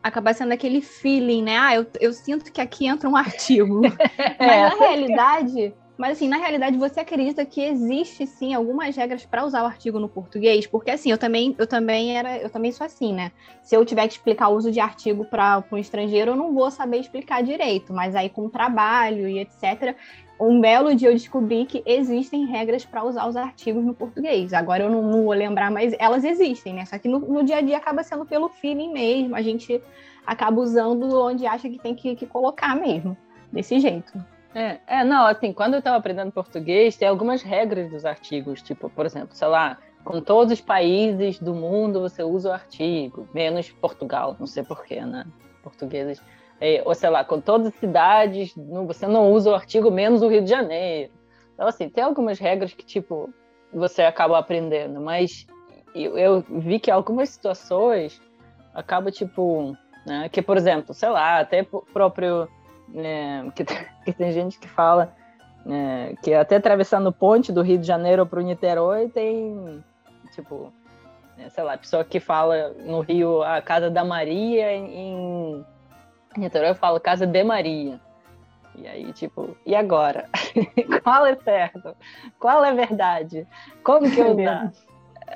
Acaba 0.03 0.33
sendo 0.33 0.53
aquele 0.53 0.81
feeling, 0.81 1.43
né? 1.43 1.59
Ah, 1.59 1.75
eu, 1.75 1.87
eu 2.01 2.13
sinto 2.13 2.51
que 2.51 2.61
aqui 2.61 2.87
entra 2.87 3.09
um 3.09 3.17
artigo. 3.17 3.83
é. 3.85 4.37
Mas 4.41 4.79
na 4.79 4.87
realidade, 4.87 5.75
mas 6.01 6.13
assim, 6.13 6.29
na 6.29 6.39
realidade, 6.39 6.79
você 6.79 7.01
acredita 7.01 7.45
que 7.45 7.61
existe 7.61 8.27
sim 8.27 8.55
algumas 8.55 8.97
regras 8.97 9.27
para 9.27 9.45
usar 9.45 9.63
o 9.63 9.67
artigo 9.67 9.99
no 9.99 10.09
português? 10.09 10.67
Porque 10.67 10.91
assim, 10.91 11.11
eu 11.11 11.19
também, 11.19 11.55
eu 11.59 11.67
também 11.67 12.17
era, 12.17 12.39
eu 12.39 12.49
também 12.49 12.73
sou 12.73 12.87
assim, 12.87 13.13
né? 13.13 13.31
Se 13.63 13.77
eu 13.77 13.85
tiver 13.85 14.09
que 14.09 14.15
explicar 14.15 14.49
o 14.49 14.57
uso 14.57 14.73
de 14.73 14.81
artigo 14.81 15.27
para 15.27 15.63
um 15.71 15.77
estrangeiro, 15.77 16.31
eu 16.31 16.37
não 16.37 16.55
vou 16.55 16.71
saber 16.71 17.01
explicar 17.01 17.43
direito, 17.43 17.93
mas 17.93 18.17
aí 18.17 18.31
com 18.31 18.49
trabalho 18.49 19.29
e 19.29 19.41
etc, 19.41 19.95
um 20.41 20.61
belo 20.61 20.95
dia 20.95 21.11
eu 21.11 21.15
descobri 21.15 21.67
que 21.67 21.83
existem 21.85 22.47
regras 22.47 22.85
para 22.85 23.05
usar 23.05 23.29
os 23.29 23.37
artigos 23.37 23.85
no 23.85 23.93
português. 23.93 24.55
Agora 24.55 24.85
eu 24.85 24.91
não, 24.91 25.03
não, 25.03 25.25
vou 25.25 25.35
lembrar, 25.35 25.71
mas 25.71 25.95
elas 25.99 26.25
existem, 26.25 26.73
né? 26.73 26.87
Só 26.87 26.99
que 26.99 27.09
no, 27.09 27.19
no, 27.19 27.45
dia 27.45 27.59
a 27.59 27.61
dia 27.61 27.77
acaba 27.77 28.03
sendo 28.03 28.25
pelo 28.25 28.49
feeling 28.49 28.93
mesmo. 28.93 29.37
A 29.37 29.43
gente 29.43 29.83
acaba 30.27 30.61
usando 30.61 31.21
onde 31.21 31.47
acha 31.47 31.69
que 31.69 31.79
tem 31.79 31.95
que, 31.95 32.17
que 32.17 32.27
colocar 32.27 32.75
mesmo, 32.75 33.17
desse 33.53 33.79
jeito. 33.79 34.13
É, 34.55 34.79
é, 34.87 35.05
não, 35.05 35.27
assim, 35.27 35.53
quando 35.53 35.75
eu 35.75 35.79
estava 35.79 35.99
aprendendo 35.99 36.33
português, 36.33 36.97
tem 36.97 37.07
algumas 37.07 37.43
regras 37.43 37.91
dos 37.91 38.05
artigos, 38.05 38.63
tipo, 38.63 38.89
por 38.91 39.07
exemplo, 39.07 39.35
sei 39.35 39.47
lá, 39.47 39.79
com 40.03 40.21
todos 40.21 40.55
os 40.55 40.61
países 40.61 41.39
do 41.39 41.55
mundo 41.55 42.01
você 42.01 42.23
usa 42.23 42.49
o 42.49 42.53
artigo, 42.53 43.29
menos 43.35 43.71
Portugal, 43.71 44.37
não 44.41 44.47
sei 44.47 44.63
porquê, 44.63 45.03
né? 45.03 45.27
Portugueses 45.63 46.21
é, 46.61 46.83
ou 46.85 46.95
sei 46.95 47.09
lá, 47.11 47.25
com 47.25 47.41
todas 47.41 47.69
as 47.69 47.75
cidades, 47.75 48.55
não, 48.55 48.87
você 48.87 49.07
não 49.07 49.33
usa 49.33 49.51
o 49.51 49.55
artigo 49.55 49.91
menos 49.91 50.23
o 50.23 50.29
Rio 50.29 50.43
de 50.43 50.51
Janeiro. 50.51 51.13
Então, 51.55 51.67
assim, 51.67 51.89
tem 51.89 52.05
algumas 52.05 52.39
regras 52.39 52.73
que, 52.73 52.85
tipo, 52.85 53.33
você 53.73 54.03
acaba 54.03 54.39
aprendendo, 54.39 55.01
mas 55.01 55.47
eu, 55.95 56.19
eu 56.19 56.45
vi 56.49 56.79
que 56.79 56.91
algumas 56.91 57.31
situações 57.31 58.21
acaba, 58.75 59.11
tipo, 59.11 59.77
né, 60.07 60.29
que, 60.29 60.43
por 60.43 60.57
exemplo, 60.57 60.95
sei 60.95 61.09
lá, 61.09 61.41
até 61.41 61.63
próprio, 61.93 62.49
né, 62.89 63.51
que, 63.57 63.65
que 64.05 64.13
tem 64.13 64.33
gente 64.33 64.59
que 64.59 64.69
fala 64.69 65.15
né, 65.65 66.15
que 66.23 66.33
até 66.33 66.57
atravessando 66.57 67.13
ponte 67.13 67.53
do 67.53 67.63
Rio 67.63 67.79
de 67.79 67.87
Janeiro 67.87 68.27
para 68.27 68.41
o 68.41 68.43
Niterói 68.43 69.09
tem, 69.09 69.85
tipo, 70.35 70.73
né, 71.37 71.49
sei 71.51 71.65
lá, 71.65 71.77
pessoa 71.77 72.05
que 72.05 72.21
fala 72.21 72.75
no 72.85 73.01
Rio 73.01 73.43
a 73.43 73.61
Casa 73.61 73.91
da 73.91 74.05
Maria 74.05 74.73
em 74.73 75.65
então 76.37 76.63
eu 76.63 76.75
falo 76.75 77.01
Casa 77.01 77.27
de 77.27 77.45
Maria. 77.45 78.01
E 78.77 78.87
aí, 78.87 79.13
tipo, 79.13 79.57
e 79.67 79.75
agora? 79.75 80.29
Qual 81.03 81.27
é 81.27 81.37
certo? 81.37 81.95
Qual 82.39 82.65
é 82.65 82.73
verdade? 82.73 83.47
Como 83.83 84.11
que 84.11 84.21
eu 84.21 84.35
dá? 84.37 84.71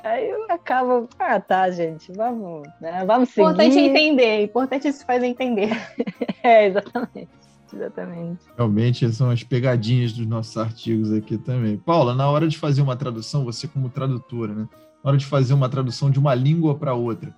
Aí 0.03 0.29
eu 0.29 0.45
acabo, 0.49 1.07
ah, 1.19 1.39
tá, 1.39 1.69
gente, 1.69 2.11
vamos, 2.11 2.67
né? 2.81 3.03
Vamos 3.05 3.29
seguir. 3.29 3.41
Importante 3.41 3.79
entender, 3.79 4.43
importante 4.43 4.91
se 4.91 5.05
fazer 5.05 5.27
entender. 5.27 5.69
é, 6.43 6.67
exatamente. 6.67 7.29
Exatamente. 7.73 8.45
Realmente 8.55 9.11
são 9.11 9.29
as 9.29 9.43
pegadinhas 9.43 10.13
dos 10.13 10.25
nossos 10.25 10.55
artigos 10.57 11.11
aqui 11.11 11.37
também. 11.37 11.77
Paula, 11.77 12.13
na 12.13 12.29
hora 12.29 12.47
de 12.47 12.57
fazer 12.57 12.81
uma 12.81 12.95
tradução, 12.95 13.43
você 13.43 13.67
como 13.67 13.89
tradutora, 13.89 14.53
né? 14.53 14.67
Na 15.03 15.09
hora 15.09 15.17
de 15.17 15.25
fazer 15.25 15.53
uma 15.53 15.67
tradução 15.67 16.09
de 16.09 16.17
uma 16.17 16.33
língua 16.33 16.75
para 16.75 16.93
outra, 16.93 17.35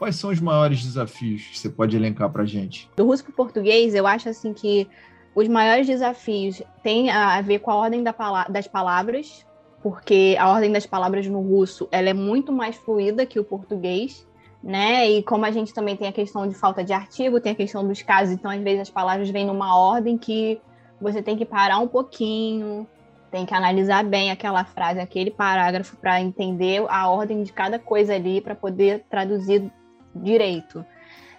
Quais 0.00 0.16
são 0.16 0.30
os 0.30 0.40
maiores 0.40 0.82
desafios 0.82 1.42
que 1.42 1.58
você 1.58 1.68
pode 1.68 1.94
elencar 1.94 2.30
para 2.30 2.46
gente? 2.46 2.88
Do 2.96 3.04
russo 3.04 3.22
para 3.22 3.32
o 3.32 3.34
português, 3.34 3.94
eu 3.94 4.06
acho 4.06 4.30
assim 4.30 4.54
que 4.54 4.88
os 5.34 5.46
maiores 5.46 5.86
desafios 5.86 6.62
têm 6.82 7.10
a 7.10 7.38
ver 7.42 7.58
com 7.58 7.70
a 7.70 7.76
ordem 7.76 8.02
das 8.48 8.66
palavras, 8.66 9.44
porque 9.82 10.38
a 10.40 10.48
ordem 10.48 10.72
das 10.72 10.86
palavras 10.86 11.26
no 11.26 11.42
russo 11.42 11.86
ela 11.92 12.08
é 12.08 12.14
muito 12.14 12.50
mais 12.50 12.76
fluida 12.76 13.26
que 13.26 13.38
o 13.38 13.44
português, 13.44 14.26
né? 14.64 15.06
E 15.06 15.22
como 15.22 15.44
a 15.44 15.50
gente 15.50 15.74
também 15.74 15.94
tem 15.94 16.08
a 16.08 16.12
questão 16.12 16.48
de 16.48 16.54
falta 16.54 16.82
de 16.82 16.94
artigo, 16.94 17.38
tem 17.38 17.52
a 17.52 17.54
questão 17.54 17.86
dos 17.86 18.00
casos, 18.00 18.32
então 18.32 18.50
às 18.50 18.62
vezes 18.62 18.80
as 18.80 18.90
palavras 18.90 19.28
vêm 19.28 19.44
numa 19.44 19.76
ordem 19.76 20.16
que 20.16 20.58
você 20.98 21.20
tem 21.20 21.36
que 21.36 21.44
parar 21.44 21.78
um 21.78 21.86
pouquinho, 21.86 22.88
tem 23.30 23.44
que 23.44 23.52
analisar 23.52 24.02
bem 24.02 24.30
aquela 24.30 24.64
frase, 24.64 24.98
aquele 24.98 25.30
parágrafo 25.30 25.94
para 25.98 26.22
entender 26.22 26.86
a 26.88 27.06
ordem 27.10 27.42
de 27.42 27.52
cada 27.52 27.78
coisa 27.78 28.14
ali 28.14 28.40
para 28.40 28.54
poder 28.54 29.04
traduzir 29.10 29.70
direito, 30.14 30.84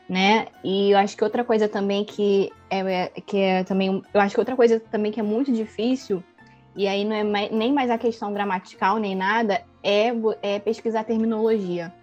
né? 0.08 0.48
E 0.64 0.92
eu 0.92 0.98
acho 0.98 1.16
que 1.16 1.24
outra 1.24 1.44
coisa 1.44 1.68
também 1.68 2.04
que 2.04 2.52
é, 2.70 2.80
é, 2.80 3.08
que 3.08 3.38
é 3.38 3.64
também, 3.64 4.02
eu 4.14 4.22
acho 4.22 4.36
que 4.36 4.42
outra 4.42 4.56
coisa 4.56 4.80
também 4.80 5.12
que 5.12 5.20
é 5.20 5.24
muito 5.24 5.52
difícil 5.52 6.24
e 6.76 6.88
aí 6.88 7.04
não 7.04 7.16
é 7.16 7.24
mais, 7.24 7.52
nem 7.52 7.74
mais 7.74 7.90
a 7.90 7.98
questão 7.98 8.34
gramatical 8.34 8.98
nem 8.98 9.16
nada, 9.16 9.62
é, 9.84 10.08
é 10.42 10.60
pesquisar 10.60 11.04
terminologia. 11.04 11.94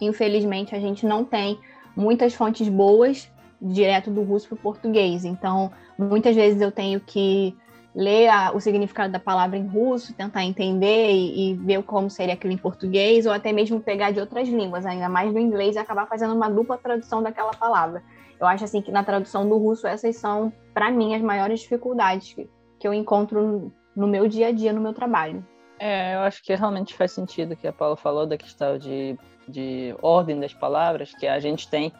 Infelizmente 0.00 0.74
a 0.74 0.80
gente 0.80 1.06
não 1.06 1.24
tem 1.24 1.58
muitas 1.94 2.34
fontes 2.34 2.68
boas 2.68 3.30
direto 3.60 4.10
do 4.10 4.22
russo 4.22 4.48
para 4.48 4.54
o 4.56 4.58
português, 4.58 5.24
então 5.24 5.72
muitas 5.98 6.36
vezes 6.36 6.60
eu 6.60 6.70
tenho 6.70 7.00
que 7.00 7.56
ler 7.96 8.28
a, 8.28 8.52
o 8.54 8.60
significado 8.60 9.10
da 9.10 9.18
palavra 9.18 9.56
em 9.56 9.66
russo, 9.66 10.12
tentar 10.12 10.44
entender 10.44 11.10
e, 11.10 11.52
e, 11.52 11.54
ver 11.54 11.82
como 11.82 12.10
seria 12.10 12.34
aquilo 12.34 12.52
em 12.52 12.58
português, 12.58 13.24
ou 13.24 13.32
até 13.32 13.52
mesmo 13.52 13.80
pegar 13.80 14.10
de 14.10 14.20
outras 14.20 14.46
línguas, 14.46 14.84
ainda 14.84 15.08
mais 15.08 15.32
do 15.32 15.38
inglês, 15.38 15.76
e 15.76 15.78
acabar 15.78 16.06
fazendo 16.06 16.34
uma 16.34 16.50
dupla 16.50 16.76
tradução 16.76 17.22
daquela 17.22 17.52
palavra. 17.52 18.02
Eu 18.38 18.46
acho 18.46 18.64
assim 18.64 18.82
que 18.82 18.92
na 18.92 19.02
tradução 19.02 19.48
do 19.48 19.56
russo 19.56 19.86
essas 19.86 20.14
são, 20.16 20.52
para 20.74 20.90
mim, 20.90 21.14
as 21.14 21.22
maiores 21.22 21.60
dificuldades 21.60 22.34
que, 22.34 22.50
que 22.78 22.86
eu 22.86 22.92
encontro 22.92 23.72
no 23.96 24.06
meu 24.06 24.28
dia 24.28 24.48
a 24.48 24.52
dia, 24.52 24.74
no 24.74 24.80
meu 24.80 24.92
trabalho. 24.92 25.42
É, 25.78 26.16
eu 26.16 26.20
acho 26.20 26.42
que 26.42 26.54
realmente 26.54 26.94
faz 26.94 27.12
sentido 27.12 27.52
o 27.52 27.56
que 27.56 27.66
a 27.66 27.72
Paula 27.72 27.96
falou 27.96 28.26
da 28.26 28.36
questão 28.36 28.76
de, 28.76 29.18
de 29.48 29.96
ordem 30.02 30.38
das 30.38 30.52
palavras, 30.52 31.14
que 31.14 31.26
a 31.26 31.40
gente 31.40 31.68
tem 31.70 31.90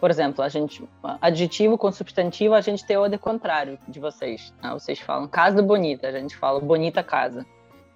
por 0.00 0.10
exemplo, 0.10 0.44
a 0.44 0.48
gente 0.48 0.86
adjetivo 1.20 1.78
com 1.78 1.90
substantivo, 1.90 2.54
a 2.54 2.60
gente 2.60 2.84
tem 2.84 2.96
o 2.96 3.08
de 3.08 3.18
contrário 3.18 3.78
de 3.88 3.98
vocês. 3.98 4.52
Né? 4.62 4.70
Vocês 4.72 5.00
falam 5.00 5.26
casa 5.26 5.62
bonita, 5.62 6.08
a 6.08 6.12
gente 6.12 6.36
fala 6.36 6.60
bonita 6.60 7.02
casa. 7.02 7.46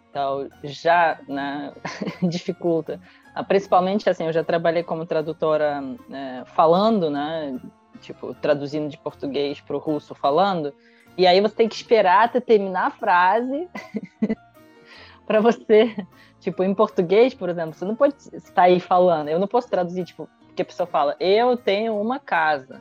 Então 0.09 0.49
já 0.65 1.21
né, 1.29 1.73
dificulta. 2.23 3.01
Ah, 3.35 3.45
principalmente 3.45 4.09
assim, 4.09 4.25
eu 4.25 4.33
já 4.33 4.43
trabalhei 4.43 4.83
como 4.83 5.07
tradutora 5.07 5.81
né, 6.09 6.43
falando, 6.47 7.11
né, 7.11 7.61
tipo 8.01 8.35
traduzindo 8.35 8.89
de 8.89 8.99
português 8.99 9.61
para 9.61 9.77
o 9.77 9.79
russo 9.79 10.15
falando. 10.15 10.75
E 11.19 11.27
aí 11.27 11.41
você 11.41 11.55
tem 11.55 11.69
que 11.69 11.75
esperar 11.75 12.25
até 12.25 12.41
terminar 12.41 12.87
a 12.87 12.91
frase 12.91 13.69
para 15.27 15.41
você, 15.41 15.95
tipo 16.41 16.65
em 16.65 16.75
português, 16.75 17.35
por 17.35 17.51
exemplo, 17.51 17.75
você 17.75 17.85
não 17.85 17.95
pode 17.95 18.15
sair 18.39 18.81
falando. 18.81 19.29
Eu 19.29 19.39
não 19.39 19.47
posso 19.47 19.69
traduzir 19.69 20.05
tipo 20.05 20.29
porque 20.51 20.63
a 20.63 20.65
pessoa 20.67 20.87
fala, 20.87 21.17
eu 21.19 21.57
tenho 21.57 21.99
uma 22.01 22.19
casa. 22.19 22.81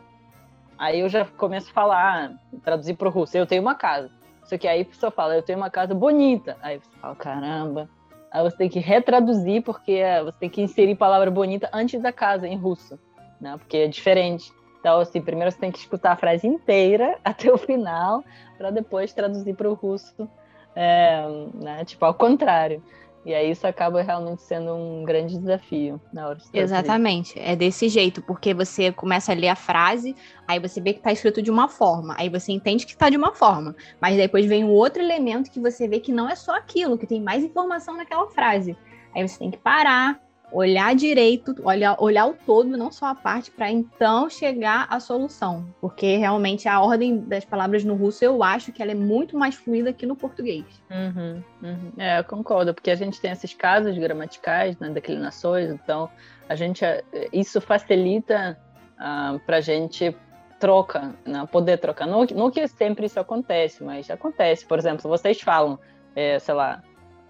Aí 0.77 0.99
eu 0.99 1.09
já 1.09 1.25
começo 1.25 1.69
a 1.69 1.73
falar, 1.73 2.33
traduzir 2.63 2.95
para 2.95 3.07
o 3.07 3.11
russo, 3.11 3.37
eu 3.37 3.45
tenho 3.45 3.61
uma 3.61 3.75
casa. 3.75 4.09
Só 4.43 4.57
que 4.57 4.67
aí 4.67 4.81
a 4.81 4.85
pessoa 4.85 5.11
fala, 5.11 5.35
eu 5.35 5.43
tenho 5.43 5.59
uma 5.59 5.69
casa 5.69 5.93
bonita. 5.93 6.57
Aí 6.61 6.79
você 6.79 6.89
fala, 6.99 7.15
caramba. 7.15 7.89
Aí 8.31 8.43
você 8.43 8.57
tem 8.57 8.69
que 8.69 8.79
retraduzir, 8.79 9.61
porque 9.63 10.01
você 10.23 10.37
tem 10.39 10.49
que 10.49 10.61
inserir 10.61 10.95
palavra 10.95 11.29
bonita 11.29 11.69
antes 11.73 12.01
da 12.01 12.11
casa, 12.11 12.47
em 12.47 12.57
russo, 12.57 12.99
né? 13.39 13.57
Porque 13.57 13.77
é 13.77 13.87
diferente. 13.87 14.51
Então, 14.79 14.99
assim, 14.99 15.21
primeiro 15.21 15.51
você 15.51 15.59
tem 15.59 15.71
que 15.71 15.79
escutar 15.79 16.13
a 16.13 16.15
frase 16.15 16.47
inteira 16.47 17.17
até 17.25 17.51
o 17.51 17.57
final, 17.57 18.23
para 18.57 18.71
depois 18.71 19.13
traduzir 19.13 19.55
para 19.55 19.69
o 19.69 19.73
russo, 19.73 20.29
é, 20.75 21.23
né? 21.53 21.85
Tipo, 21.85 22.05
ao 22.05 22.13
contrário. 22.13 22.81
E 23.25 23.33
aí 23.33 23.51
isso 23.51 23.67
acaba 23.67 24.01
realmente 24.01 24.41
sendo 24.41 24.73
um 24.73 25.03
grande 25.03 25.37
desafio 25.37 25.99
na 26.13 26.29
hora 26.29 26.37
de 26.37 26.45
Exatamente. 26.53 27.37
É 27.37 27.55
desse 27.55 27.89
jeito, 27.89 28.21
porque 28.21 28.53
você 28.53 28.91
começa 28.91 29.31
a 29.31 29.35
ler 29.35 29.49
a 29.49 29.55
frase, 29.55 30.15
aí 30.47 30.59
você 30.59 30.79
vê 30.79 30.93
que 30.93 30.99
está 30.99 31.11
escrito 31.11 31.41
de 31.41 31.51
uma 31.51 31.67
forma, 31.67 32.15
aí 32.17 32.29
você 32.29 32.51
entende 32.51 32.85
que 32.85 32.93
está 32.93 33.09
de 33.09 33.17
uma 33.17 33.33
forma, 33.33 33.75
mas 33.99 34.15
depois 34.15 34.45
vem 34.45 34.63
um 34.63 34.69
outro 34.69 35.01
elemento 35.01 35.51
que 35.51 35.59
você 35.59 35.87
vê 35.87 35.99
que 35.99 36.13
não 36.13 36.29
é 36.29 36.35
só 36.35 36.55
aquilo, 36.55 36.97
que 36.97 37.05
tem 37.05 37.21
mais 37.21 37.43
informação 37.43 37.97
naquela 37.97 38.27
frase. 38.29 38.77
Aí 39.13 39.27
você 39.27 39.37
tem 39.37 39.51
que 39.51 39.57
parar, 39.57 40.19
olhar 40.51 40.95
direito, 40.95 41.55
olhar, 41.63 41.95
olhar 41.99 42.25
o 42.27 42.33
todo, 42.33 42.69
não 42.77 42.91
só 42.91 43.07
a 43.07 43.15
parte, 43.15 43.51
para 43.51 43.71
então 43.71 44.29
chegar 44.29 44.87
à 44.89 44.99
solução. 44.99 45.65
Porque 45.79 46.17
realmente 46.17 46.67
a 46.67 46.81
ordem 46.81 47.19
das 47.19 47.45
palavras 47.45 47.83
no 47.83 47.95
russo 47.95 48.23
eu 48.23 48.43
acho 48.43 48.71
que 48.71 48.81
ela 48.81 48.91
é 48.91 48.95
muito 48.95 49.37
mais 49.37 49.55
fluida 49.55 49.93
que 49.93 50.05
no 50.05 50.15
português. 50.15 50.65
Uhum, 50.89 51.43
uhum. 51.61 51.91
É, 51.97 52.19
eu 52.19 52.23
concordo, 52.23 52.73
porque 52.73 52.91
a 52.91 52.95
gente 52.95 53.21
tem 53.21 53.31
esses 53.31 53.53
casos 53.53 53.97
gramaticais, 53.97 54.77
né, 54.79 54.89
declinações, 54.89 55.69
então 55.69 56.09
a 56.47 56.55
gente 56.55 56.83
isso 57.31 57.61
facilita 57.61 58.57
uh, 58.93 58.95
ah, 58.97 59.39
para 59.45 59.57
a 59.57 59.61
gente 59.61 60.15
troca, 60.59 61.15
né, 61.25 61.47
poder 61.51 61.77
trocar. 61.77 62.05
Não, 62.05 62.25
não 62.35 62.51
que 62.51 62.67
sempre 62.67 63.05
isso 63.05 63.19
acontece, 63.19 63.83
mas 63.83 64.09
acontece. 64.09 64.65
Por 64.65 64.77
exemplo, 64.77 65.09
vocês 65.09 65.39
falam, 65.39 65.79
é, 66.15 66.37
sei 66.39 66.53
lá, 66.53 66.81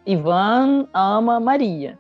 Ivan 0.06 0.88
ama 0.94 1.40
Maria. 1.40 1.98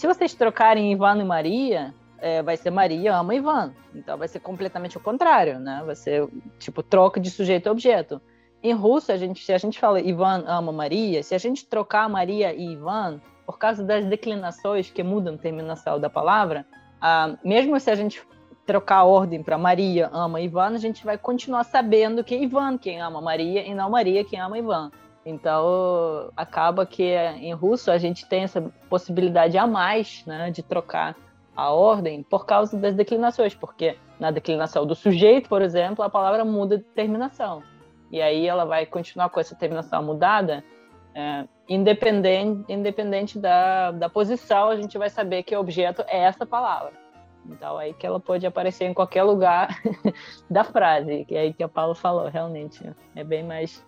Se 0.00 0.06
vocês 0.06 0.32
trocarem 0.32 0.90
Ivan 0.90 1.18
e 1.18 1.24
Maria, 1.24 1.94
é, 2.16 2.42
vai 2.42 2.56
ser 2.56 2.70
Maria 2.70 3.14
ama 3.14 3.34
Ivan. 3.34 3.74
Então 3.94 4.16
vai 4.16 4.28
ser 4.28 4.40
completamente 4.40 4.96
o 4.96 5.00
contrário, 5.00 5.60
né? 5.60 5.82
Vai 5.84 5.94
ser 5.94 6.26
tipo 6.58 6.82
troca 6.82 7.20
de 7.20 7.30
sujeito 7.30 7.66
a 7.66 7.70
objeto. 7.70 8.18
Em 8.62 8.72
russo, 8.72 9.12
a 9.12 9.18
gente, 9.18 9.44
se 9.44 9.52
a 9.52 9.58
gente 9.58 9.78
fala 9.78 10.00
Ivan 10.00 10.42
ama 10.46 10.72
Maria, 10.72 11.22
se 11.22 11.34
a 11.34 11.38
gente 11.38 11.66
trocar 11.66 12.08
Maria 12.08 12.50
e 12.54 12.72
Ivan, 12.72 13.20
por 13.44 13.58
causa 13.58 13.84
das 13.84 14.06
declinações 14.06 14.90
que 14.90 15.02
mudam 15.02 15.34
a 15.34 15.36
terminação 15.36 16.00
da 16.00 16.08
palavra, 16.08 16.64
ah, 16.98 17.36
mesmo 17.44 17.78
se 17.78 17.90
a 17.90 17.94
gente 17.94 18.22
trocar 18.64 19.00
a 19.00 19.04
ordem 19.04 19.42
para 19.42 19.58
Maria 19.58 20.08
ama 20.14 20.40
Ivan, 20.40 20.68
a 20.68 20.78
gente 20.78 21.04
vai 21.04 21.18
continuar 21.18 21.64
sabendo 21.64 22.24
que 22.24 22.34
é 22.34 22.42
Ivan 22.42 22.78
quem 22.78 23.02
ama 23.02 23.20
Maria 23.20 23.66
e 23.66 23.74
não 23.74 23.90
Maria 23.90 24.24
quem 24.24 24.40
ama 24.40 24.56
Ivan. 24.56 24.90
Então, 25.30 26.30
acaba 26.36 26.84
que 26.84 27.14
em 27.14 27.52
russo 27.54 27.90
a 27.90 27.98
gente 27.98 28.26
tem 28.26 28.42
essa 28.42 28.60
possibilidade 28.88 29.56
a 29.56 29.66
mais 29.66 30.24
né, 30.26 30.50
de 30.50 30.62
trocar 30.62 31.16
a 31.56 31.70
ordem 31.70 32.22
por 32.22 32.44
causa 32.46 32.76
das 32.76 32.94
declinações, 32.94 33.54
porque 33.54 33.96
na 34.18 34.30
declinação 34.30 34.84
do 34.84 34.94
sujeito, 34.94 35.48
por 35.48 35.62
exemplo, 35.62 36.04
a 36.04 36.10
palavra 36.10 36.44
muda 36.44 36.78
de 36.78 36.84
terminação. 36.84 37.62
E 38.10 38.20
aí 38.20 38.46
ela 38.46 38.64
vai 38.64 38.84
continuar 38.86 39.30
com 39.30 39.38
essa 39.38 39.54
terminação 39.54 40.02
mudada, 40.02 40.64
é, 41.14 41.44
independente, 41.68 42.64
independente 42.72 43.38
da, 43.38 43.92
da 43.92 44.08
posição, 44.08 44.70
a 44.70 44.76
gente 44.76 44.98
vai 44.98 45.08
saber 45.08 45.42
que 45.42 45.54
o 45.54 45.60
objeto 45.60 46.04
é 46.08 46.18
essa 46.18 46.44
palavra. 46.44 46.92
Então, 47.46 47.78
aí 47.78 47.94
que 47.94 48.06
ela 48.06 48.20
pode 48.20 48.46
aparecer 48.46 48.84
em 48.84 48.94
qualquer 48.94 49.22
lugar 49.22 49.68
da 50.50 50.64
frase, 50.64 51.24
que 51.24 51.34
é 51.34 51.40
aí 51.40 51.52
que 51.52 51.62
a 51.62 51.68
Paula 51.68 51.94
falou, 51.94 52.28
realmente. 52.28 52.84
É 53.14 53.24
bem 53.24 53.42
mais 53.42 53.84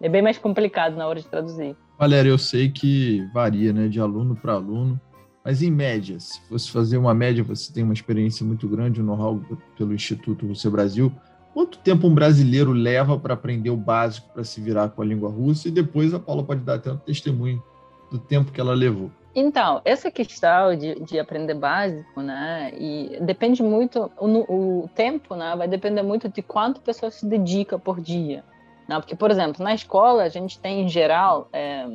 é 0.00 0.08
bem 0.08 0.22
mais 0.22 0.38
complicado 0.38 0.96
na 0.96 1.06
hora 1.06 1.20
de 1.20 1.26
traduzir. 1.26 1.76
Valéria, 1.98 2.30
eu 2.30 2.38
sei 2.38 2.70
que 2.70 3.26
varia 3.32 3.72
né, 3.72 3.88
de 3.88 4.00
aluno 4.00 4.36
para 4.36 4.52
aluno, 4.52 5.00
mas 5.44 5.62
em 5.62 5.70
média, 5.70 6.18
se 6.18 6.40
fosse 6.48 6.70
fazer 6.70 6.98
uma 6.98 7.14
média, 7.14 7.42
você 7.42 7.72
tem 7.72 7.84
uma 7.84 7.94
experiência 7.94 8.44
muito 8.44 8.68
grande, 8.68 9.00
um 9.00 9.04
know-how 9.04 9.40
pelo 9.78 9.94
Instituto 9.94 10.46
Rússia 10.46 10.70
Brasil. 10.70 11.12
Quanto 11.54 11.78
tempo 11.78 12.06
um 12.06 12.14
brasileiro 12.14 12.72
leva 12.72 13.18
para 13.18 13.34
aprender 13.34 13.70
o 13.70 13.76
básico 13.76 14.28
para 14.34 14.44
se 14.44 14.60
virar 14.60 14.90
com 14.90 15.00
a 15.00 15.04
língua 15.04 15.30
russa? 15.30 15.68
E 15.68 15.70
depois 15.70 16.12
a 16.12 16.18
Paula 16.18 16.42
pode 16.42 16.60
dar 16.60 16.74
até 16.74 16.92
um 16.92 16.96
testemunho 16.98 17.62
do 18.10 18.18
tempo 18.18 18.52
que 18.52 18.60
ela 18.60 18.74
levou. 18.74 19.10
Então, 19.34 19.82
essa 19.84 20.10
questão 20.10 20.74
de, 20.74 20.94
de 21.00 21.18
aprender 21.18 21.54
básico, 21.54 22.22
né, 22.22 22.72
e 22.74 23.18
depende 23.20 23.62
muito, 23.62 24.10
o, 24.18 24.82
o 24.84 24.88
tempo, 24.94 25.34
né, 25.34 25.54
vai 25.56 25.68
depender 25.68 26.02
muito 26.02 26.28
de 26.28 26.42
quanto 26.42 26.78
a 26.78 26.82
pessoa 26.82 27.10
se 27.10 27.26
dedica 27.26 27.78
por 27.78 28.00
dia. 28.00 28.42
Não, 28.88 29.00
porque, 29.00 29.16
por 29.16 29.30
exemplo, 29.30 29.64
na 29.64 29.74
escola 29.74 30.22
a 30.22 30.28
gente 30.28 30.58
tem, 30.58 30.82
em 30.82 30.88
geral, 30.88 31.48
é, 31.52 31.86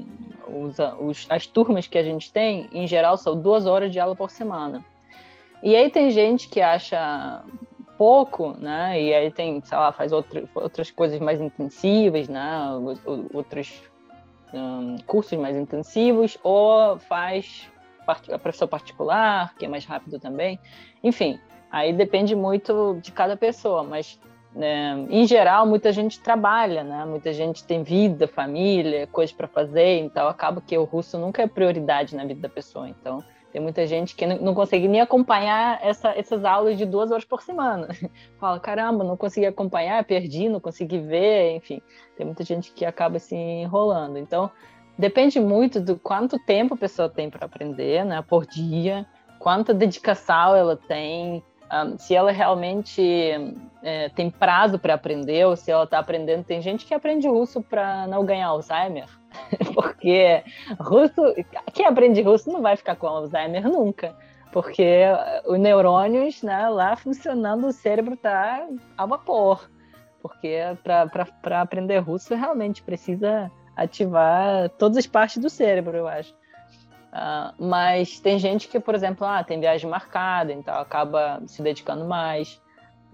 os, 0.47 0.77
os, 0.99 1.25
as 1.29 1.47
turmas 1.47 1.87
que 1.87 1.97
a 1.97 2.03
gente 2.03 2.31
tem, 2.31 2.69
em 2.73 2.85
geral, 2.85 3.17
são 3.17 3.39
duas 3.39 3.65
horas 3.65 3.91
de 3.91 3.99
aula 3.99 4.15
por 4.15 4.29
semana. 4.29 4.83
E 5.63 5.75
aí 5.75 5.89
tem 5.89 6.09
gente 6.09 6.49
que 6.49 6.59
acha 6.59 7.43
pouco, 7.97 8.57
né? 8.57 8.99
E 9.01 9.13
aí 9.13 9.31
tem, 9.31 9.61
sei 9.61 9.77
lá, 9.77 9.91
faz 9.91 10.11
outro, 10.11 10.49
outras 10.55 10.89
coisas 10.89 11.19
mais 11.19 11.39
intensivas, 11.39 12.27
né? 12.27 12.67
Outros 13.31 13.81
um, 14.53 14.97
cursos 15.05 15.37
mais 15.37 15.55
intensivos, 15.55 16.37
ou 16.43 16.97
faz 16.99 17.69
a 18.07 18.39
professor 18.39 18.67
particular, 18.67 19.55
que 19.55 19.65
é 19.65 19.67
mais 19.69 19.85
rápido 19.85 20.19
também. 20.19 20.59
Enfim, 21.03 21.39
aí 21.71 21.93
depende 21.93 22.35
muito 22.35 22.97
de 23.01 23.11
cada 23.11 23.37
pessoa, 23.37 23.83
mas 23.83 24.19
né? 24.53 25.05
Em 25.09 25.25
geral, 25.25 25.65
muita 25.65 25.91
gente 25.91 26.19
trabalha, 26.19 26.83
né? 26.83 27.05
Muita 27.05 27.31
gente 27.33 27.63
tem 27.63 27.83
vida, 27.83 28.27
família, 28.27 29.07
coisas 29.07 29.33
para 29.33 29.47
fazer, 29.47 29.99
então 29.99 30.27
acaba 30.27 30.61
que 30.61 30.77
o 30.77 30.83
russo 30.83 31.17
nunca 31.17 31.41
é 31.41 31.47
prioridade 31.47 32.15
na 32.15 32.25
vida 32.25 32.41
da 32.41 32.49
pessoa. 32.49 32.89
Então, 32.89 33.23
tem 33.51 33.61
muita 33.61 33.85
gente 33.85 34.15
que 34.15 34.25
não 34.25 34.53
consegue 34.53 34.87
nem 34.87 35.01
acompanhar 35.01 35.79
essa, 35.83 36.09
essas 36.17 36.45
aulas 36.45 36.77
de 36.77 36.85
duas 36.85 37.11
horas 37.11 37.25
por 37.25 37.41
semana. 37.41 37.89
Fala, 38.39 38.59
caramba, 38.59 39.03
não 39.03 39.17
consegui 39.17 39.45
acompanhar, 39.45 40.03
perdi, 40.05 40.47
não 40.47 40.59
consegui 40.59 40.99
ver, 40.99 41.55
enfim. 41.55 41.81
Tem 42.15 42.25
muita 42.25 42.43
gente 42.43 42.71
que 42.71 42.85
acaba 42.85 43.19
se 43.19 43.35
enrolando. 43.35 44.17
Então, 44.17 44.49
depende 44.97 45.39
muito 45.39 45.81
do 45.81 45.97
quanto 45.97 46.39
tempo 46.39 46.75
a 46.75 46.77
pessoa 46.77 47.09
tem 47.09 47.29
para 47.29 47.45
aprender, 47.45 48.05
né? 48.05 48.21
Por 48.21 48.45
dia, 48.45 49.05
quanta 49.37 49.73
dedicação 49.73 50.55
ela 50.55 50.77
tem, 50.77 51.43
um, 51.71 51.97
se 51.97 52.15
ela 52.15 52.31
realmente 52.31 53.01
é, 53.81 54.09
tem 54.09 54.29
prazo 54.29 54.77
para 54.77 54.93
aprender 54.93 55.45
ou 55.45 55.55
se 55.55 55.71
ela 55.71 55.85
está 55.85 55.99
aprendendo. 55.99 56.43
Tem 56.43 56.61
gente 56.61 56.85
que 56.85 56.93
aprende 56.93 57.27
russo 57.27 57.61
para 57.61 58.05
não 58.07 58.25
ganhar 58.25 58.47
Alzheimer, 58.47 59.07
porque 59.73 60.43
russo, 60.79 61.21
quem 61.73 61.85
aprende 61.85 62.21
russo 62.21 62.51
não 62.51 62.61
vai 62.61 62.75
ficar 62.75 62.95
com 62.95 63.07
Alzheimer 63.07 63.67
nunca, 63.67 64.15
porque 64.51 65.05
os 65.45 65.59
neurônios 65.59 66.43
né, 66.43 66.67
lá 66.69 66.95
funcionando, 66.95 67.67
o 67.67 67.71
cérebro 67.71 68.15
está 68.15 68.67
a 68.97 69.05
vapor. 69.05 69.69
Porque 70.21 70.59
para 70.83 71.61
aprender 71.61 71.97
russo 71.97 72.35
realmente 72.35 72.83
precisa 72.83 73.51
ativar 73.75 74.69
todas 74.77 74.97
as 74.97 75.07
partes 75.07 75.39
do 75.39 75.49
cérebro, 75.49 75.97
eu 75.97 76.07
acho. 76.07 76.35
Uh, 77.11 77.53
mas 77.63 78.19
tem 78.19 78.39
gente 78.39 78.67
que, 78.67 78.79
por 78.79 78.95
exemplo, 78.95 79.27
ah, 79.27 79.43
tem 79.43 79.59
viagem 79.59 79.89
marcada, 79.89 80.53
então 80.53 80.73
acaba 80.75 81.41
se 81.45 81.61
dedicando 81.61 82.05
mais. 82.05 82.61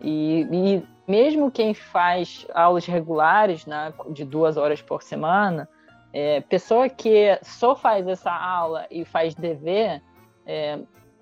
E, 0.01 0.47
e 0.51 0.83
mesmo 1.07 1.49
quem 1.49 1.73
faz 1.73 2.45
aulas 2.53 2.85
regulares, 2.85 3.65
né, 3.65 3.91
de 4.09 4.23
duas 4.23 4.55
horas 4.55 4.81
por 4.81 5.01
semana, 5.01 5.67
é, 6.13 6.41
pessoa 6.41 6.87
que 6.89 7.37
só 7.41 7.75
faz 7.75 8.07
essa 8.07 8.31
aula 8.31 8.85
e 8.91 9.03
faz 9.03 9.33
dever, 9.33 10.01
é, 10.45 10.79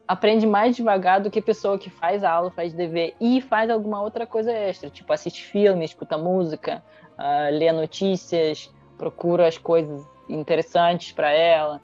aprende 0.07 0.45
mais 0.45 0.75
devagar 0.75 1.19
do 1.21 1.31
que 1.31 1.41
pessoa 1.41 1.77
que 1.77 1.89
faz 1.89 2.23
aula, 2.23 2.51
faz 2.51 2.73
dever 2.73 3.15
e 3.19 3.41
faz 3.41 3.69
alguma 3.69 4.01
outra 4.01 4.25
coisa 4.27 4.51
extra, 4.51 4.89
tipo 4.89 5.11
assiste 5.11 5.43
filme, 5.43 5.83
escuta 5.83 6.17
música, 6.17 6.83
uh, 7.17 7.51
lê 7.51 7.71
notícias, 7.71 8.73
procura 8.97 9.47
as 9.47 9.57
coisas 9.57 10.05
interessantes 10.29 11.11
para 11.11 11.31
ela. 11.31 11.81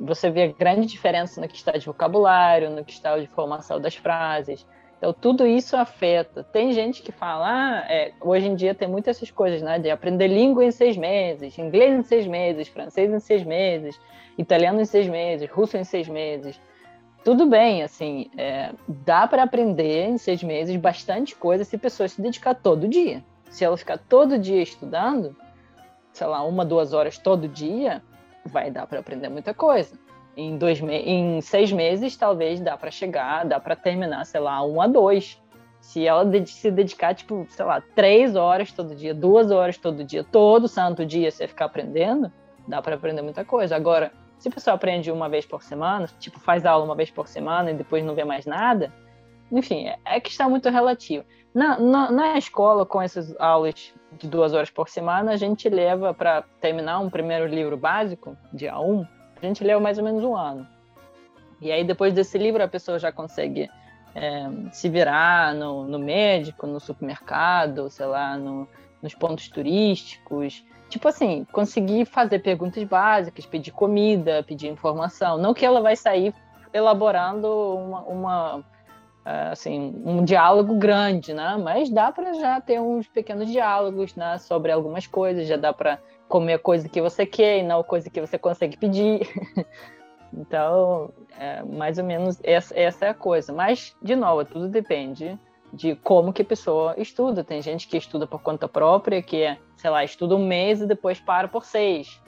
Você 0.00 0.30
vê 0.30 0.48
grande 0.48 0.86
diferença 0.86 1.40
no 1.40 1.48
que 1.48 1.56
está 1.56 1.72
de 1.72 1.86
vocabulário, 1.86 2.70
no 2.70 2.84
que 2.84 2.92
está 2.92 3.18
de 3.18 3.26
formação 3.26 3.80
das 3.80 3.94
frases. 3.94 4.66
Então, 4.98 5.12
tudo 5.12 5.46
isso 5.46 5.76
afeta. 5.76 6.42
Tem 6.42 6.72
gente 6.72 7.02
que 7.02 7.12
fala, 7.12 7.46
ah, 7.46 7.84
é, 7.88 8.12
hoje 8.20 8.46
em 8.46 8.54
dia 8.54 8.74
tem 8.74 8.88
muitas 8.88 9.16
essas 9.16 9.30
coisas, 9.30 9.60
né? 9.60 9.78
De 9.78 9.90
aprender 9.90 10.26
língua 10.26 10.64
em 10.64 10.70
seis 10.70 10.96
meses, 10.96 11.58
inglês 11.58 11.98
em 11.98 12.02
seis 12.02 12.26
meses, 12.26 12.68
francês 12.68 13.12
em 13.12 13.20
seis 13.20 13.44
meses, 13.44 14.00
italiano 14.38 14.80
em 14.80 14.86
seis 14.86 15.06
meses, 15.06 15.50
russo 15.50 15.76
em 15.76 15.84
seis 15.84 16.08
meses. 16.08 16.58
Tudo 17.22 17.44
bem, 17.46 17.82
assim, 17.82 18.30
é, 18.38 18.72
dá 18.88 19.26
para 19.26 19.42
aprender 19.42 20.08
em 20.08 20.16
seis 20.16 20.42
meses 20.42 20.76
bastante 20.76 21.34
coisa 21.34 21.64
se 21.64 21.76
a 21.76 21.78
pessoa 21.78 22.08
se 22.08 22.22
dedicar 22.22 22.54
todo 22.54 22.88
dia. 22.88 23.22
Se 23.50 23.64
ela 23.64 23.76
ficar 23.76 23.98
todo 23.98 24.38
dia 24.38 24.62
estudando, 24.62 25.36
sei 26.12 26.26
lá, 26.26 26.42
uma, 26.42 26.64
duas 26.64 26.92
horas 26.92 27.18
todo 27.18 27.48
dia, 27.48 28.02
vai 28.46 28.70
dar 28.70 28.86
para 28.86 29.00
aprender 29.00 29.28
muita 29.28 29.52
coisa. 29.52 29.98
Em, 30.36 30.56
dois 30.58 30.80
me 30.80 30.94
em 30.96 31.40
seis 31.40 31.72
meses, 31.72 32.16
talvez 32.16 32.60
dá 32.60 32.76
para 32.76 32.90
chegar, 32.90 33.44
dá 33.44 33.58
para 33.58 33.74
terminar, 33.74 34.24
sei 34.26 34.40
lá, 34.40 34.62
um 34.64 34.80
a 34.80 34.86
dois. 34.86 35.40
Se 35.80 36.06
ela 36.06 36.24
se 36.46 36.70
dedicar, 36.70 37.14
tipo, 37.14 37.46
sei 37.48 37.64
lá, 37.64 37.80
três 37.94 38.34
horas 38.34 38.72
todo 38.72 38.94
dia, 38.94 39.14
duas 39.14 39.50
horas 39.50 39.78
todo 39.78 40.04
dia, 40.04 40.24
todo 40.24 40.66
santo 40.68 41.06
dia, 41.06 41.30
você 41.30 41.46
ficar 41.46 41.66
aprendendo, 41.66 42.30
dá 42.66 42.82
para 42.82 42.96
aprender 42.96 43.22
muita 43.22 43.44
coisa. 43.44 43.76
Agora, 43.76 44.12
se 44.38 44.48
a 44.48 44.50
pessoa 44.50 44.74
aprende 44.74 45.10
uma 45.10 45.28
vez 45.28 45.46
por 45.46 45.62
semana, 45.62 46.08
tipo, 46.18 46.38
faz 46.40 46.66
aula 46.66 46.84
uma 46.84 46.94
vez 46.94 47.10
por 47.10 47.28
semana 47.28 47.70
e 47.70 47.74
depois 47.74 48.04
não 48.04 48.14
vê 48.14 48.24
mais 48.24 48.44
nada, 48.44 48.92
enfim, 49.50 49.86
é, 49.86 49.98
é 50.04 50.20
que 50.20 50.30
está 50.30 50.48
muito 50.48 50.68
relativo. 50.68 51.24
Na, 51.54 51.78
na, 51.78 52.10
na, 52.10 52.38
escola, 52.38 52.84
com 52.84 53.00
essas 53.00 53.34
aulas 53.40 53.94
de 54.16 54.28
duas 54.28 54.52
horas 54.52 54.70
por 54.70 54.88
semana, 54.88 55.32
a 55.32 55.36
gente 55.36 55.68
leva 55.68 56.12
para 56.14 56.42
terminar 56.60 56.98
um 56.98 57.10
primeiro 57.10 57.46
livro 57.46 57.76
básico, 57.76 58.36
dia 58.52 58.78
1, 58.78 59.06
a 59.42 59.46
gente 59.46 59.62
leva 59.62 59.80
mais 59.80 59.98
ou 59.98 60.04
menos 60.04 60.24
um 60.24 60.36
ano. 60.36 60.66
E 61.60 61.72
aí, 61.72 61.84
depois 61.84 62.12
desse 62.12 62.36
livro, 62.36 62.62
a 62.62 62.68
pessoa 62.68 62.98
já 62.98 63.10
consegue 63.10 63.70
é, 64.14 64.48
se 64.72 64.88
virar 64.88 65.54
no, 65.54 65.84
no, 65.84 65.98
médico, 65.98 66.66
no 66.66 66.80
supermercado, 66.80 67.90
sei 67.90 68.06
lá, 68.06 68.36
no, 68.36 68.68
nos 69.02 69.14
pontos 69.14 69.48
turísticos. 69.48 70.64
Tipo 70.88 71.08
assim, 71.08 71.46
conseguir 71.52 72.04
fazer 72.04 72.40
perguntas 72.40 72.82
básicas, 72.84 73.46
pedir 73.46 73.72
comida, 73.72 74.42
pedir 74.42 74.68
informação. 74.68 75.38
Não 75.38 75.54
que 75.54 75.64
ela 75.64 75.80
vai 75.80 75.96
sair 75.96 76.34
elaborando 76.72 77.48
uma, 77.48 78.00
uma 78.02 78.64
assim, 79.26 80.00
um 80.04 80.24
diálogo 80.24 80.76
grande, 80.76 81.34
né? 81.34 81.56
Mas 81.60 81.90
dá 81.90 82.12
para 82.12 82.32
já 82.34 82.60
ter 82.60 82.80
uns 82.80 83.08
pequenos 83.08 83.50
diálogos, 83.50 84.14
né? 84.14 84.38
Sobre 84.38 84.70
algumas 84.70 85.06
coisas, 85.06 85.48
já 85.48 85.56
dá 85.56 85.72
para 85.72 85.98
comer 86.28 86.58
coisa 86.60 86.88
que 86.88 87.00
você 87.00 87.26
quer 87.26 87.58
e 87.58 87.62
não 87.64 87.82
coisa 87.82 88.08
que 88.08 88.20
você 88.20 88.38
consegue 88.38 88.76
pedir. 88.76 89.28
então, 90.32 91.10
é, 91.38 91.60
mais 91.64 91.98
ou 91.98 92.04
menos 92.04 92.38
essa, 92.44 92.78
essa 92.78 93.06
é 93.06 93.08
a 93.08 93.14
coisa. 93.14 93.52
Mas, 93.52 93.96
de 94.00 94.14
novo, 94.14 94.44
tudo 94.44 94.68
depende 94.68 95.36
de 95.72 95.96
como 95.96 96.32
que 96.32 96.42
a 96.42 96.44
pessoa 96.44 96.94
estuda. 96.96 97.42
Tem 97.42 97.60
gente 97.60 97.88
que 97.88 97.96
estuda 97.96 98.28
por 98.28 98.40
conta 98.40 98.68
própria, 98.68 99.20
que 99.20 99.42
é, 99.42 99.58
sei 99.76 99.90
lá, 99.90 100.04
estuda 100.04 100.36
um 100.36 100.46
mês 100.46 100.80
e 100.80 100.86
depois 100.86 101.18
para 101.18 101.48
por 101.48 101.64
seis. 101.64 102.20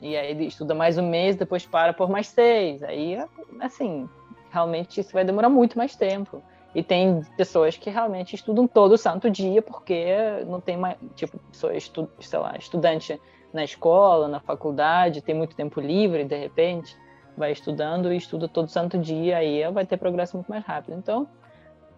E 0.00 0.16
aí 0.16 0.46
estuda 0.46 0.74
mais 0.74 0.96
um 0.96 1.08
mês, 1.08 1.34
depois 1.34 1.66
para 1.66 1.92
por 1.92 2.08
mais 2.08 2.28
seis. 2.28 2.84
Aí, 2.84 3.18
assim, 3.60 4.08
realmente 4.50 5.00
isso 5.00 5.12
vai 5.12 5.24
demorar 5.24 5.48
muito 5.48 5.78
mais 5.78 5.96
tempo. 5.96 6.42
E 6.74 6.82
tem 6.82 7.22
pessoas 7.36 7.76
que 7.76 7.90
realmente 7.90 8.34
estudam 8.34 8.66
todo 8.66 8.96
santo 8.96 9.28
dia 9.28 9.60
porque 9.60 10.14
não 10.46 10.60
tem 10.60 10.76
mais, 10.76 10.96
tipo, 11.16 11.38
pessoa 11.50 11.74
estu, 11.74 12.08
sei 12.20 12.38
lá, 12.38 12.54
estudante 12.56 13.20
na 13.52 13.64
escola, 13.64 14.28
na 14.28 14.38
faculdade, 14.38 15.20
tem 15.20 15.34
muito 15.34 15.56
tempo 15.56 15.80
livre, 15.80 16.24
de 16.24 16.36
repente, 16.36 16.96
vai 17.36 17.50
estudando 17.50 18.12
e 18.12 18.16
estuda 18.16 18.46
todo 18.46 18.68
santo 18.68 18.98
dia, 18.98 19.38
aí 19.38 19.68
vai 19.72 19.84
ter 19.84 19.96
progresso 19.96 20.36
muito 20.36 20.48
mais 20.48 20.64
rápido. 20.64 20.96
Então, 20.96 21.26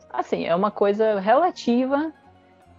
assim, 0.09 0.47
é 0.47 0.55
uma 0.55 0.71
coisa 0.71 1.21
relativa, 1.21 2.11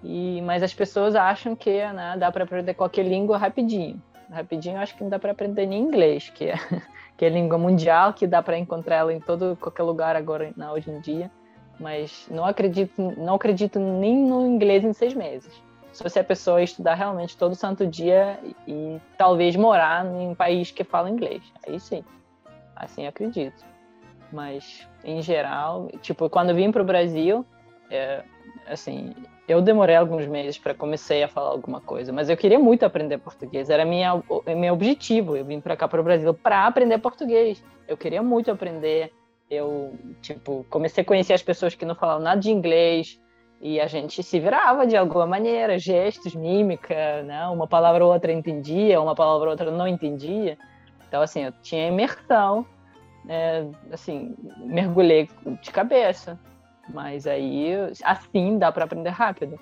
e 0.03 0.41
mas 0.41 0.63
as 0.63 0.73
pessoas 0.73 1.15
acham 1.15 1.55
que 1.55 1.85
né, 1.93 2.15
dá 2.17 2.31
para 2.31 2.43
aprender 2.43 2.73
qualquer 2.73 3.05
língua 3.05 3.37
rapidinho. 3.37 4.01
Rapidinho, 4.31 4.79
acho 4.79 4.95
que 4.95 5.03
não 5.03 5.09
dá 5.09 5.19
para 5.19 5.31
aprender 5.31 5.65
nem 5.65 5.81
inglês, 5.81 6.29
que 6.29 6.45
é 6.45 6.55
que 7.17 7.25
é 7.25 7.29
língua 7.29 7.57
mundial, 7.57 8.13
que 8.13 8.25
dá 8.25 8.41
para 8.41 8.57
encontrar 8.57 8.97
ela 8.97 9.13
em 9.13 9.19
todo 9.19 9.57
qualquer 9.59 9.83
lugar 9.83 10.15
agora 10.15 10.51
na, 10.55 10.71
hoje 10.71 10.89
em 10.89 10.99
dia. 10.99 11.31
Mas 11.79 12.27
não 12.29 12.45
acredito, 12.45 13.01
não 13.17 13.35
acredito 13.35 13.79
nem 13.79 14.15
no 14.15 14.45
inglês 14.45 14.83
em 14.83 14.93
seis 14.93 15.13
meses. 15.13 15.51
Se 15.91 16.19
a 16.19 16.23
pessoa 16.23 16.61
estudar 16.61 16.95
realmente 16.95 17.37
todo 17.37 17.53
santo 17.53 17.85
dia 17.85 18.39
e, 18.43 18.71
e 18.71 19.01
talvez 19.17 19.55
morar 19.55 20.05
em 20.05 20.29
um 20.29 20.35
país 20.35 20.71
que 20.71 20.83
fala 20.83 21.09
inglês. 21.09 21.43
Aí 21.67 21.79
sim, 21.79 22.03
assim 22.75 23.05
acredito. 23.05 23.63
Mas 24.31 24.87
em 25.03 25.21
geral, 25.21 25.89
tipo, 26.01 26.29
quando 26.29 26.49
eu 26.49 26.55
vim 26.55 26.71
para 26.71 26.81
o 26.81 26.85
Brasil, 26.85 27.45
é, 27.91 28.23
assim, 28.67 29.13
eu 29.47 29.61
demorei 29.61 29.95
alguns 29.95 30.25
meses 30.25 30.57
para 30.57 30.73
começar 30.73 31.21
a 31.23 31.27
falar 31.27 31.49
alguma 31.49 31.81
coisa, 31.81 32.13
mas 32.13 32.29
eu 32.29 32.37
queria 32.37 32.57
muito 32.57 32.85
aprender 32.85 33.17
português. 33.17 33.69
Era 33.69 33.83
minha 33.83 34.21
meu 34.55 34.73
objetivo. 34.73 35.35
Eu 35.35 35.43
vim 35.43 35.59
para 35.59 35.75
cá 35.75 35.87
para 35.87 35.99
o 35.99 36.03
Brasil 36.03 36.33
para 36.33 36.65
aprender 36.65 36.97
português. 36.99 37.63
Eu 37.87 37.97
queria 37.97 38.23
muito 38.23 38.49
aprender. 38.49 39.11
Eu 39.49 39.93
tipo 40.21 40.65
comecei 40.69 41.01
a 41.01 41.05
conhecer 41.05 41.33
as 41.33 41.43
pessoas 41.43 41.75
que 41.75 41.85
não 41.85 41.93
falavam 41.93 42.23
nada 42.23 42.39
de 42.39 42.51
inglês 42.51 43.19
e 43.61 43.79
a 43.79 43.87
gente 43.87 44.23
se 44.23 44.39
virava 44.39 44.87
de 44.87 44.95
alguma 44.95 45.25
maneira, 45.25 45.77
gestos, 45.77 46.33
mímica, 46.33 47.23
né? 47.23 47.45
Uma 47.47 47.67
palavra 47.67 48.05
ou 48.05 48.13
outra 48.13 48.31
entendia, 48.31 48.99
uma 49.01 49.13
palavra 49.15 49.47
ou 49.47 49.51
outra 49.51 49.71
não 49.71 49.87
entendia. 49.87 50.57
Então 51.05 51.21
assim, 51.21 51.43
eu 51.43 51.53
tinha 51.61 51.89
imersão, 51.89 52.65
é, 53.27 53.65
assim, 53.91 54.35
mergulhei 54.57 55.29
de 55.61 55.71
cabeça. 55.71 56.39
Mas 56.89 57.25
aí, 57.25 57.71
assim, 58.03 58.57
dá 58.57 58.71
para 58.71 58.85
aprender 58.85 59.09
rápido. 59.09 59.59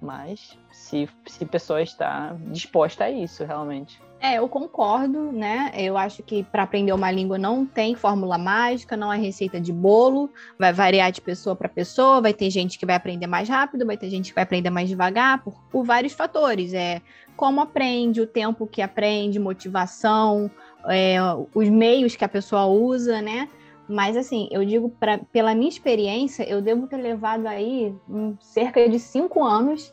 Mas 0.00 0.58
se, 0.72 1.08
se 1.26 1.44
a 1.44 1.46
pessoa 1.46 1.82
está 1.82 2.34
disposta 2.46 3.04
a 3.04 3.10
isso, 3.10 3.44
realmente. 3.44 4.00
É, 4.18 4.34
eu 4.38 4.48
concordo, 4.48 5.32
né? 5.32 5.72
Eu 5.74 5.96
acho 5.96 6.22
que 6.22 6.42
para 6.44 6.62
aprender 6.62 6.92
uma 6.92 7.10
língua 7.10 7.38
não 7.38 7.64
tem 7.64 7.94
fórmula 7.94 8.36
mágica, 8.36 8.94
não 8.94 9.10
é 9.10 9.16
receita 9.16 9.58
de 9.58 9.72
bolo, 9.72 10.30
vai 10.58 10.72
variar 10.74 11.10
de 11.10 11.22
pessoa 11.22 11.56
para 11.56 11.70
pessoa, 11.70 12.20
vai 12.20 12.34
ter 12.34 12.50
gente 12.50 12.78
que 12.78 12.84
vai 12.84 12.96
aprender 12.96 13.26
mais 13.26 13.48
rápido, 13.48 13.86
vai 13.86 13.96
ter 13.96 14.10
gente 14.10 14.28
que 14.28 14.34
vai 14.34 14.44
aprender 14.44 14.68
mais 14.68 14.88
devagar, 14.90 15.42
por, 15.42 15.54
por 15.70 15.84
vários 15.84 16.12
fatores. 16.12 16.74
É 16.74 17.00
como 17.34 17.62
aprende, 17.62 18.20
o 18.20 18.26
tempo 18.26 18.66
que 18.66 18.82
aprende, 18.82 19.38
motivação, 19.38 20.50
é, 20.86 21.16
os 21.54 21.68
meios 21.70 22.14
que 22.14 22.24
a 22.24 22.28
pessoa 22.28 22.66
usa, 22.66 23.22
né? 23.22 23.48
Mas, 23.90 24.16
assim, 24.16 24.48
eu 24.52 24.64
digo, 24.64 24.88
pra, 24.88 25.18
pela 25.18 25.52
minha 25.52 25.68
experiência, 25.68 26.48
eu 26.48 26.62
devo 26.62 26.86
ter 26.86 26.96
levado 26.96 27.48
aí 27.48 27.92
um, 28.08 28.36
cerca 28.38 28.88
de 28.88 29.00
cinco 29.00 29.42
anos 29.42 29.92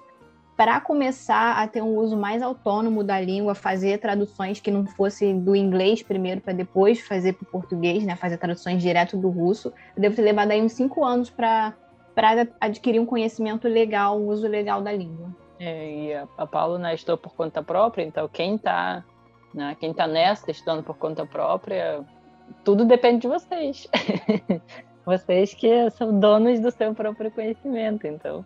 para 0.55 0.79
começar 0.79 1.57
a 1.57 1.67
ter 1.67 1.81
um 1.81 1.97
uso 1.97 2.15
mais 2.15 2.43
autônomo 2.43 3.03
da 3.03 3.19
língua, 3.19 3.55
fazer 3.55 3.99
traduções 3.99 4.59
que 4.59 4.69
não 4.69 4.85
fosse 4.85 5.33
do 5.33 5.55
inglês 5.55 6.03
primeiro 6.03 6.41
para 6.41 6.53
depois 6.53 7.01
fazer 7.01 7.33
para 7.33 7.43
o 7.43 7.51
português, 7.51 8.03
né? 8.03 8.15
Fazer 8.15 8.37
traduções 8.37 8.83
direto 8.83 9.17
do 9.17 9.29
russo. 9.29 9.73
Eu 9.95 10.01
devo 10.03 10.15
ter 10.15 10.21
levado 10.21 10.51
aí 10.51 10.61
uns 10.61 10.73
cinco 10.73 11.03
anos 11.03 11.31
para 11.31 11.73
adquirir 12.61 12.99
um 12.99 13.05
conhecimento 13.05 13.67
legal, 13.67 14.19
um 14.19 14.27
uso 14.27 14.47
legal 14.47 14.79
da 14.79 14.91
língua. 14.91 15.35
É, 15.59 15.91
e 15.91 16.13
a, 16.13 16.27
a 16.37 16.45
Paula 16.45 16.77
né, 16.77 16.93
estou 16.93 17.17
por 17.17 17.33
conta 17.33 17.63
própria, 17.63 18.03
então 18.03 18.27
quem 18.27 18.55
está 18.55 19.03
né, 19.53 19.75
quem 19.79 19.91
tá 19.91 20.05
nessa, 20.05 20.51
estudando 20.51 20.83
por 20.83 20.97
conta 20.97 21.25
própria, 21.25 22.05
tudo 22.63 22.85
depende 22.85 23.21
de 23.21 23.27
vocês. 23.27 23.87
vocês 25.05 25.53
que 25.53 25.89
são 25.91 26.19
donos 26.19 26.59
do 26.59 26.71
seu 26.71 26.93
próprio 26.93 27.31
conhecimento. 27.31 28.05
Então, 28.05 28.45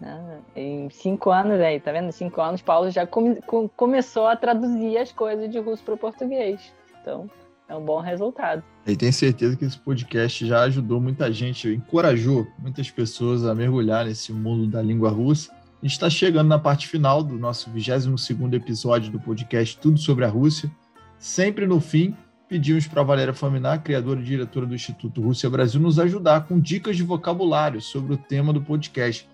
Né? 0.00 0.40
Em 0.54 0.90
cinco 0.90 1.30
anos 1.30 1.58
aí, 1.60 1.80
tá 1.80 1.92
vendo? 1.92 2.12
Cinco 2.12 2.40
anos, 2.40 2.60
Paulo 2.60 2.90
já 2.90 3.06
come, 3.06 3.36
com, 3.42 3.68
começou 3.68 4.26
a 4.26 4.36
traduzir 4.36 4.98
as 4.98 5.10
coisas 5.10 5.50
de 5.50 5.58
russo 5.58 5.82
para 5.82 5.94
o 5.94 5.98
português. 5.98 6.72
Então, 7.00 7.30
é 7.68 7.74
um 7.74 7.84
bom 7.84 8.00
resultado. 8.00 8.62
E 8.86 8.96
tenho 8.96 9.12
certeza 9.12 9.56
que 9.56 9.64
esse 9.64 9.78
podcast 9.78 10.46
já 10.46 10.62
ajudou 10.62 11.00
muita 11.00 11.32
gente, 11.32 11.68
encorajou 11.68 12.46
muitas 12.58 12.90
pessoas 12.90 13.44
a 13.44 13.54
mergulhar 13.54 14.04
nesse 14.04 14.32
mundo 14.32 14.66
da 14.66 14.82
língua 14.82 15.10
russa. 15.10 15.50
A 15.52 15.86
gente 15.86 15.92
está 15.92 16.08
chegando 16.08 16.48
na 16.48 16.58
parte 16.58 16.86
final 16.88 17.22
do 17.22 17.38
nosso 17.38 17.70
22 17.70 18.52
episódio 18.52 19.10
do 19.10 19.20
podcast 19.20 19.78
Tudo 19.78 19.98
sobre 19.98 20.24
a 20.24 20.28
Rússia. 20.28 20.70
Sempre 21.18 21.66
no 21.66 21.80
fim, 21.80 22.14
pedimos 22.48 22.86
para 22.86 23.02
Valéria 23.02 23.34
Faminar, 23.34 23.82
criadora 23.82 24.20
e 24.20 24.24
diretora 24.24 24.66
do 24.66 24.74
Instituto 24.74 25.20
Rússia 25.20 25.50
Brasil, 25.50 25.80
nos 25.80 25.98
ajudar 25.98 26.46
com 26.46 26.60
dicas 26.60 26.96
de 26.96 27.02
vocabulário 27.02 27.80
sobre 27.80 28.14
o 28.14 28.16
tema 28.16 28.52
do 28.52 28.62
podcast. 28.62 29.28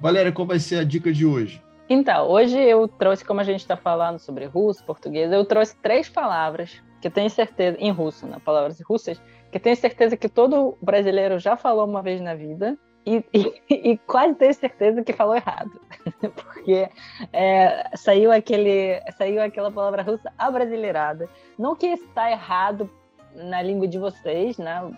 Valéria, 0.00 0.32
qual 0.32 0.46
vai 0.46 0.58
ser 0.58 0.76
a 0.76 0.84
dica 0.84 1.12
de 1.12 1.26
hoje? 1.26 1.62
Então, 1.88 2.28
hoje 2.28 2.58
eu 2.58 2.88
trouxe, 2.88 3.24
como 3.24 3.40
a 3.40 3.44
gente 3.44 3.60
está 3.60 3.76
falando 3.76 4.18
sobre 4.18 4.46
russo, 4.46 4.84
português, 4.84 5.30
eu 5.30 5.44
trouxe 5.44 5.76
três 5.82 6.08
palavras 6.08 6.82
que 7.00 7.10
tenho 7.10 7.28
certeza, 7.28 7.76
em 7.78 7.90
russo, 7.90 8.26
né, 8.26 8.38
palavras 8.42 8.80
russas, 8.80 9.20
que 9.52 9.60
tenho 9.60 9.76
certeza 9.76 10.16
que 10.16 10.28
todo 10.28 10.78
brasileiro 10.80 11.38
já 11.38 11.56
falou 11.56 11.86
uma 11.86 12.02
vez 12.02 12.20
na 12.20 12.34
vida 12.34 12.78
e, 13.06 13.24
e, 13.68 13.98
quase 13.98 14.34
tenho 14.34 14.54
certeza 14.54 15.02
que 15.02 15.12
falou 15.12 15.36
errado, 15.36 15.80
porque 16.34 16.88
é, 17.32 17.90
saiu, 17.96 18.32
aquele, 18.32 19.00
saiu 19.16 19.42
aquela 19.42 19.70
palavra 19.70 20.02
russa 20.02 20.32
abrasileirada. 20.38 21.28
Não 21.58 21.76
que 21.76 21.86
está 21.86 22.30
errado 22.30 22.90
na 23.34 23.60
língua 23.62 23.86
de 23.86 23.98
vocês, 23.98 24.58
né, 24.58 24.90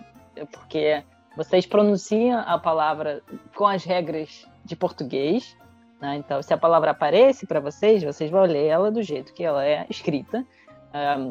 porque 0.52 1.02
vocês 1.36 1.66
pronunciam 1.66 2.38
a 2.46 2.58
palavra 2.58 3.22
com 3.54 3.66
as 3.66 3.84
regras 3.84 4.46
de 4.64 4.76
português, 4.76 5.56
né? 6.00 6.16
Então, 6.16 6.42
se 6.42 6.52
a 6.52 6.58
palavra 6.58 6.90
aparece 6.90 7.46
para 7.46 7.60
vocês, 7.60 8.02
vocês 8.02 8.30
vão 8.30 8.42
ler 8.44 8.66
ela 8.66 8.90
do 8.90 9.02
jeito 9.02 9.32
que 9.32 9.42
ela 9.44 9.64
é 9.64 9.86
escrita 9.88 10.44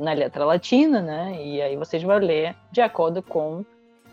na 0.02 0.14
letra 0.14 0.46
latina, 0.46 1.02
né? 1.02 1.44
E 1.44 1.62
aí 1.62 1.76
vocês 1.76 2.04
vão 2.04 2.18
ler 2.18 2.56
de 2.72 2.82
acordo 2.82 3.22
com 3.24 3.66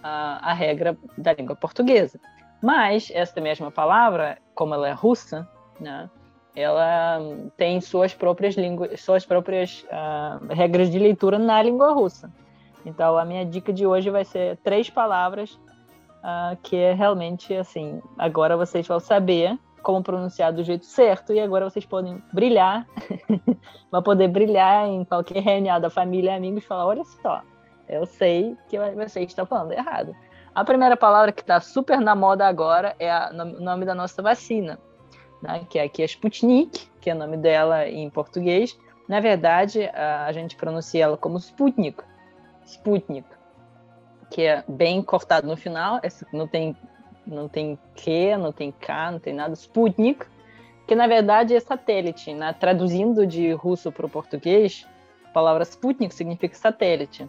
a, 0.02 0.50
a 0.50 0.52
regra 0.52 0.96
da 1.16 1.32
língua 1.32 1.56
portuguesa. 1.56 2.18
Mas 2.62 3.10
essa 3.12 3.40
mesma 3.40 3.70
palavra, 3.70 4.38
como 4.54 4.72
ela 4.72 4.88
é 4.88 4.92
russa, 4.92 5.48
né? 5.80 6.08
Ela 6.54 7.18
tem 7.56 7.80
suas 7.80 8.14
próprias 8.14 8.54
línguas, 8.54 9.00
suas 9.00 9.24
próprias 9.24 9.84
uh, 9.84 10.46
regras 10.52 10.90
de 10.90 10.98
leitura 10.98 11.38
na 11.38 11.60
língua 11.62 11.92
russa. 11.92 12.30
Então, 12.84 13.16
a 13.16 13.24
minha 13.24 13.44
dica 13.44 13.72
de 13.72 13.86
hoje 13.86 14.10
vai 14.10 14.24
ser 14.24 14.58
três 14.58 14.88
palavras 14.90 15.58
uh, 16.22 16.56
que 16.62 16.76
é 16.76 16.92
realmente 16.92 17.54
assim. 17.54 18.00
Agora 18.18 18.56
vocês 18.56 18.86
vão 18.86 19.00
saber 19.00 19.58
como 19.82 20.02
pronunciar 20.02 20.52
do 20.52 20.62
jeito 20.62 20.84
certo 20.84 21.32
e 21.32 21.40
agora 21.40 21.68
vocês 21.68 21.84
podem 21.84 22.22
brilhar, 22.32 22.86
vai 23.90 24.02
poder 24.02 24.28
brilhar 24.28 24.86
em 24.86 25.04
qualquer 25.04 25.42
reunião 25.42 25.80
da 25.80 25.90
família 25.90 26.36
amigos 26.36 26.64
falar, 26.64 26.86
olha 26.86 27.04
só, 27.20 27.42
eu 27.88 28.06
sei 28.06 28.56
que 28.68 28.78
você 28.78 29.20
está 29.20 29.44
falando 29.44 29.72
errado. 29.72 30.14
A 30.54 30.64
primeira 30.64 30.96
palavra 30.96 31.32
que 31.32 31.40
está 31.40 31.60
super 31.60 31.98
na 31.98 32.14
moda 32.14 32.46
agora 32.46 32.94
é 32.98 33.10
o 33.30 33.60
nome 33.60 33.86
da 33.86 33.94
nossa 33.94 34.20
vacina, 34.20 34.78
né? 35.42 35.64
que 35.68 35.78
é 35.78 35.84
aqui 35.84 36.02
é 36.02 36.04
Sputnik, 36.04 36.90
que 37.00 37.08
é 37.08 37.14
o 37.14 37.18
nome 37.18 37.38
dela 37.38 37.88
em 37.88 38.08
português. 38.10 38.78
Na 39.08 39.18
verdade, 39.18 39.84
a, 39.94 40.26
a 40.26 40.32
gente 40.32 40.56
pronuncia 40.56 41.04
ela 41.04 41.16
como 41.16 41.38
Sputnik, 41.38 42.02
Sputnik, 42.66 43.26
que 44.30 44.42
é 44.42 44.62
bem 44.68 45.02
cortado 45.02 45.46
no 45.46 45.56
final, 45.56 46.00
não 46.32 46.46
tem 46.46 46.76
não 47.26 47.48
tem 47.48 47.78
Q, 47.94 48.36
não 48.36 48.52
tem 48.52 48.72
K, 48.72 49.12
não 49.12 49.18
tem 49.18 49.32
nada, 49.32 49.54
Sputnik, 49.54 50.26
que 50.86 50.94
na 50.94 51.06
verdade 51.06 51.54
é 51.54 51.60
satélite. 51.60 52.34
Né? 52.34 52.52
Traduzindo 52.52 53.26
de 53.26 53.52
russo 53.52 53.92
para 53.92 54.06
o 54.06 54.08
português, 54.08 54.86
a 55.24 55.28
palavra 55.28 55.62
Sputnik 55.62 56.14
significa 56.14 56.54
satélite. 56.56 57.28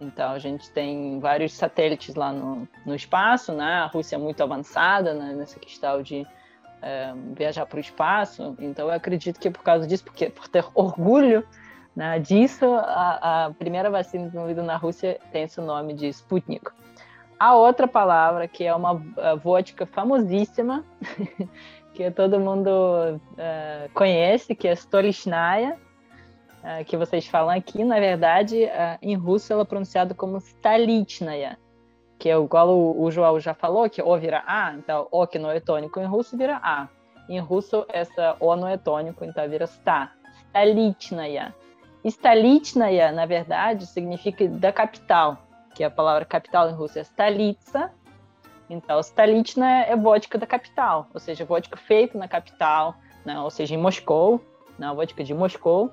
Então 0.00 0.32
a 0.32 0.38
gente 0.38 0.70
tem 0.70 1.18
vários 1.18 1.52
satélites 1.52 2.14
lá 2.14 2.32
no, 2.32 2.68
no 2.86 2.94
espaço, 2.94 3.52
né? 3.52 3.74
A 3.74 3.86
Rússia 3.86 4.16
é 4.16 4.18
muito 4.18 4.42
avançada 4.42 5.12
né? 5.12 5.34
nessa 5.34 5.58
questão 5.58 6.02
de 6.02 6.26
é, 6.80 7.12
viajar 7.34 7.66
para 7.66 7.78
o 7.78 7.80
espaço. 7.80 8.56
Então 8.60 8.86
eu 8.86 8.94
acredito 8.94 9.40
que 9.40 9.50
por 9.50 9.62
causa 9.62 9.86
disso, 9.86 10.04
porque 10.04 10.30
por 10.30 10.48
ter 10.48 10.64
orgulho 10.74 11.44
né, 11.96 12.18
disso, 12.20 12.64
a, 12.74 13.46
a 13.46 13.50
primeira 13.54 13.90
vacina 13.90 14.26
desenvolvida 14.26 14.62
na 14.62 14.76
Rússia 14.76 15.18
tem 15.32 15.42
esse 15.42 15.60
nome 15.60 15.94
de 15.94 16.06
Sputnik. 16.08 16.70
A 17.38 17.54
outra 17.54 17.88
palavra, 17.88 18.46
que 18.46 18.64
é 18.64 18.74
uma 18.74 18.94
uh, 18.94 19.36
vodka 19.42 19.86
famosíssima, 19.86 20.84
que 21.94 22.10
todo 22.10 22.38
mundo 22.38 22.68
uh, 22.68 23.92
conhece, 23.94 24.54
que 24.54 24.68
é 24.68 24.72
Stolichnaya, 24.72 25.76
uh, 26.62 26.84
que 26.84 26.96
vocês 26.96 27.26
falam 27.26 27.50
aqui, 27.50 27.84
na 27.84 27.98
verdade, 27.98 28.64
uh, 28.64 28.98
em 29.00 29.14
russo 29.14 29.52
ela 29.52 29.62
é 29.62 29.64
pronunciada 29.64 30.14
como 30.14 30.38
Stalitnaya, 30.38 31.58
que 32.18 32.28
é 32.28 32.36
igual 32.36 32.68
o, 32.68 33.02
o 33.02 33.10
João 33.10 33.38
já 33.38 33.54
falou, 33.54 33.88
que 33.88 34.02
O 34.02 34.16
vira 34.18 34.42
A, 34.46 34.74
então 34.74 35.06
O 35.10 35.26
que 35.26 35.38
não 35.38 35.50
é 35.50 35.60
tônico 35.60 36.00
em 36.00 36.06
russo 36.06 36.36
vira 36.36 36.60
A. 36.62 36.88
Em 37.28 37.38
russo, 37.40 37.84
essa 37.90 38.36
O 38.40 38.56
não 38.56 38.66
é 38.66 38.76
tônico, 38.76 39.24
então 39.24 39.48
vira 39.48 39.66
Sta. 39.66 40.12
Stalitnaya. 40.48 41.54
Stalitnaya, 42.04 43.12
na 43.12 43.26
verdade, 43.26 43.86
significa 43.86 44.48
da 44.48 44.72
capital 44.72 45.38
que 45.74 45.84
a 45.84 45.90
palavra 45.90 46.24
capital 46.24 46.68
em 46.68 46.72
russo 46.72 46.98
é 46.98 47.02
Stalitsa. 47.02 47.92
Então, 48.68 48.98
Stalitna 49.00 49.84
é 49.84 49.96
vodka 49.96 50.36
da 50.36 50.46
capital, 50.46 51.06
ou 51.14 51.20
seja, 51.20 51.44
vodka 51.44 51.76
feito 51.76 52.18
na 52.18 52.26
capital, 52.26 52.96
né? 53.24 53.38
ou 53.40 53.48
seja, 53.48 53.74
em 53.74 53.78
Moscou, 53.78 54.40
né? 54.78 54.92
vodka 54.92 55.22
de 55.22 55.32
Moscou. 55.32 55.90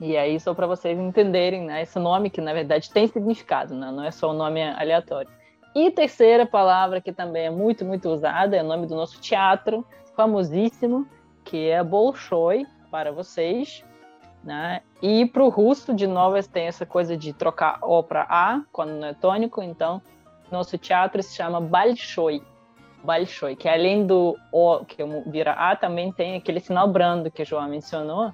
E 0.00 0.16
aí, 0.16 0.38
só 0.40 0.52
para 0.54 0.66
vocês 0.66 0.98
entenderem, 0.98 1.64
né? 1.64 1.82
esse 1.82 1.98
nome 1.98 2.28
que 2.28 2.40
na 2.40 2.52
verdade 2.52 2.90
tem 2.90 3.06
significado, 3.06 3.74
né? 3.74 3.90
não 3.90 4.04
é 4.04 4.10
só 4.10 4.30
um 4.30 4.34
nome 4.34 4.62
aleatório. 4.62 5.30
E 5.74 5.90
terceira 5.90 6.46
palavra 6.46 7.00
que 7.00 7.12
também 7.12 7.46
é 7.46 7.50
muito, 7.50 7.84
muito 7.84 8.08
usada 8.08 8.56
é 8.56 8.62
o 8.62 8.66
nome 8.66 8.86
do 8.86 8.94
nosso 8.94 9.20
teatro 9.20 9.84
famosíssimo, 10.14 11.06
que 11.44 11.68
é 11.68 11.82
Bolshoi, 11.82 12.66
para 12.90 13.10
vocês, 13.10 13.84
né? 14.44 14.82
E 15.02 15.26
para 15.26 15.42
o 15.42 15.48
russo, 15.48 15.92
de 15.92 16.06
novo, 16.06 16.40
tem 16.48 16.66
essa 16.66 16.86
coisa 16.86 17.16
de 17.16 17.32
trocar 17.32 17.78
O 17.82 18.02
para 18.02 18.22
A, 18.28 18.62
quando 18.70 18.90
não 18.90 19.08
é 19.08 19.14
tônico, 19.14 19.60
então 19.60 20.00
nosso 20.50 20.78
teatro 20.78 21.22
se 21.22 21.34
chama 21.34 21.60
Balshoi. 21.60 22.40
Balshoi, 23.02 23.56
que 23.56 23.68
além 23.68 24.06
do 24.06 24.36
O 24.52 24.84
que 24.84 25.02
vira 25.26 25.52
A, 25.52 25.74
também 25.74 26.12
tem 26.12 26.36
aquele 26.36 26.60
sinal 26.60 26.86
brando 26.86 27.30
que 27.30 27.42
a 27.42 27.44
João 27.44 27.68
mencionou, 27.68 28.32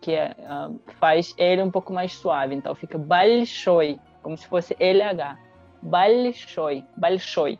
que 0.00 0.14
uh, 0.14 0.80
faz 0.98 1.34
ele 1.36 1.62
um 1.62 1.70
pouco 1.70 1.92
mais 1.92 2.12
suave. 2.14 2.54
Então 2.54 2.74
fica 2.74 2.96
Balshoi, 2.96 3.98
como 4.22 4.36
se 4.36 4.46
fosse 4.46 4.76
LH. 4.80 5.36
Balshoi, 5.82 6.84
Balshoi. 6.96 7.58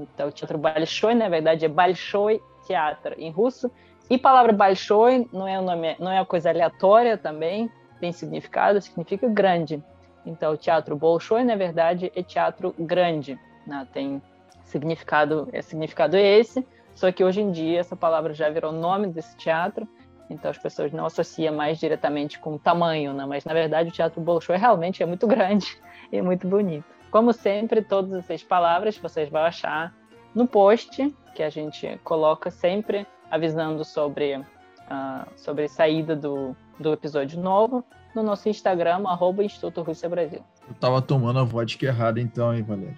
Então 0.00 0.28
o 0.28 0.32
teatro 0.32 0.58
Balshoi, 0.58 1.14
na 1.14 1.28
verdade, 1.28 1.64
é 1.64 1.68
Balshoi 1.68 2.40
Teatro 2.66 3.14
em 3.16 3.30
russo, 3.30 3.70
e 4.10 4.18
palavra 4.18 4.52
Balshoi 4.52 5.28
não 5.32 5.46
é 5.46 5.58
um 5.58 5.64
nome, 5.64 5.96
não 5.98 6.10
é 6.10 6.18
uma 6.18 6.26
coisa 6.26 6.50
aleatória 6.50 7.16
também, 7.16 7.70
tem 8.00 8.12
significado, 8.12 8.80
significa 8.80 9.28
grande. 9.28 9.82
Então, 10.24 10.52
o 10.52 10.56
teatro 10.56 10.96
Bolshoi, 10.96 11.44
na 11.44 11.54
verdade, 11.54 12.10
é 12.14 12.22
teatro 12.22 12.74
grande, 12.78 13.38
né? 13.66 13.86
tem 13.92 14.20
significado, 14.64 15.48
é 15.52 15.62
significado 15.62 16.16
esse, 16.16 16.66
só 16.94 17.12
que 17.12 17.22
hoje 17.22 17.40
em 17.40 17.52
dia 17.52 17.78
essa 17.78 17.94
palavra 17.94 18.34
já 18.34 18.50
virou 18.50 18.72
nome 18.72 19.06
desse 19.08 19.36
teatro, 19.36 19.88
então 20.28 20.50
as 20.50 20.58
pessoas 20.58 20.92
não 20.92 21.06
associam 21.06 21.54
mais 21.54 21.78
diretamente 21.78 22.38
com 22.38 22.54
o 22.54 22.58
tamanho, 22.58 23.12
né? 23.12 23.24
mas 23.26 23.44
na 23.44 23.52
verdade 23.52 23.90
o 23.90 23.92
teatro 23.92 24.20
Bolshoi 24.20 24.56
realmente 24.56 25.02
é 25.02 25.06
muito 25.06 25.26
grande 25.28 25.76
e 26.10 26.20
muito 26.20 26.46
bonito. 26.46 26.84
Como 27.10 27.32
sempre, 27.32 27.82
todas 27.82 28.12
essas 28.12 28.42
palavras 28.42 28.98
vocês 28.98 29.28
vão 29.28 29.42
achar 29.42 29.94
no 30.34 30.46
post 30.46 31.14
que 31.34 31.42
a 31.42 31.50
gente 31.50 31.98
coloca 32.02 32.50
sempre 32.50 33.06
avisando 33.30 33.84
sobre, 33.84 34.36
uh, 34.36 35.26
sobre 35.36 35.68
saída 35.68 36.16
do, 36.16 36.56
do 36.78 36.92
episódio 36.92 37.40
novo 37.40 37.84
no 38.14 38.22
nosso 38.22 38.48
Instagram, 38.48 39.02
arroba 39.06 39.44
Instituto 39.44 39.82
Rússia 39.82 40.08
Brasil. 40.08 40.42
Eu 40.66 40.74
tava 40.74 41.02
tomando 41.02 41.38
a 41.38 41.44
vodka 41.44 41.86
errada 41.86 42.20
então, 42.20 42.54
hein, 42.54 42.62
Valéria? 42.62 42.96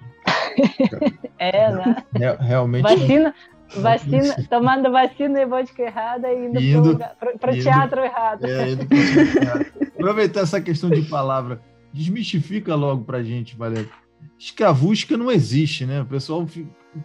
é, 1.39 1.71
né? 1.73 2.05
realmente. 2.41 2.83
Vacina, 2.83 3.35
vacina, 3.77 4.37
tomando 4.49 4.91
vacina 4.91 5.41
e 5.41 5.47
vodka 5.47 5.83
errada 5.83 6.33
e 6.33 6.47
indo, 6.47 6.61
indo 6.61 6.99
para 7.39 7.53
o 7.53 7.59
teatro 7.59 8.01
errado. 8.03 8.45
É, 8.45 8.71
indo 8.71 8.87
errado. 8.93 9.67
Aproveitar 9.95 10.41
essa 10.41 10.61
questão 10.61 10.91
de 10.91 11.03
palavra, 11.03 11.61
desmistifica 11.93 12.75
logo 12.75 13.05
pra 13.05 13.23
gente, 13.23 13.57
Valéria. 13.57 13.89
Escravusca 14.39 15.17
não 15.17 15.31
existe, 15.31 15.85
né? 15.85 16.03
O 16.03 16.07
pessoal 16.07 16.47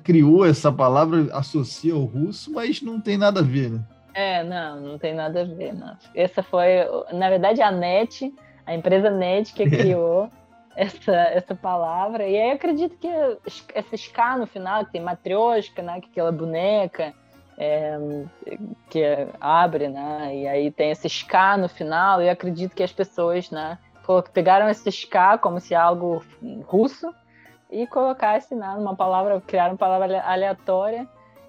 criou 0.03 0.45
essa 0.45 0.71
palavra, 0.71 1.27
associa 1.33 1.93
ao 1.93 2.05
russo, 2.05 2.51
mas 2.51 2.81
não 2.81 3.01
tem 3.01 3.17
nada 3.17 3.39
a 3.39 3.43
ver, 3.43 3.71
né? 3.71 3.83
É, 4.13 4.43
não, 4.43 4.79
não 4.79 4.97
tem 4.97 5.13
nada 5.13 5.41
a 5.41 5.45
ver, 5.45 5.73
não. 5.73 5.97
Essa 6.15 6.43
foi, 6.43 6.67
na 7.11 7.29
verdade, 7.29 7.61
a 7.61 7.71
NET, 7.71 8.31
a 8.65 8.75
empresa 8.75 9.09
NET 9.09 9.53
que 9.53 9.65
criou 9.69 10.29
essa, 10.75 11.11
essa 11.11 11.55
palavra. 11.55 12.27
E 12.27 12.37
aí 12.37 12.51
acredito 12.51 12.97
que 12.97 13.07
esse 13.75 14.09
K 14.11 14.37
no 14.37 14.47
final, 14.47 14.85
que 14.85 14.93
tem 14.93 15.01
matrioshka, 15.01 15.81
né, 15.81 15.99
que 16.01 16.07
é 16.07 16.11
aquela 16.11 16.31
boneca, 16.31 17.13
é, 17.57 17.97
que 18.89 19.03
abre, 19.39 19.87
né? 19.87 20.35
E 20.35 20.47
aí 20.47 20.71
tem 20.71 20.91
esse 20.91 21.07
ska 21.07 21.57
no 21.57 21.69
final, 21.69 22.21
e 22.21 22.25
eu 22.25 22.31
acredito 22.31 22.75
que 22.75 22.83
as 22.83 22.91
pessoas, 22.91 23.51
né, 23.51 23.77
pegaram 24.33 24.69
esse 24.69 24.89
ska 24.89 25.37
como 25.37 25.59
se 25.59 25.75
algo 25.75 26.23
russo 26.65 27.13
e 27.71 27.87
colocasse 27.87 28.53
né, 28.55 28.75
numa 28.77 28.95
palavra, 28.95 29.41
criaram 29.41 29.73
uma 29.73 29.77
palavra 29.77 30.21
aleatória 30.21 31.07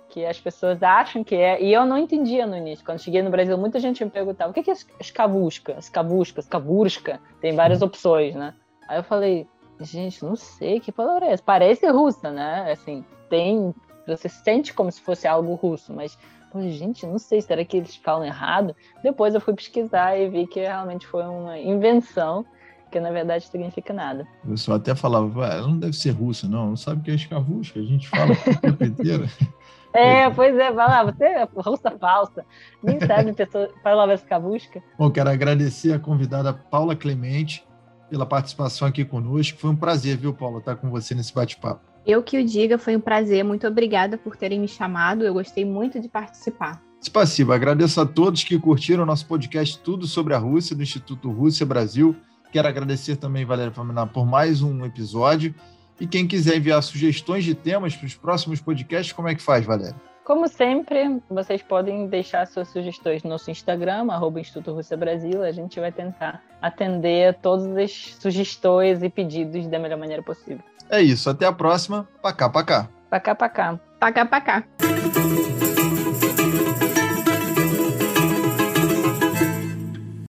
que 0.09 0.25
as 0.25 0.39
pessoas 0.39 0.81
acham 0.81 1.25
que 1.25 1.35
é. 1.35 1.61
E 1.61 1.73
eu 1.73 1.85
não 1.85 1.99
entendia 1.99 2.47
no 2.47 2.57
início. 2.57 2.85
Quando 2.85 3.01
cheguei 3.01 3.21
no 3.21 3.31
Brasil, 3.31 3.59
muita 3.59 3.81
gente 3.81 4.05
me 4.05 4.11
perguntava 4.11 4.53
o 4.53 4.55
que 4.55 4.71
é 4.71 4.75
escavusca, 5.01 5.75
escavusca, 5.77 6.41
escavurska. 6.41 7.21
Tem 7.41 7.57
várias 7.57 7.83
opções, 7.83 8.33
né? 8.35 8.55
Aí 8.89 8.99
eu 8.99 9.05
falei, 9.05 9.47
gente, 9.81 10.25
não 10.25 10.37
sei 10.37 10.81
que 10.81 10.93
palavra 10.93 11.27
é 11.27 11.33
essa. 11.33 11.43
Parece 11.43 11.87
russa, 11.89 12.31
né? 12.31 12.71
Assim, 12.73 13.05
tem 13.29 13.75
você 14.07 14.29
sente 14.29 14.75
como 14.75 14.91
se 14.93 15.01
fosse 15.01 15.27
algo 15.27 15.55
russo, 15.55 15.93
mas, 15.93 16.19
pô, 16.53 16.61
gente, 16.61 17.07
não 17.07 17.19
sei, 17.19 17.41
será 17.41 17.65
que 17.65 17.77
eles 17.77 17.97
falam 17.97 18.25
errado? 18.25 18.75
Depois 19.03 19.35
eu 19.35 19.41
fui 19.41 19.55
pesquisar 19.55 20.17
e 20.17 20.29
vi 20.29 20.47
que 20.47 20.61
realmente 20.61 21.07
foi 21.07 21.25
uma 21.25 21.59
invenção 21.59 22.45
que 22.91 23.01
na 23.01 23.11
verdade 23.11 23.45
significa 23.49 23.93
nada. 23.93 24.25
O 24.45 24.51
pessoal 24.51 24.77
até 24.77 24.95
falava, 24.95 25.47
ela 25.47 25.67
não 25.67 25.79
deve 25.79 25.95
ser 25.95 26.11
russa, 26.11 26.47
não, 26.47 26.69
não 26.69 26.77
sabe 26.77 27.01
o 27.01 27.03
que 27.03 27.11
é 27.11 27.15
escavusca, 27.15 27.81
a 27.81 27.83
gente 27.83 28.09
fala 28.09 28.31
o 28.47 28.61
tempo 28.61 28.85
inteiro. 28.85 29.29
É, 29.93 30.31
pois 30.31 30.57
é, 30.57 30.71
vai 30.71 30.87
lá, 30.87 31.03
você 31.03 31.25
é 31.25 31.49
russa 31.57 31.91
falsa, 31.99 32.45
nem 32.83 33.01
sabe 33.01 33.33
pessoa 33.35 33.69
falava 33.83 34.15
escavusca. 34.15 34.81
Bom, 34.97 35.11
quero 35.11 35.29
agradecer 35.29 35.93
a 35.93 35.99
convidada 35.99 36.53
Paula 36.53 36.95
Clemente 36.95 37.67
pela 38.15 38.25
participação 38.25 38.87
aqui 38.87 39.05
conosco. 39.05 39.59
Foi 39.59 39.71
um 39.71 39.75
prazer, 39.75 40.17
viu, 40.17 40.33
Paulo, 40.33 40.59
estar 40.59 40.77
com 40.77 40.89
você 40.89 41.17
nesse 41.17 41.35
bate-papo. 41.35 41.81
Eu 42.07 42.23
que 42.23 42.39
o 42.39 42.45
diga, 42.45 42.79
foi 42.79 42.95
um 42.95 43.01
prazer. 43.01 43.43
Muito 43.43 43.67
obrigada 43.67 44.17
por 44.17 44.37
terem 44.37 44.61
me 44.61 44.69
chamado. 44.69 45.25
Eu 45.25 45.35
gostei 45.35 45.65
muito 45.65 45.99
de 45.99 46.09
participar. 46.09 46.81
Spassiva, 47.03 47.57
agradeço 47.57 48.01
a 48.01 48.07
todos 48.07 48.45
que 48.45 48.57
curtiram 48.57 49.05
nosso 49.05 49.27
podcast 49.27 49.81
Tudo 49.81 50.07
sobre 50.07 50.33
a 50.33 50.39
Rússia, 50.39 50.77
do 50.77 50.83
Instituto 50.85 51.29
Rússia 51.29 51.67
Brasil. 51.67 52.15
Quero 52.53 52.69
agradecer 52.69 53.17
também, 53.17 53.45
Valéria 53.45 53.73
Faminar, 53.73 54.07
por 54.07 54.25
mais 54.25 54.63
um 54.63 54.85
episódio. 54.85 55.53
E 56.01 56.07
quem 56.07 56.25
quiser 56.25 56.57
enviar 56.57 56.81
sugestões 56.85 57.43
de 57.43 57.53
temas 57.53 57.97
para 57.97 58.07
os 58.07 58.15
próximos 58.15 58.61
podcasts, 58.61 59.13
como 59.13 59.27
é 59.27 59.35
que 59.35 59.43
faz, 59.43 59.67
Valéria? 59.67 60.01
Como 60.25 60.49
sempre, 60.49 61.21
vocês 61.29 61.63
podem 61.63 62.07
deixar 62.07 62.47
suas 62.47 62.69
sugestões 62.69 63.23
no 63.23 63.29
nosso 63.29 63.51
Instagram, 63.51 64.07
arroba 64.11 64.41
Instituto 64.41 64.73
Rússia 64.73 64.97
Brasil. 64.97 65.43
A 65.43 65.53
gente 65.53 65.79
vai 65.79 65.93
tentar 65.93 66.43
atender 66.65 67.35
todas 67.43 67.77
as 67.77 68.17
sugestões 68.19 69.03
e 69.03 69.11
pedidos 69.11 69.67
da 69.67 69.79
melhor 69.79 69.99
maneira 69.99 70.23
possível. 70.23 70.65
É 70.91 71.01
isso, 71.01 71.29
até 71.29 71.47
a 71.47 71.53
próxima. 71.53 72.09
Pacá, 72.23 72.49
pacá. 72.49 72.89
Pacá, 73.11 73.35
pacá. 73.35 73.79
Pacá, 74.01 74.25
pacá. 74.25 74.65